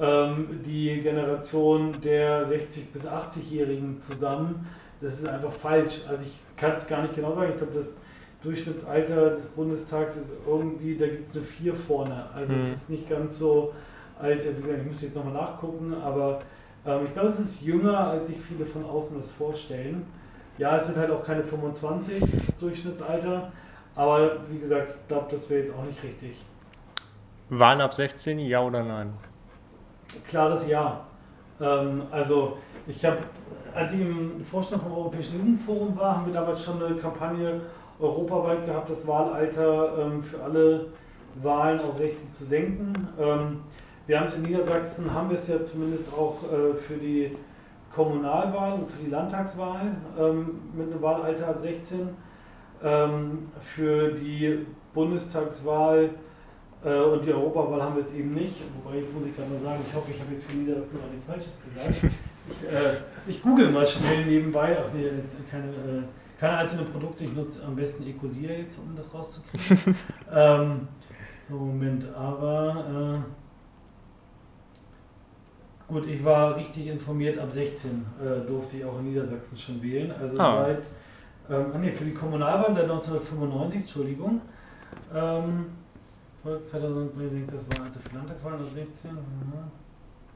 ähm, 0.00 0.60
die 0.64 1.00
Generation 1.00 1.92
der 2.02 2.46
60- 2.46 2.92
bis 2.92 3.06
80-Jährigen 3.06 3.98
zusammen. 3.98 4.66
Das 5.00 5.20
ist 5.20 5.28
einfach 5.28 5.52
falsch. 5.52 6.02
Also 6.08 6.24
ich 6.24 6.45
kann 6.56 6.72
es 6.72 6.86
gar 6.86 7.02
nicht 7.02 7.14
genau 7.14 7.32
sagen. 7.32 7.50
Ich 7.52 7.58
glaube, 7.58 7.74
das 7.74 8.00
Durchschnittsalter 8.42 9.30
des 9.30 9.46
Bundestags 9.48 10.16
ist 10.16 10.32
irgendwie, 10.46 10.96
da 10.96 11.06
gibt 11.06 11.26
es 11.26 11.36
eine 11.36 11.44
4 11.44 11.74
vorne. 11.74 12.26
Also 12.34 12.54
mhm. 12.54 12.60
es 12.60 12.72
ist 12.72 12.90
nicht 12.90 13.08
ganz 13.08 13.38
so 13.38 13.72
alt. 14.18 14.42
Ich 14.44 14.84
müsste 14.84 15.06
jetzt 15.06 15.16
nochmal 15.16 15.34
nachgucken, 15.34 15.94
aber 15.94 16.38
ähm, 16.86 17.06
ich 17.06 17.12
glaube, 17.12 17.28
es 17.28 17.40
ist 17.40 17.62
jünger, 17.62 18.08
als 18.08 18.28
sich 18.28 18.38
viele 18.38 18.64
von 18.64 18.84
außen 18.84 19.18
das 19.18 19.30
vorstellen. 19.30 20.06
Ja, 20.58 20.76
es 20.76 20.86
sind 20.86 20.96
halt 20.96 21.10
auch 21.10 21.22
keine 21.22 21.42
25, 21.42 22.22
das 22.46 22.58
Durchschnittsalter. 22.58 23.52
Aber 23.94 24.36
wie 24.50 24.58
gesagt, 24.58 24.90
ich 24.90 25.08
glaube, 25.08 25.26
das 25.30 25.48
wäre 25.50 25.62
jetzt 25.62 25.74
auch 25.74 25.84
nicht 25.84 26.02
richtig. 26.02 26.44
Waren 27.48 27.80
ab 27.80 27.94
16, 27.94 28.38
ja 28.40 28.62
oder 28.62 28.82
nein? 28.82 29.12
Klares 30.28 30.68
Ja. 30.68 31.06
Ähm, 31.60 32.02
also 32.10 32.58
ich 32.86 33.04
habe, 33.04 33.18
als 33.76 33.92
ich 33.92 34.00
im 34.00 34.42
Vorstand 34.42 34.82
vom 34.82 34.92
Europäischen 34.92 35.36
Jugendforum 35.38 35.96
war, 35.96 36.16
haben 36.16 36.26
wir 36.26 36.32
damals 36.32 36.64
schon 36.64 36.82
eine 36.82 36.96
Kampagne 36.96 37.60
europaweit 38.00 38.64
gehabt, 38.64 38.88
das 38.88 39.06
Wahlalter 39.06 39.98
ähm, 39.98 40.22
für 40.22 40.42
alle 40.42 40.86
Wahlen 41.42 41.80
auf 41.80 41.98
16 41.98 42.32
zu 42.32 42.44
senken. 42.44 43.08
Ähm, 43.20 43.58
wir 44.06 44.18
haben 44.18 44.26
es 44.26 44.36
in 44.36 44.44
Niedersachsen, 44.44 45.12
haben 45.12 45.28
wir 45.28 45.36
es 45.36 45.48
ja 45.48 45.62
zumindest 45.62 46.12
auch 46.14 46.36
äh, 46.44 46.74
für 46.74 46.94
die 46.94 47.36
Kommunalwahl 47.94 48.80
und 48.80 48.90
für 48.90 49.02
die 49.04 49.10
Landtagswahl 49.10 49.96
ähm, 50.18 50.60
mit 50.74 50.90
einem 50.90 51.02
Wahlalter 51.02 51.48
ab 51.48 51.58
16. 51.58 52.08
Ähm, 52.82 53.50
für 53.60 54.12
die 54.12 54.66
Bundestagswahl 54.94 56.10
äh, 56.84 57.00
und 57.00 57.24
die 57.26 57.32
Europawahl 57.32 57.82
haben 57.82 57.96
wir 57.96 58.02
es 58.02 58.14
eben 58.14 58.32
nicht. 58.32 58.56
Wobei, 58.82 58.98
jetzt 58.98 59.12
muss 59.12 59.26
ich 59.26 59.36
gerade 59.36 59.50
mal 59.50 59.60
sagen, 59.60 59.80
ich 59.86 59.94
hoffe, 59.94 60.12
ich 60.12 60.20
habe 60.20 60.32
jetzt 60.32 60.46
für 60.46 60.56
Niedersachsen 60.56 61.00
noch 61.00 61.10
nichts 61.10 61.26
Falsches 61.26 61.62
gesagt. 61.62 62.14
Ich, 62.48 62.68
äh, 62.68 62.96
ich 63.26 63.42
google 63.42 63.70
mal 63.70 63.86
schnell 63.86 64.24
nebenbei. 64.26 64.76
Ach 64.80 64.92
nee, 64.94 65.10
keine, 65.50 65.68
äh, 65.68 66.02
keine 66.38 66.58
einzelnen 66.58 66.90
Produkte. 66.92 67.24
Ich 67.24 67.34
nutze 67.34 67.64
am 67.64 67.76
besten 67.76 68.06
Ecosia 68.06 68.50
jetzt, 68.50 68.78
um 68.78 68.94
das 68.96 69.12
rauszukriegen. 69.12 69.96
ähm, 70.32 70.88
so, 71.48 71.54
Moment, 71.54 72.04
aber. 72.14 73.22
Äh, 73.24 73.46
Gut, 75.88 76.08
ich 76.08 76.24
war 76.24 76.56
richtig 76.56 76.88
informiert, 76.88 77.38
ab 77.38 77.52
16 77.52 78.04
äh, 78.20 78.44
durfte 78.44 78.78
ich 78.78 78.84
auch 78.84 78.98
in 78.98 79.04
Niedersachsen 79.04 79.56
schon 79.56 79.80
wählen. 79.80 80.12
Also 80.20 80.38
ah. 80.40 80.64
seit, 80.66 80.82
ähm, 81.48 81.66
ah 81.72 81.78
nee, 81.78 81.92
für 81.92 82.04
die 82.04 82.14
Kommunalwahl 82.14 82.74
seit 82.74 82.84
1995, 82.84 83.82
Entschuldigung. 83.82 84.40
Ähm, 85.14 85.66
2000, 86.42 87.12
das 87.52 87.70
war 87.70 87.86
alte 87.86 87.98
Landtagswahl, 88.12 88.58
16. 88.64 89.12
Mhm. 89.12 89.16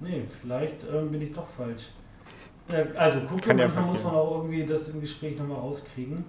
Nee, 0.01 0.23
vielleicht 0.41 0.79
ähm, 0.93 1.11
bin 1.11 1.23
ich 1.23 1.33
doch 1.33 1.47
falsch. 1.49 1.91
Ja, 2.71 2.85
also 2.97 3.21
gucken, 3.21 3.41
Kann 3.41 3.57
manchmal 3.57 3.85
muss 3.85 4.05
man 4.05 4.15
auch 4.15 4.37
irgendwie 4.39 4.65
das 4.65 4.89
im 4.91 5.01
Gespräch 5.01 5.39
nochmal 5.39 5.59
rauskriegen 5.59 6.25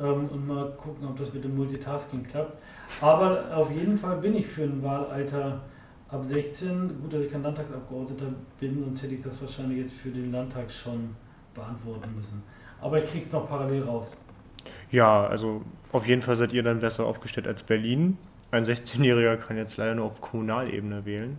ähm, 0.00 0.28
und 0.28 0.46
mal 0.46 0.70
gucken, 0.72 1.06
ob 1.06 1.18
das 1.18 1.32
mit 1.32 1.44
dem 1.44 1.56
Multitasking 1.56 2.24
klappt. 2.24 2.56
Aber 3.00 3.56
auf 3.56 3.70
jeden 3.70 3.98
Fall 3.98 4.18
bin 4.18 4.36
ich 4.36 4.46
für 4.46 4.62
ein 4.62 4.82
Wahlalter 4.82 5.60
ab 6.08 6.24
16. 6.24 7.00
Gut, 7.02 7.14
dass 7.14 7.24
ich 7.24 7.32
kein 7.32 7.42
Landtagsabgeordneter 7.42 8.32
bin, 8.60 8.80
sonst 8.80 9.02
hätte 9.02 9.14
ich 9.14 9.22
das 9.22 9.40
wahrscheinlich 9.40 9.78
jetzt 9.78 9.94
für 9.94 10.10
den 10.10 10.30
Landtag 10.30 10.70
schon 10.70 11.16
beantworten 11.54 12.14
müssen. 12.16 12.42
Aber 12.80 13.02
ich 13.02 13.10
krieg's 13.10 13.32
noch 13.32 13.48
parallel 13.48 13.82
raus. 13.82 14.24
Ja, 14.90 15.26
also 15.26 15.62
auf 15.90 16.06
jeden 16.06 16.22
Fall 16.22 16.36
seid 16.36 16.52
ihr 16.52 16.62
dann 16.62 16.80
besser 16.80 17.06
aufgestellt 17.06 17.46
als 17.46 17.62
Berlin. 17.62 18.18
Ein 18.50 18.64
16-Jähriger 18.64 19.36
kann 19.36 19.56
jetzt 19.56 19.76
leider 19.78 19.94
nur 19.94 20.06
auf 20.06 20.20
Kommunalebene 20.20 21.04
wählen. 21.04 21.38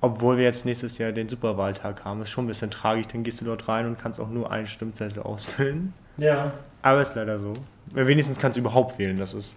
Obwohl 0.00 0.36
wir 0.36 0.44
jetzt 0.44 0.64
nächstes 0.64 0.98
Jahr 0.98 1.12
den 1.12 1.28
Superwahltag 1.28 2.04
haben. 2.04 2.22
Ist 2.22 2.30
schon 2.30 2.44
ein 2.44 2.48
bisschen 2.48 2.70
tragisch. 2.70 3.08
Dann 3.08 3.24
gehst 3.24 3.40
du 3.40 3.44
dort 3.44 3.66
rein 3.68 3.86
und 3.86 3.98
kannst 3.98 4.20
auch 4.20 4.30
nur 4.30 4.50
einen 4.50 4.66
Stimmzettel 4.66 5.22
ausfüllen. 5.22 5.92
Ja. 6.16 6.52
Aber 6.82 7.02
ist 7.02 7.14
leider 7.14 7.38
so. 7.38 7.54
Wenigstens 7.92 8.38
kannst 8.38 8.56
du 8.56 8.60
überhaupt 8.60 8.98
wählen. 8.98 9.16
Das 9.16 9.34
ist 9.34 9.56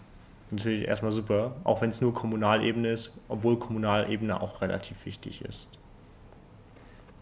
natürlich 0.50 0.88
erstmal 0.88 1.12
super, 1.12 1.56
auch 1.64 1.82
wenn 1.82 1.90
es 1.90 2.02
nur 2.02 2.14
Kommunalebene 2.14 2.92
ist, 2.92 3.14
obwohl 3.28 3.58
Kommunalebene 3.58 4.42
auch 4.42 4.62
relativ 4.62 5.06
wichtig 5.06 5.44
ist. 5.44 5.70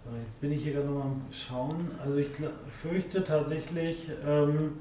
So, 0.03 0.15
jetzt 0.25 0.41
bin 0.41 0.51
ich 0.51 0.63
hier 0.63 0.73
gerade 0.73 0.88
nochmal 0.88 1.08
am 1.08 1.21
Schauen. 1.32 1.91
Also 2.03 2.19
ich 2.19 2.29
fürchte 2.71 3.23
tatsächlich 3.23 4.10
ähm, 4.25 4.79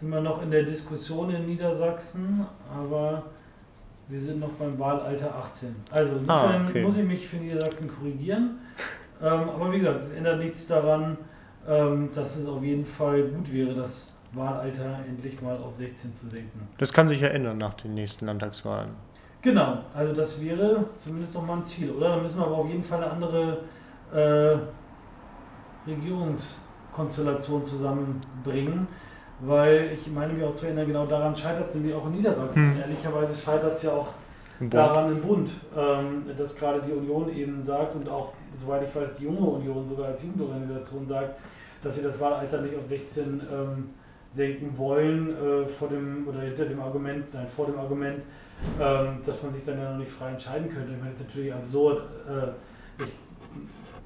immer 0.00 0.20
noch 0.20 0.42
in 0.42 0.50
der 0.50 0.64
Diskussion 0.64 1.30
in 1.30 1.46
Niedersachsen, 1.46 2.46
aber 2.70 3.24
wir 4.08 4.20
sind 4.20 4.40
noch 4.40 4.50
beim 4.50 4.78
Wahlalter 4.78 5.34
18. 5.34 5.74
Also 5.90 6.18
insofern 6.18 6.66
ah, 6.66 6.68
okay. 6.68 6.82
muss 6.82 6.96
ich 6.96 7.04
mich 7.04 7.26
für 7.26 7.36
Niedersachsen 7.36 7.90
korrigieren. 7.94 8.58
Ähm, 9.22 9.48
aber 9.50 9.72
wie 9.72 9.78
gesagt, 9.78 10.02
es 10.02 10.12
ändert 10.12 10.38
nichts 10.40 10.66
daran, 10.66 11.16
ähm, 11.66 12.10
dass 12.14 12.36
es 12.36 12.48
auf 12.48 12.62
jeden 12.62 12.84
Fall 12.84 13.22
gut 13.24 13.52
wäre, 13.52 13.74
dass 13.74 14.16
Wahlalter 14.32 14.98
endlich 15.08 15.40
mal 15.40 15.56
auf 15.56 15.74
16 15.74 16.14
zu 16.14 16.26
senken. 16.26 16.68
Das 16.78 16.92
kann 16.92 17.08
sich 17.08 17.20
ja 17.20 17.28
ändern 17.28 17.58
nach 17.58 17.74
den 17.74 17.94
nächsten 17.94 18.26
Landtagswahlen. 18.26 18.90
Genau, 19.42 19.78
also 19.92 20.12
das 20.12 20.42
wäre 20.44 20.84
zumindest 20.96 21.34
noch 21.34 21.44
mal 21.44 21.56
ein 21.58 21.64
Ziel, 21.64 21.90
oder? 21.90 22.10
Dann 22.10 22.22
müssen 22.22 22.40
wir 22.40 22.46
aber 22.46 22.58
auf 22.58 22.68
jeden 22.68 22.82
Fall 22.82 23.02
eine 23.02 23.12
andere 23.12 23.58
äh, 24.12 24.56
Regierungskonstellation 25.90 27.64
zusammenbringen, 27.64 28.86
weil 29.44 29.90
ich 29.92 30.06
meine 30.10 30.32
mir 30.32 30.48
auch 30.48 30.54
zu 30.54 30.66
erinnern, 30.66 30.86
genau 30.86 31.06
daran 31.06 31.34
scheitert 31.34 31.68
es 31.68 31.74
nämlich 31.74 31.94
auch 31.94 32.06
in 32.06 32.12
Niedersachsen. 32.12 32.74
Hm. 32.74 32.80
Ehrlicherweise 32.80 33.36
scheitert 33.36 33.74
es 33.74 33.82
ja 33.82 33.90
auch 33.90 34.08
Im 34.60 34.70
daran 34.70 35.10
im 35.10 35.20
Bund, 35.20 35.50
ähm, 35.76 36.26
dass 36.36 36.54
gerade 36.56 36.80
die 36.86 36.92
Union 36.92 37.28
eben 37.34 37.60
sagt 37.60 37.96
und 37.96 38.08
auch, 38.08 38.32
soweit 38.56 38.84
ich 38.84 38.94
weiß, 38.94 39.14
die 39.14 39.24
junge 39.24 39.40
Union 39.40 39.84
sogar 39.84 40.08
als 40.08 40.22
Jugendorganisation 40.22 41.06
sagt, 41.06 41.40
dass 41.82 41.96
sie 41.96 42.02
das 42.02 42.20
Wahlalter 42.20 42.60
nicht 42.60 42.76
auf 42.76 42.86
16 42.86 43.42
ähm, 43.52 43.90
senken 44.28 44.78
wollen 44.78 45.30
äh, 45.36 45.66
vor 45.66 45.88
dem 45.88 46.26
oder 46.28 46.40
hinter 46.40 46.64
dem 46.64 46.80
Argument, 46.80 47.34
nein, 47.34 47.48
vor 47.48 47.66
dem 47.66 47.78
Argument, 47.78 48.20
ähm, 48.80 49.18
dass 49.26 49.42
man 49.42 49.52
sich 49.52 49.64
dann 49.64 49.78
ja 49.78 49.90
noch 49.90 49.98
nicht 49.98 50.10
frei 50.10 50.30
entscheiden 50.30 50.70
könnte. 50.70 50.92
Ich 50.92 50.98
meine, 50.98 51.10
das 51.10 51.20
ist 51.20 51.26
natürlich 51.26 51.52
absurd. 51.52 52.02
Äh, 52.28 53.02
ich, 53.02 53.12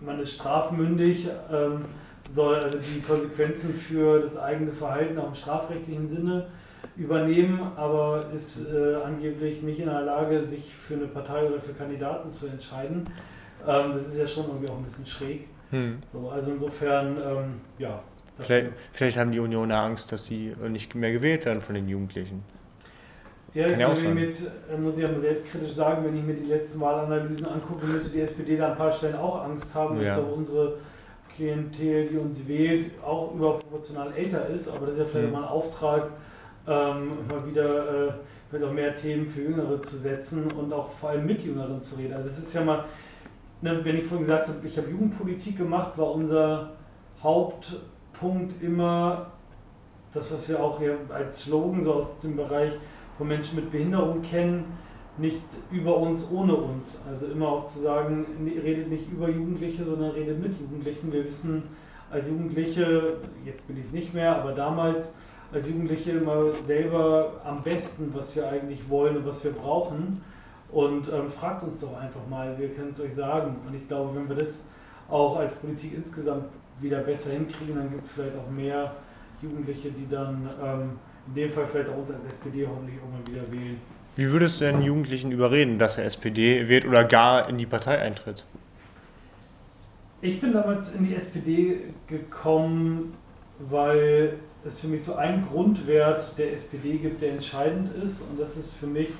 man 0.05 0.18
ist 0.18 0.34
strafmündig, 0.34 1.28
ähm, 1.53 1.84
soll 2.31 2.57
also 2.57 2.79
die 2.79 3.01
Konsequenzen 3.01 3.74
für 3.74 4.20
das 4.20 4.39
eigene 4.39 4.72
Verhalten 4.72 5.18
auch 5.18 5.29
im 5.29 5.35
strafrechtlichen 5.35 6.09
Sinne 6.09 6.47
übernehmen, 6.97 7.61
aber 7.77 8.31
ist 8.35 8.68
äh, 8.72 8.97
angeblich 8.97 9.62
nicht 9.62 9.81
in 9.81 9.87
der 9.87 10.03
Lage, 10.03 10.43
sich 10.43 10.74
für 10.74 10.95
eine 10.95 11.07
Partei 11.07 11.47
oder 11.47 11.61
für 11.61 11.72
Kandidaten 11.72 12.29
zu 12.29 12.47
entscheiden. 12.47 13.07
Ähm, 13.66 13.93
das 13.93 14.09
ist 14.09 14.18
ja 14.18 14.27
schon 14.27 14.47
irgendwie 14.47 14.68
auch 14.70 14.79
ein 14.79 14.85
bisschen 14.85 15.07
schräg. 15.07 15.49
Hm. 15.70 15.99
So, 16.12 16.31
also 16.31 16.53
insofern, 16.53 17.16
ähm, 17.16 17.61
ja. 17.79 18.03
Vielleicht, 18.39 18.72
vielleicht, 18.93 19.16
haben 19.16 19.31
die 19.31 19.41
Unioner 19.41 19.79
Angst, 19.79 20.12
dass 20.12 20.27
sie 20.27 20.55
nicht 20.68 20.95
mehr 20.95 21.11
gewählt 21.11 21.47
werden 21.47 21.62
von 21.62 21.74
den 21.74 21.89
Jugendlichen. 21.89 22.45
Ja, 23.55 23.70
Kann 23.70 23.93
ich 23.95 24.03
ja 24.03 24.12
jetzt, 24.12 24.53
äh, 24.70 24.77
muss 24.77 24.99
ich 24.99 25.03
ja 25.03 25.18
selbstkritisch 25.18 25.72
sagen, 25.72 26.05
wenn 26.05 26.14
ich 26.14 26.22
mir 26.22 26.35
die 26.35 26.45
letzten 26.45 26.79
Wahlanalysen 26.81 27.47
angucke, 27.47 27.87
müsste 27.87 28.11
die 28.11 28.20
SPD 28.20 28.59
da 28.59 28.66
an 28.66 28.72
ein 28.72 28.77
paar 28.77 28.93
Stellen 28.93 29.16
auch 29.16 29.43
Angst 29.43 29.74
haben, 29.74 29.99
ja. 30.03 30.16
dass 30.16 30.24
unsere 30.31 30.77
Klientel, 31.37 32.07
die 32.07 32.16
uns 32.16 32.49
wählt, 32.49 32.91
auch 33.05 33.34
überproportional 33.34 34.12
älter 34.16 34.47
ist. 34.49 34.68
Aber 34.68 34.87
das 34.87 34.97
ist 34.97 35.01
ja 35.03 35.07
vielleicht 35.07 35.28
mhm. 35.28 35.32
mal 35.32 35.43
ein 35.43 35.49
Auftrag, 35.49 36.11
ähm, 36.66 37.11
mal 37.28 37.47
wieder 37.47 38.09
äh, 38.09 38.12
vielleicht 38.49 38.64
auch 38.64 38.72
mehr 38.72 38.97
Themen 38.97 39.26
für 39.26 39.43
Jüngere 39.43 39.80
zu 39.82 39.97
setzen 39.97 40.51
und 40.53 40.72
auch 40.72 40.91
vor 40.93 41.11
allem 41.11 41.26
mit 41.26 41.43
Jüngeren 41.43 41.80
zu 41.80 41.97
reden. 41.97 42.14
Also 42.14 42.28
das 42.28 42.39
ist 42.39 42.55
ja 42.55 42.64
mal, 42.64 42.84
ne, 43.61 43.80
wenn 43.82 43.97
ich 43.97 44.05
vorhin 44.05 44.26
gesagt 44.26 44.49
habe, 44.49 44.66
ich 44.66 44.76
habe 44.78 44.91
Jugendpolitik 44.91 45.59
gemacht, 45.59 45.97
war 45.99 46.12
unser 46.12 46.70
Hauptpunkt 47.22 48.62
immer 48.62 49.26
das, 50.14 50.32
was 50.32 50.49
wir 50.49 50.62
auch 50.62 50.78
hier 50.78 50.97
als 51.11 51.45
Slogan 51.45 51.80
so 51.80 51.95
aus 51.95 52.20
dem 52.20 52.37
Bereich 52.37 52.72
von 53.18 53.28
Menschen 53.28 53.57
mit 53.57 53.70
Behinderung 53.70 54.22
kennen, 54.22 54.64
nicht 55.19 55.45
über 55.71 55.97
uns, 55.97 56.31
ohne 56.31 56.55
uns. 56.55 57.05
Also 57.09 57.27
immer 57.27 57.49
auch 57.49 57.64
zu 57.64 57.81
sagen, 57.81 58.27
redet 58.62 58.89
nicht 58.89 59.11
über 59.11 59.29
Jugendliche, 59.29 59.85
sondern 59.85 60.11
redet 60.11 60.41
mit 60.41 60.59
Jugendlichen. 60.59 61.12
Wir 61.12 61.25
wissen 61.25 61.62
als 62.11 62.29
Jugendliche, 62.29 63.19
jetzt 63.45 63.67
bin 63.67 63.77
ich 63.77 63.87
es 63.87 63.93
nicht 63.93 64.14
mehr, 64.14 64.37
aber 64.37 64.53
damals 64.53 65.14
als 65.53 65.69
Jugendliche 65.69 66.12
immer 66.12 66.53
selber 66.55 67.41
am 67.45 67.62
besten, 67.62 68.12
was 68.12 68.35
wir 68.37 68.49
eigentlich 68.49 68.89
wollen 68.89 69.19
und 69.19 69.27
was 69.27 69.45
wir 69.45 69.53
brauchen. 69.53 70.21
Und 70.71 71.11
ähm, 71.12 71.31
fragt 71.31 71.62
uns 71.62 71.81
doch 71.81 71.97
einfach 71.97 72.27
mal, 72.29 72.59
wir 72.59 72.69
können 72.71 72.91
es 72.91 73.01
euch 73.01 73.14
sagen. 73.14 73.57
Und 73.67 73.75
ich 73.75 73.87
glaube, 73.87 74.17
wenn 74.17 74.29
wir 74.29 74.37
das 74.37 74.69
auch 75.09 75.37
als 75.37 75.55
Politik 75.55 75.95
insgesamt 75.95 76.47
wieder 76.81 77.01
besser 77.01 77.31
hinkriegen, 77.31 77.77
dann 77.77 77.91
gibt 77.91 78.03
es 78.03 78.11
vielleicht 78.11 78.37
auch 78.37 78.51
mehr 78.51 78.93
Jugendliche, 79.41 79.91
die 79.91 80.09
dann 80.09 80.51
ähm, 80.62 80.99
in 81.29 81.35
dem 81.35 81.51
Fall 81.51 81.67
vielleicht 81.67 81.91
auch 81.91 81.99
uns 81.99 82.11
als 82.11 82.25
SPD 82.29 82.67
hoffentlich 82.67 82.97
irgendwann 82.97 83.27
wieder 83.27 83.53
wählen. 83.53 83.81
Wie 84.17 84.31
würdest 84.31 84.61
du 84.61 84.64
einen 84.64 84.83
Jugendlichen 84.83 85.31
überreden, 85.31 85.79
dass 85.79 85.99
er 85.99 86.07
SPD 86.07 86.69
wählt 86.69 86.87
oder 86.87 87.05
gar 87.05 87.49
in 87.49 87.59
die 87.59 87.67
Partei 87.67 87.99
eintritt? 87.99 88.45
Ich 90.23 90.41
bin 90.41 90.53
damals 90.53 90.95
in 90.95 91.07
die 91.07 91.14
SPD 91.14 91.81
gekommen, 92.07 93.14
weil 93.59 94.39
es 94.64 94.81
für 94.81 94.89
mich 94.89 95.05
so 95.05 95.14
einen 95.17 95.47
Grundwert 95.47 96.37
der 96.39 96.55
SPD 96.55 96.97
gibt, 96.97 97.21
der 97.21 97.33
entscheidend 97.33 97.95
ist. 98.03 98.23
Und 98.31 98.41
das 98.41 98.57
ist 98.57 98.75
für 98.75 98.87
mich, 98.87 99.11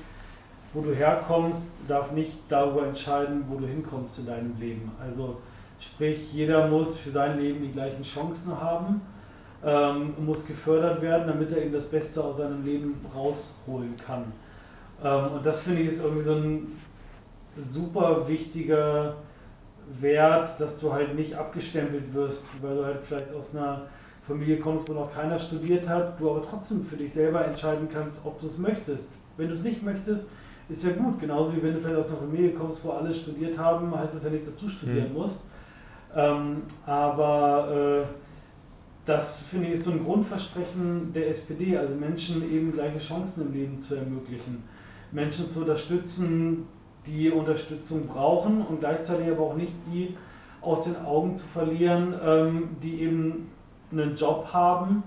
wo 0.73 0.81
du 0.81 0.93
herkommst, 0.93 1.75
darf 1.87 2.11
nicht 2.11 2.33
darüber 2.49 2.85
entscheiden, 2.85 3.45
wo 3.47 3.57
du 3.57 3.67
hinkommst 3.67 4.19
in 4.19 4.25
deinem 4.25 4.59
Leben. 4.59 4.91
Also 4.99 5.37
sprich, 5.79 6.33
jeder 6.33 6.67
muss 6.67 6.97
für 6.97 7.11
sein 7.11 7.39
Leben 7.39 7.61
die 7.61 7.71
gleichen 7.71 8.01
Chancen 8.01 8.59
haben 8.59 9.01
ähm, 9.63 10.13
muss 10.25 10.45
gefördert 10.45 11.01
werden, 11.01 11.27
damit 11.27 11.51
er 11.51 11.63
eben 11.63 11.73
das 11.73 11.85
Beste 11.85 12.23
aus 12.23 12.37
seinem 12.37 12.63
Leben 12.63 12.95
rausholen 13.13 13.95
kann. 13.95 14.31
Ähm, 15.03 15.31
und 15.33 15.45
das 15.45 15.59
finde 15.61 15.81
ich 15.81 15.87
ist 15.87 16.03
irgendwie 16.03 16.23
so 16.23 16.33
ein 16.33 16.79
super 17.55 18.27
wichtiger 18.27 19.15
Wert, 19.99 20.59
dass 20.59 20.79
du 20.79 20.91
halt 20.91 21.15
nicht 21.15 21.35
abgestempelt 21.35 22.13
wirst, 22.13 22.47
weil 22.61 22.75
du 22.75 22.85
halt 22.85 23.01
vielleicht 23.01 23.33
aus 23.33 23.55
einer 23.55 23.83
Familie 24.21 24.59
kommst, 24.59 24.89
wo 24.89 24.93
noch 24.93 25.13
keiner 25.13 25.39
studiert 25.39 25.87
hat, 25.87 26.19
du 26.19 26.29
aber 26.29 26.41
trotzdem 26.41 26.83
für 26.83 26.97
dich 26.97 27.13
selber 27.13 27.45
entscheiden 27.45 27.87
kannst, 27.91 28.25
ob 28.25 28.39
du 28.39 28.47
es 28.47 28.57
möchtest. 28.57 29.09
Wenn 29.37 29.47
du 29.47 29.53
es 29.53 29.63
nicht 29.63 29.83
möchtest, 29.83 30.29
ist 30.67 30.83
ja 30.83 30.91
gut. 30.91 31.19
Genauso 31.19 31.55
wie 31.55 31.63
wenn 31.63 31.73
du 31.73 31.79
vielleicht 31.79 31.97
aus 31.97 32.09
einer 32.09 32.19
Familie 32.19 32.51
kommst, 32.51 32.83
wo 32.83 32.91
alle 32.91 33.13
studiert 33.13 33.57
haben, 33.57 33.97
heißt 33.97 34.15
das 34.15 34.25
ja 34.25 34.29
nicht, 34.29 34.45
dass 34.45 34.57
du 34.57 34.67
studieren 34.67 35.09
mhm. 35.09 35.19
musst. 35.19 35.45
Ähm, 36.13 36.63
aber 36.85 38.03
äh, 38.03 38.07
das 39.05 39.43
finde 39.43 39.67
ich 39.67 39.73
ist 39.75 39.85
so 39.85 39.91
ein 39.91 40.03
Grundversprechen 40.03 41.13
der 41.13 41.29
SPD, 41.29 41.77
also 41.77 41.95
Menschen 41.95 42.51
eben 42.51 42.73
gleiche 42.73 42.97
Chancen 42.97 43.47
im 43.47 43.53
Leben 43.53 43.77
zu 43.77 43.95
ermöglichen, 43.95 44.63
Menschen 45.11 45.49
zu 45.49 45.61
unterstützen, 45.61 46.67
die 47.05 47.31
Unterstützung 47.31 48.07
brauchen 48.07 48.61
und 48.61 48.79
gleichzeitig 48.79 49.31
aber 49.31 49.43
auch 49.43 49.55
nicht 49.55 49.73
die 49.91 50.15
aus 50.61 50.83
den 50.83 50.97
Augen 51.05 51.35
zu 51.35 51.45
verlieren, 51.45 52.13
ähm, 52.23 52.69
die 52.83 53.01
eben 53.01 53.51
einen 53.91 54.15
Job 54.15 54.49
haben, 54.51 55.03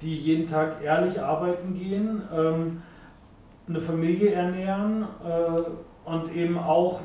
die 0.00 0.16
jeden 0.16 0.46
Tag 0.46 0.82
ehrlich 0.82 1.20
arbeiten 1.20 1.74
gehen, 1.74 2.22
ähm, 2.32 2.82
eine 3.68 3.80
Familie 3.80 4.32
ernähren 4.32 5.02
äh, 5.24 6.08
und 6.08 6.34
eben 6.34 6.58
auch 6.58 7.00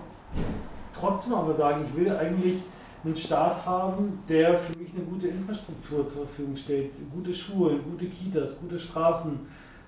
trotzdem 0.97 1.33
aber 1.33 1.53
sagen, 1.53 1.85
ich 1.87 1.95
will 1.95 2.15
eigentlich 2.15 2.61
einen 3.03 3.15
Staat 3.15 3.65
haben, 3.65 4.19
der 4.27 4.57
für 4.57 4.77
mich 4.77 4.89
eine 4.95 5.05
gute 5.05 5.27
Infrastruktur 5.27 6.07
zur 6.07 6.25
Verfügung 6.25 6.55
stellt. 6.55 6.91
Gute 7.13 7.33
Schulen, 7.33 7.79
gute 7.83 8.05
Kitas, 8.07 8.59
gute 8.61 8.79
Straßen, 8.79 9.39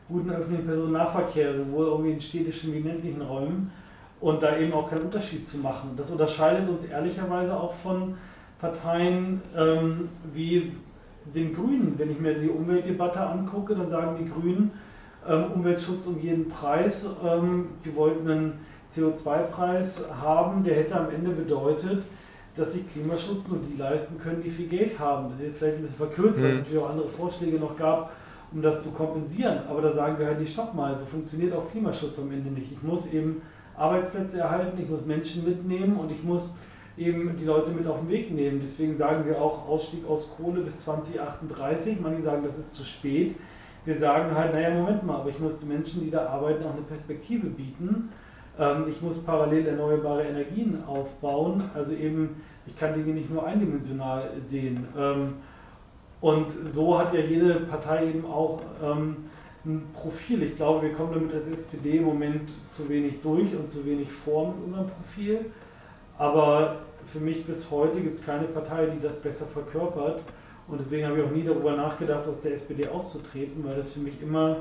guten 0.08 0.30
öffentlichen 0.30 0.66
Personennahverkehr, 0.66 1.56
sowohl 1.56 1.88
irgendwie 1.88 2.12
in 2.12 2.20
städtischen 2.20 2.74
wie 2.74 2.78
in 2.78 2.86
ländlichen 2.86 3.22
Räumen. 3.22 3.72
Und 4.20 4.42
da 4.42 4.58
eben 4.58 4.74
auch 4.74 4.90
keinen 4.90 5.04
Unterschied 5.04 5.48
zu 5.48 5.60
machen. 5.60 5.92
Das 5.96 6.10
unterscheidet 6.10 6.68
uns 6.68 6.86
ehrlicherweise 6.86 7.56
auch 7.56 7.74
von 7.74 8.16
Parteien 8.60 9.42
ähm, 9.56 10.10
wie 10.34 10.72
den 11.36 11.54
Grünen. 11.54 11.94
Wenn 11.98 12.12
ich 12.12 12.20
mir 12.20 12.34
die 12.34 12.50
Umweltdebatte 12.50 13.20
angucke, 13.20 13.76
dann 13.76 13.90
sagen 13.90 14.18
die 14.20 14.30
Grünen, 14.30 14.72
ähm, 15.28 15.52
Umweltschutz 15.54 16.08
um 16.08 16.20
jeden 16.20 16.48
Preis. 16.50 17.18
Ähm, 17.24 17.70
die 17.86 17.96
wollten 17.96 18.28
einen 18.28 18.54
CO2-Preis 18.90 20.10
haben, 20.22 20.64
der 20.64 20.76
hätte 20.76 20.96
am 20.96 21.10
Ende 21.12 21.32
bedeutet, 21.32 22.04
dass 22.56 22.74
sich 22.74 22.92
Klimaschutz 22.92 23.50
nur 23.50 23.60
die 23.60 23.78
leisten 23.78 24.18
können, 24.20 24.42
die 24.42 24.50
viel 24.50 24.68
Geld 24.68 24.98
haben. 24.98 25.30
Das 25.30 25.40
ist 25.40 25.46
jetzt 25.46 25.58
vielleicht 25.60 25.78
ein 25.78 25.82
bisschen 25.82 25.98
verkürzt, 25.98 26.42
weil 26.42 26.50
es 26.50 26.54
mhm. 26.54 26.60
natürlich 26.62 26.82
auch 26.82 26.90
andere 26.90 27.10
Vorschläge 27.10 27.60
noch 27.60 27.78
gab, 27.78 28.12
um 28.52 28.62
das 28.62 28.84
zu 28.84 28.92
kompensieren. 28.92 29.60
Aber 29.70 29.82
da 29.82 29.92
sagen 29.92 30.18
wir 30.20 30.28
halt, 30.28 30.40
die 30.40 30.48
stopp 30.48 30.74
mal, 30.74 30.98
so 30.98 31.06
funktioniert 31.06 31.54
auch 31.54 31.70
Klimaschutz 31.70 32.20
am 32.20 32.32
Ende 32.32 32.52
nicht. 32.52 32.72
Ich 32.72 32.84
muss 32.84 33.14
eben 33.14 33.42
Arbeitsplätze 33.76 34.40
erhalten, 34.40 34.82
ich 34.82 34.90
muss 34.90 35.06
Menschen 35.06 35.46
mitnehmen 35.46 35.98
und 35.98 36.12
ich 36.12 36.24
muss 36.24 36.60
eben 36.98 37.36
die 37.38 37.46
Leute 37.46 37.72
mit 37.72 37.86
auf 37.88 38.02
den 38.02 38.10
Weg 38.10 38.32
nehmen. 38.32 38.60
Deswegen 38.62 38.96
sagen 38.96 39.26
wir 39.26 39.40
auch 39.40 39.68
Ausstieg 39.68 40.08
aus 40.08 40.36
Kohle 40.36 40.62
bis 40.62 40.80
2038. 40.80 42.00
Manche 42.02 42.22
sagen, 42.22 42.44
das 42.44 42.58
ist 42.58 42.74
zu 42.74 42.84
spät. 42.84 43.36
Wir 43.86 43.96
sagen 43.96 44.36
halt, 44.36 44.54
naja, 44.54 44.72
Moment 44.72 45.06
mal, 45.06 45.18
aber 45.18 45.30
ich 45.30 45.40
muss 45.40 45.60
den 45.60 45.70
Menschen, 45.70 46.04
die 46.04 46.12
da 46.12 46.26
arbeiten, 46.26 46.64
auch 46.66 46.74
eine 46.74 46.82
Perspektive 46.82 47.48
bieten. 47.48 48.10
Ähm, 48.60 48.86
ich 48.90 49.02
muss 49.02 49.20
parallel 49.20 49.68
erneuerbare 49.68 50.24
Energien 50.24 50.84
aufbauen. 50.86 51.70
Also 51.74 51.94
eben, 51.94 52.42
ich 52.66 52.76
kann 52.76 52.94
Dinge 52.94 53.14
nicht 53.14 53.30
nur 53.30 53.46
eindimensional 53.46 54.32
sehen. 54.40 54.88
Ähm, 56.22 56.30
und 56.30 56.50
so 56.50 56.98
hat 56.98 57.14
ja 57.14 57.20
jede 57.20 57.56
Partei 57.62 58.08
eben 58.08 58.26
auch 58.26 58.62
ähm, 58.84 59.18
ein 59.66 59.88
Profil. 59.94 60.44
Ich 60.44 60.56
glaube, 60.56 60.84
wir 60.84 60.94
kommen 60.94 61.14
damit 61.14 61.34
als 61.34 61.48
SPD 61.48 61.98
im 61.98 62.06
Moment 62.06 62.52
zu 62.68 62.90
wenig 62.90 63.22
durch 63.22 63.56
und 63.56 63.70
zu 63.70 63.86
wenig 63.86 64.12
vor 64.12 64.54
mit 64.54 64.66
unserem 64.66 64.88
Profil. 64.90 65.46
Aber 66.18 66.78
für 67.06 67.20
mich 67.20 67.46
bis 67.46 67.70
heute 67.72 68.02
gibt 68.02 68.16
es 68.16 68.26
keine 68.26 68.46
Partei, 68.46 68.88
die 68.88 69.02
das 69.02 69.22
besser 69.22 69.46
verkörpert. 69.46 70.24
Und 70.68 70.80
deswegen 70.80 71.06
habe 71.06 71.20
ich 71.20 71.26
auch 71.26 71.32
nie 71.32 71.44
darüber 71.44 71.76
nachgedacht, 71.76 72.28
aus 72.28 72.42
der 72.42 72.54
SPD 72.54 72.88
auszutreten, 72.88 73.64
weil 73.64 73.76
das 73.76 73.94
für 73.94 74.00
mich 74.00 74.22
immer 74.22 74.58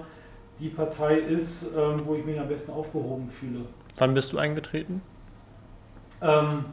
die 0.60 0.68
Partei 0.68 1.18
ist, 1.18 1.74
wo 2.04 2.14
ich 2.14 2.24
mich 2.24 2.38
am 2.38 2.48
besten 2.48 2.72
aufgehoben 2.72 3.28
fühle. 3.28 3.62
Wann 3.96 4.14
bist 4.14 4.32
du 4.32 4.38
eingetreten? 4.38 5.02
Ähm, 6.22 6.64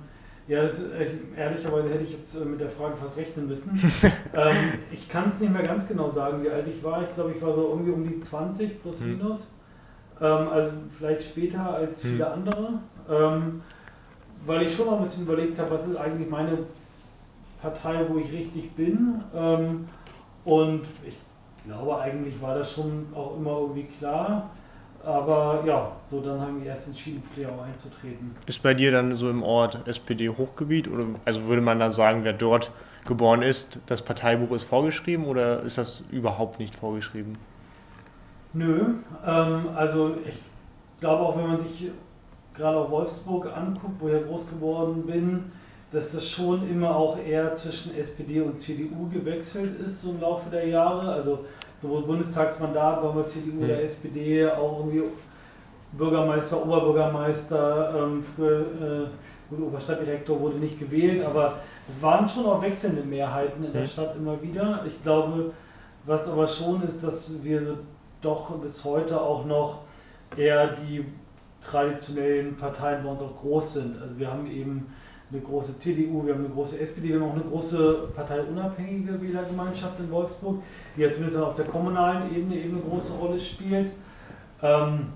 ja, 0.48 0.62
das, 0.62 0.86
ehrlicherweise 1.38 1.90
hätte 1.90 2.04
ich 2.04 2.12
jetzt 2.12 2.36
äh, 2.36 2.46
mit 2.46 2.60
der 2.60 2.70
Frage 2.70 2.98
fast 2.98 3.18
rechnen 3.18 3.48
müssen. 3.48 3.80
ähm, 4.34 4.56
ich 4.92 5.08
kann 5.08 5.30
es 5.30 5.40
nicht 5.40 5.54
mehr 5.54 5.64
ganz 5.64 5.88
genau 5.88 6.10
sagen, 6.10 6.44
wie 6.44 6.50
alt 6.50 6.68
ich 6.68 6.84
war. 6.84 7.02
Ich 7.04 7.14
glaube, 7.14 7.32
ich 7.32 7.42
war 7.42 7.54
so 7.54 7.70
irgendwie 7.70 7.92
um 7.92 8.04
die 8.04 8.20
20 8.20 8.82
plus 8.82 9.00
hm. 9.00 9.18
minus. 9.18 9.58
Ähm, 10.20 10.50
also 10.50 10.72
vielleicht 10.90 11.24
später 11.24 11.74
als 11.74 12.04
hm. 12.04 12.12
viele 12.12 12.32
andere. 12.32 12.80
Ähm, 13.10 13.62
weil 14.46 14.64
ich 14.64 14.76
schon 14.76 14.88
mal 14.88 14.98
ein 14.98 15.04
bisschen 15.04 15.24
überlegt 15.24 15.58
habe, 15.60 15.72
was 15.72 15.88
ist 15.88 15.96
eigentlich 15.96 16.30
meine 16.30 16.60
Partei, 17.62 18.06
wo 18.10 18.18
ich 18.18 18.32
richtig 18.34 18.76
bin. 18.76 19.24
Ähm, 19.34 19.88
und 20.44 20.82
ich 21.08 21.18
glaube, 21.66 22.00
eigentlich 22.00 22.42
war 22.42 22.56
das 22.56 22.74
schon 22.74 23.08
auch 23.16 23.38
immer 23.38 23.60
irgendwie 23.60 23.86
klar. 23.98 24.50
Aber 25.06 25.64
ja, 25.66 25.92
so 26.10 26.22
dann 26.22 26.40
haben 26.40 26.62
wir 26.62 26.70
erst 26.70 26.88
entschieden, 26.88 27.22
Fleau 27.22 27.62
einzutreten. 27.62 28.36
Ist 28.46 28.64
bei 28.64 28.74
dir 28.74 28.92
dann 28.92 29.16
so 29.16 29.30
im 29.30 29.44
Ort 29.44 29.86
SPD-Hochgebiet? 29.86 30.90
Oder 30.90 31.06
also 31.26 31.46
würde 31.46 31.62
man 31.62 31.80
dann 31.80 31.92
sagen, 31.92 32.24
wer 32.24 32.34
dort 32.34 32.72
geboren 33.06 33.42
ist, 33.42 33.80
das 33.88 34.02
Parteibuch 34.02 34.52
ist 34.56 34.64
vorgeschrieben 34.64 35.26
oder 35.26 35.62
ist 35.64 35.78
das 35.78 36.06
überhaupt 36.12 36.60
nicht 36.60 36.74
vorgeschrieben? 36.74 37.38
Nö, 38.54 38.94
ähm, 39.26 39.70
also 39.76 40.16
ich 40.26 40.36
glaube 41.02 41.24
auch, 41.24 41.38
wenn 41.38 41.48
man 41.48 41.60
sich 41.60 41.92
gerade 42.54 42.78
auch 42.78 42.90
Wolfsburg 42.90 43.48
anguckt, 43.56 44.00
wo 44.00 44.08
ich 44.08 44.14
ja 44.14 44.22
groß 44.22 44.52
geworden 44.52 45.06
bin, 45.06 45.52
dass 45.92 46.14
das 46.14 46.28
schon 46.28 46.68
immer 46.70 46.96
auch 46.96 47.18
eher 47.20 47.54
zwischen 47.54 47.96
SPD 47.96 48.42
und 48.42 48.60
CDU 48.60 49.10
gewechselt 49.10 49.80
ist 49.80 50.02
so 50.02 50.12
im 50.12 50.22
Laufe 50.22 50.50
der 50.50 50.68
Jahre. 50.68 51.12
Also 51.12 51.46
sowohl 51.84 52.04
Bundestagsmandat, 52.04 53.04
waren 53.04 53.18
wir 53.18 53.26
CDU 53.26 53.64
oder 53.64 53.76
mhm. 53.76 53.84
SPD, 53.84 54.48
auch 54.48 54.80
irgendwie 54.80 55.04
Bürgermeister, 55.92 56.66
Oberbürgermeister, 56.66 57.94
ähm, 57.98 58.24
früher 58.24 58.62
äh, 59.52 59.56
Oberstadtdirektor 59.62 60.40
wurde 60.40 60.58
nicht 60.58 60.80
gewählt, 60.80 61.24
aber 61.24 61.60
es 61.88 62.02
waren 62.02 62.28
schon 62.28 62.46
auch 62.48 62.62
wechselnde 62.62 63.04
Mehrheiten 63.04 63.64
in 63.64 63.72
der 63.74 63.84
Mhm. 63.84 63.88
Stadt 63.88 64.16
immer 64.16 64.42
wieder. 64.42 64.84
Ich 64.88 65.04
glaube, 65.04 65.52
was 66.06 66.28
aber 66.30 66.48
schon 66.48 66.82
ist, 66.82 67.04
dass 67.04 67.44
wir 67.44 67.62
so 67.62 67.78
doch 68.22 68.50
bis 68.58 68.84
heute 68.84 69.20
auch 69.22 69.46
noch 69.46 69.82
eher 70.36 70.68
die 70.68 71.06
traditionellen 71.62 72.56
Parteien 72.56 73.04
bei 73.04 73.10
uns 73.12 73.22
auch 73.22 73.40
groß 73.42 73.74
sind. 73.74 74.02
Also 74.02 74.18
wir 74.18 74.32
haben 74.32 74.48
eben 74.48 74.88
eine 75.34 75.42
große 75.42 75.78
CDU, 75.78 76.26
wir 76.26 76.34
haben 76.34 76.46
eine 76.46 76.54
große 76.54 76.80
SPD, 76.80 77.10
wir 77.10 77.16
haben 77.20 77.30
auch 77.30 77.36
eine 77.36 77.44
große 77.44 78.10
parteiunabhängige 78.16 79.20
Wählergemeinschaft 79.20 80.00
in 80.00 80.12
Wolfsburg, 80.12 80.62
die 80.96 81.02
ja 81.02 81.12
zumindest 81.12 81.42
auf 81.42 81.56
der 81.56 81.66
kommunalen 81.66 82.24
Ebene 82.34 82.56
eben 82.56 82.76
eine 82.76 82.84
große 82.84 83.14
Rolle 83.14 83.40
spielt. 83.40 83.92
Ähm, 84.62 85.08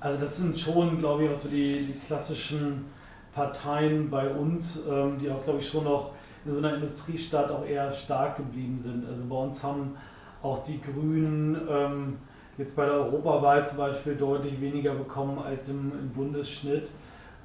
also 0.00 0.20
das 0.20 0.36
sind 0.36 0.58
schon, 0.58 0.98
glaube 0.98 1.24
ich, 1.24 1.30
auch 1.30 1.36
so 1.36 1.48
die, 1.48 1.86
die 1.86 2.06
klassischen 2.06 2.86
Parteien 3.32 4.10
bei 4.10 4.28
uns, 4.28 4.82
ähm, 4.90 5.18
die 5.20 5.30
auch, 5.30 5.42
glaube 5.42 5.60
ich, 5.60 5.68
schon 5.68 5.84
noch 5.84 6.10
in 6.44 6.52
so 6.52 6.58
einer 6.58 6.74
Industriestadt 6.74 7.50
auch 7.50 7.64
eher 7.64 7.90
stark 7.90 8.36
geblieben 8.36 8.78
sind. 8.80 9.06
Also 9.08 9.26
bei 9.26 9.36
uns 9.36 9.62
haben 9.62 9.96
auch 10.42 10.64
die 10.64 10.80
Grünen 10.80 11.56
ähm, 11.70 12.16
jetzt 12.58 12.74
bei 12.74 12.84
der 12.84 12.94
Europawahl 12.94 13.64
zum 13.64 13.78
Beispiel 13.78 14.16
deutlich 14.16 14.60
weniger 14.60 14.94
bekommen 14.94 15.38
als 15.38 15.68
im, 15.68 15.92
im 15.92 16.10
Bundesschnitt, 16.10 16.90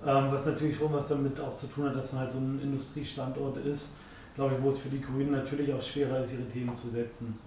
was 0.03 0.45
natürlich 0.45 0.77
schon 0.77 0.93
was 0.93 1.07
damit 1.07 1.39
auch 1.39 1.55
zu 1.55 1.67
tun 1.67 1.85
hat, 1.89 1.95
dass 1.95 2.13
man 2.13 2.21
halt 2.21 2.31
so 2.31 2.39
ein 2.39 2.59
Industriestandort 2.61 3.57
ist, 3.57 3.97
glaube 4.35 4.55
ich, 4.55 4.63
wo 4.63 4.69
es 4.69 4.77
für 4.77 4.89
die 4.89 5.01
Grünen 5.01 5.31
natürlich 5.31 5.73
auch 5.73 5.81
schwerer 5.81 6.19
ist, 6.21 6.33
ihre 6.33 6.47
Themen 6.47 6.75
zu 6.75 6.87
setzen. 6.87 7.37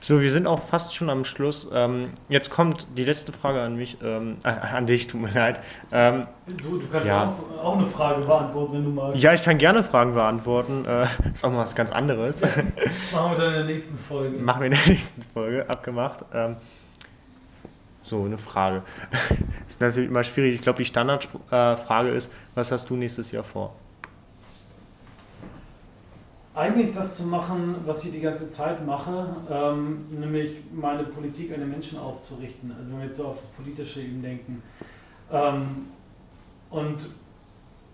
So, 0.00 0.20
wir 0.20 0.32
sind 0.32 0.48
auch 0.48 0.64
fast 0.66 0.94
schon 0.94 1.08
am 1.10 1.24
Schluss. 1.24 1.70
Ähm, 1.72 2.08
jetzt 2.28 2.50
kommt 2.50 2.86
die 2.96 3.04
letzte 3.04 3.32
Frage 3.32 3.60
an 3.62 3.76
mich, 3.76 3.98
ähm, 4.02 4.36
äh, 4.44 4.48
an 4.48 4.84
dich, 4.84 5.06
tut 5.06 5.20
mir 5.22 5.30
leid. 5.30 5.60
Ähm, 5.92 6.26
Du, 6.48 6.78
du 6.78 6.86
kannst 6.90 7.06
Ja. 7.06 7.32
auch, 7.60 7.64
auch 7.64 7.76
eine 7.78 7.86
Frage 7.86 8.24
beantworten, 8.24 8.72
wenn 8.74 8.84
du 8.84 8.90
magst. 8.90 9.22
ja, 9.22 9.32
ich 9.32 9.42
kann 9.44 9.58
gerne 9.58 9.84
Fragen 9.84 10.14
beantworten. 10.14 10.84
Äh, 10.86 11.06
ist 11.32 11.44
auch 11.44 11.50
mal 11.52 11.58
was 11.58 11.76
ganz 11.76 11.92
anderes. 11.92 12.42
Machen 13.12 13.30
wir 13.32 13.36
dann 13.36 13.46
in 13.46 13.52
der 13.52 13.64
nächsten 13.64 13.96
Folge. 13.96 14.38
Machen 14.38 14.60
wir 14.62 14.66
in 14.66 14.72
der 14.72 14.86
nächsten 14.88 15.22
Folge, 15.32 15.68
abgemacht. 15.70 16.24
So, 18.10 18.24
eine 18.24 18.38
Frage. 18.38 18.82
ist 19.68 19.80
natürlich 19.80 20.10
immer 20.10 20.24
schwierig. 20.24 20.54
Ich 20.54 20.60
glaube, 20.62 20.78
die 20.78 20.84
Standardfrage 20.84 22.08
ist, 22.08 22.32
was 22.56 22.72
hast 22.72 22.90
du 22.90 22.96
nächstes 22.96 23.30
Jahr 23.30 23.44
vor? 23.44 23.72
eigentlich 26.52 26.92
das 26.92 27.16
zu 27.16 27.28
machen, 27.28 27.76
was 27.86 28.04
ich 28.04 28.10
die 28.10 28.20
ganze 28.20 28.50
Zeit 28.50 28.84
mache, 28.84 29.34
ähm, 29.48 30.06
nämlich 30.10 30.58
meine 30.74 31.04
Politik 31.04 31.54
an 31.54 31.60
den 31.60 31.70
Menschen 31.70 31.98
auszurichten. 31.98 32.72
Also 32.76 32.90
wenn 32.90 32.98
wir 32.98 33.06
jetzt 33.06 33.16
so 33.16 33.28
auf 33.28 33.36
das 33.36 33.46
Politische 33.46 34.00
eben 34.00 34.20
denken. 34.20 34.60
Ähm, 35.30 35.86
und 36.68 37.06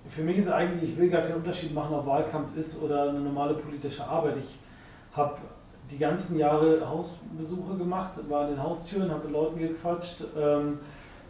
für 0.08 0.22
mich 0.22 0.38
ist 0.38 0.48
eigentlich, 0.48 0.92
ich 0.92 0.98
will 0.98 1.10
gar 1.10 1.22
keinen 1.22 1.36
Unterschied 1.36 1.74
machen, 1.74 1.94
ob 1.94 2.06
Wahlkampf 2.06 2.56
ist 2.56 2.82
oder 2.82 3.10
eine 3.10 3.20
normale 3.20 3.54
politische 3.54 4.04
Arbeit. 4.04 4.38
Ich 4.38 4.56
habe 5.12 5.36
die 5.90 5.98
ganzen 5.98 6.38
Jahre 6.38 6.88
Hausbesuche 6.88 7.76
gemacht, 7.76 8.12
war 8.28 8.42
an 8.42 8.50
den 8.50 8.62
Haustüren, 8.62 9.10
habe 9.10 9.24
mit 9.24 9.32
Leuten 9.32 9.58
gequatscht. 9.58 10.22
Ähm, 10.36 10.78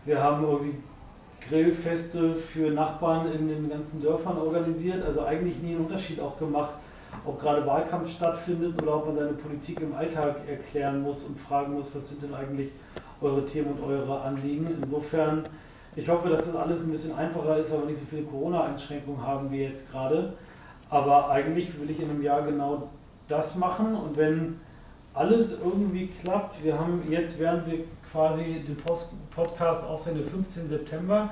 wir 0.05 0.23
haben 0.23 0.45
irgendwie 0.45 0.79
Grillfeste 1.41 2.35
für 2.35 2.71
Nachbarn 2.71 3.31
in 3.33 3.49
den 3.49 3.69
ganzen 3.69 4.03
Dörfern 4.03 4.39
organisiert. 4.39 5.05
Also 5.05 5.25
eigentlich 5.25 5.63
nie 5.63 5.73
einen 5.75 5.85
Unterschied 5.85 6.21
auch 6.21 6.39
gemacht, 6.39 6.71
ob 7.25 7.41
gerade 7.41 7.67
Wahlkampf 7.67 8.11
stattfindet 8.11 8.81
oder 8.83 8.97
ob 8.97 9.07
man 9.07 9.15
seine 9.15 9.33
Politik 9.33 9.81
im 9.81 9.95
Alltag 9.95 10.37
erklären 10.49 11.03
muss 11.03 11.25
und 11.25 11.39
fragen 11.39 11.75
muss, 11.75 11.95
was 11.95 12.09
sind 12.09 12.23
denn 12.23 12.35
eigentlich 12.35 12.71
eure 13.21 13.45
Themen 13.45 13.73
und 13.73 13.83
eure 13.83 14.21
Anliegen. 14.21 14.67
Insofern, 14.83 15.45
ich 15.95 16.09
hoffe, 16.09 16.29
dass 16.29 16.47
das 16.47 16.57
alles 16.57 16.83
ein 16.83 16.91
bisschen 16.91 17.15
einfacher 17.15 17.57
ist, 17.59 17.73
weil 17.73 17.81
wir 17.81 17.87
nicht 17.87 18.01
so 18.01 18.07
viele 18.07 18.23
Corona-Einschränkungen 18.23 19.25
haben 19.25 19.51
wie 19.51 19.63
jetzt 19.63 19.91
gerade. 19.91 20.35
Aber 20.89 21.31
eigentlich 21.31 21.79
will 21.81 21.91
ich 21.91 22.01
in 22.01 22.11
einem 22.11 22.23
Jahr 22.23 22.43
genau 22.43 22.91
das 23.29 23.57
machen 23.57 23.95
und 23.95 24.17
wenn 24.17 24.61
alles 25.15 25.61
irgendwie 25.63 26.09
klappt, 26.09 26.63
wir 26.63 26.79
haben 26.79 27.03
jetzt, 27.11 27.41
während 27.41 27.67
wir 27.67 27.79
quasi 28.11 28.63
den 28.67 28.77
Post 28.77 29.15
Podcast 29.31 29.85
aufsehen, 29.85 30.17
den 30.17 30.27
15. 30.27 30.69
September, 30.69 31.31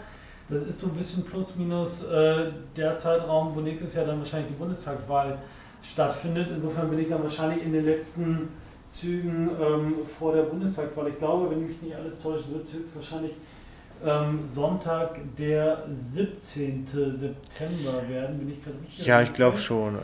das 0.48 0.62
ist 0.62 0.80
so 0.80 0.88
ein 0.88 0.94
bisschen 0.94 1.24
plus 1.24 1.56
minus 1.56 2.04
äh, 2.04 2.50
der 2.76 2.98
Zeitraum, 2.98 3.54
wo 3.54 3.60
nächstes 3.60 3.94
Jahr 3.94 4.06
dann 4.06 4.18
wahrscheinlich 4.18 4.48
die 4.48 4.58
Bundestagswahl 4.58 5.38
stattfindet. 5.82 6.48
Insofern 6.54 6.90
bin 6.90 6.98
ich 6.98 7.08
dann 7.08 7.22
wahrscheinlich 7.22 7.64
in 7.64 7.72
den 7.72 7.84
letzten 7.84 8.48
Zügen 8.88 9.50
ähm, 9.60 9.94
vor 10.04 10.34
der 10.34 10.42
Bundestagswahl. 10.42 11.08
Ich 11.08 11.18
glaube, 11.18 11.50
wenn 11.50 11.66
mich 11.66 11.80
nicht 11.80 11.94
alles 11.94 12.20
täuscht, 12.20 12.50
wird 12.50 12.64
es 12.64 12.74
höchstwahrscheinlich 12.74 13.32
ähm, 14.04 14.40
Sonntag, 14.44 15.18
der 15.38 15.84
17. 15.88 16.86
September 16.86 18.08
werden. 18.08 18.38
Bin 18.38 18.50
ich 18.50 18.62
gerade 18.62 18.76
richtig? 18.82 19.06
Ja, 19.06 19.22
ich 19.22 19.32
glaube 19.32 19.56
schon. 19.58 19.98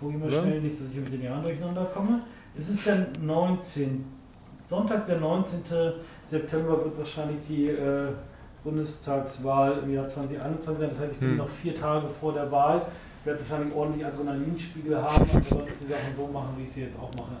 Gucke 0.00 0.12
ich 0.14 0.18
mal 0.18 0.30
schnell, 0.30 0.60
nicht, 0.60 0.80
dass 0.80 0.90
ich 0.90 0.96
mit 0.96 1.12
den 1.12 1.22
Jahren 1.24 1.42
durcheinander 1.42 1.84
komme. 1.86 2.20
Es 2.58 2.68
ist 2.68 2.86
der 2.86 3.06
19. 3.20 4.04
Sonntag, 4.64 5.06
der 5.06 5.18
19. 5.18 5.62
September 6.24 6.84
wird 6.84 6.98
wahrscheinlich 6.98 7.40
die 7.48 7.68
äh, 7.68 8.08
Bundestagswahl 8.64 9.78
im 9.84 9.94
Jahr 9.94 10.06
2021 10.06 10.78
sein. 10.80 10.90
Das 10.90 11.00
heißt, 11.00 11.12
ich 11.14 11.18
bin 11.18 11.30
Hm. 11.30 11.36
noch 11.38 11.48
vier 11.48 11.74
Tage 11.74 12.06
vor 12.08 12.32
der 12.32 12.50
Wahl. 12.50 12.82
Ich 13.20 13.26
werde 13.26 13.40
wahrscheinlich 13.40 13.74
ordentlich 13.74 14.06
Adrenalinspiegel 14.06 14.96
haben, 15.02 15.22
aber 15.30 15.42
sonst 15.42 15.80
die 15.80 15.86
Sachen 15.86 16.14
so 16.14 16.26
machen, 16.28 16.50
wie 16.56 16.62
ich 16.64 16.72
sie 16.72 16.82
jetzt 16.82 16.98
auch 16.98 17.10
mache. 17.18 17.32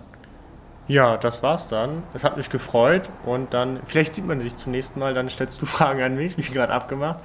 Ja, 0.88 1.16
das 1.18 1.42
war's 1.42 1.68
dann. 1.68 2.02
Es 2.14 2.24
hat 2.24 2.36
mich 2.36 2.48
gefreut 2.50 3.10
und 3.26 3.52
dann, 3.52 3.80
vielleicht 3.84 4.14
sieht 4.14 4.26
man 4.26 4.40
sich 4.40 4.56
zum 4.56 4.72
nächsten 4.72 4.98
Mal, 4.98 5.12
dann 5.14 5.28
stellst 5.28 5.60
du 5.60 5.66
Fragen 5.66 6.02
an 6.02 6.16
mich, 6.16 6.36
wie 6.38 6.42
gerade 6.42 6.72
abgemacht. 6.72 7.18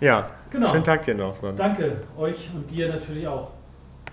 Ja, 0.00 0.28
Genau. 0.50 0.68
schönen 0.70 0.84
Tag 0.84 1.02
dir 1.02 1.14
noch 1.14 1.36
sonst. 1.36 1.58
Danke 1.58 2.02
euch 2.16 2.48
und 2.54 2.70
dir 2.70 2.88
natürlich 2.88 3.26
auch. 3.28 3.50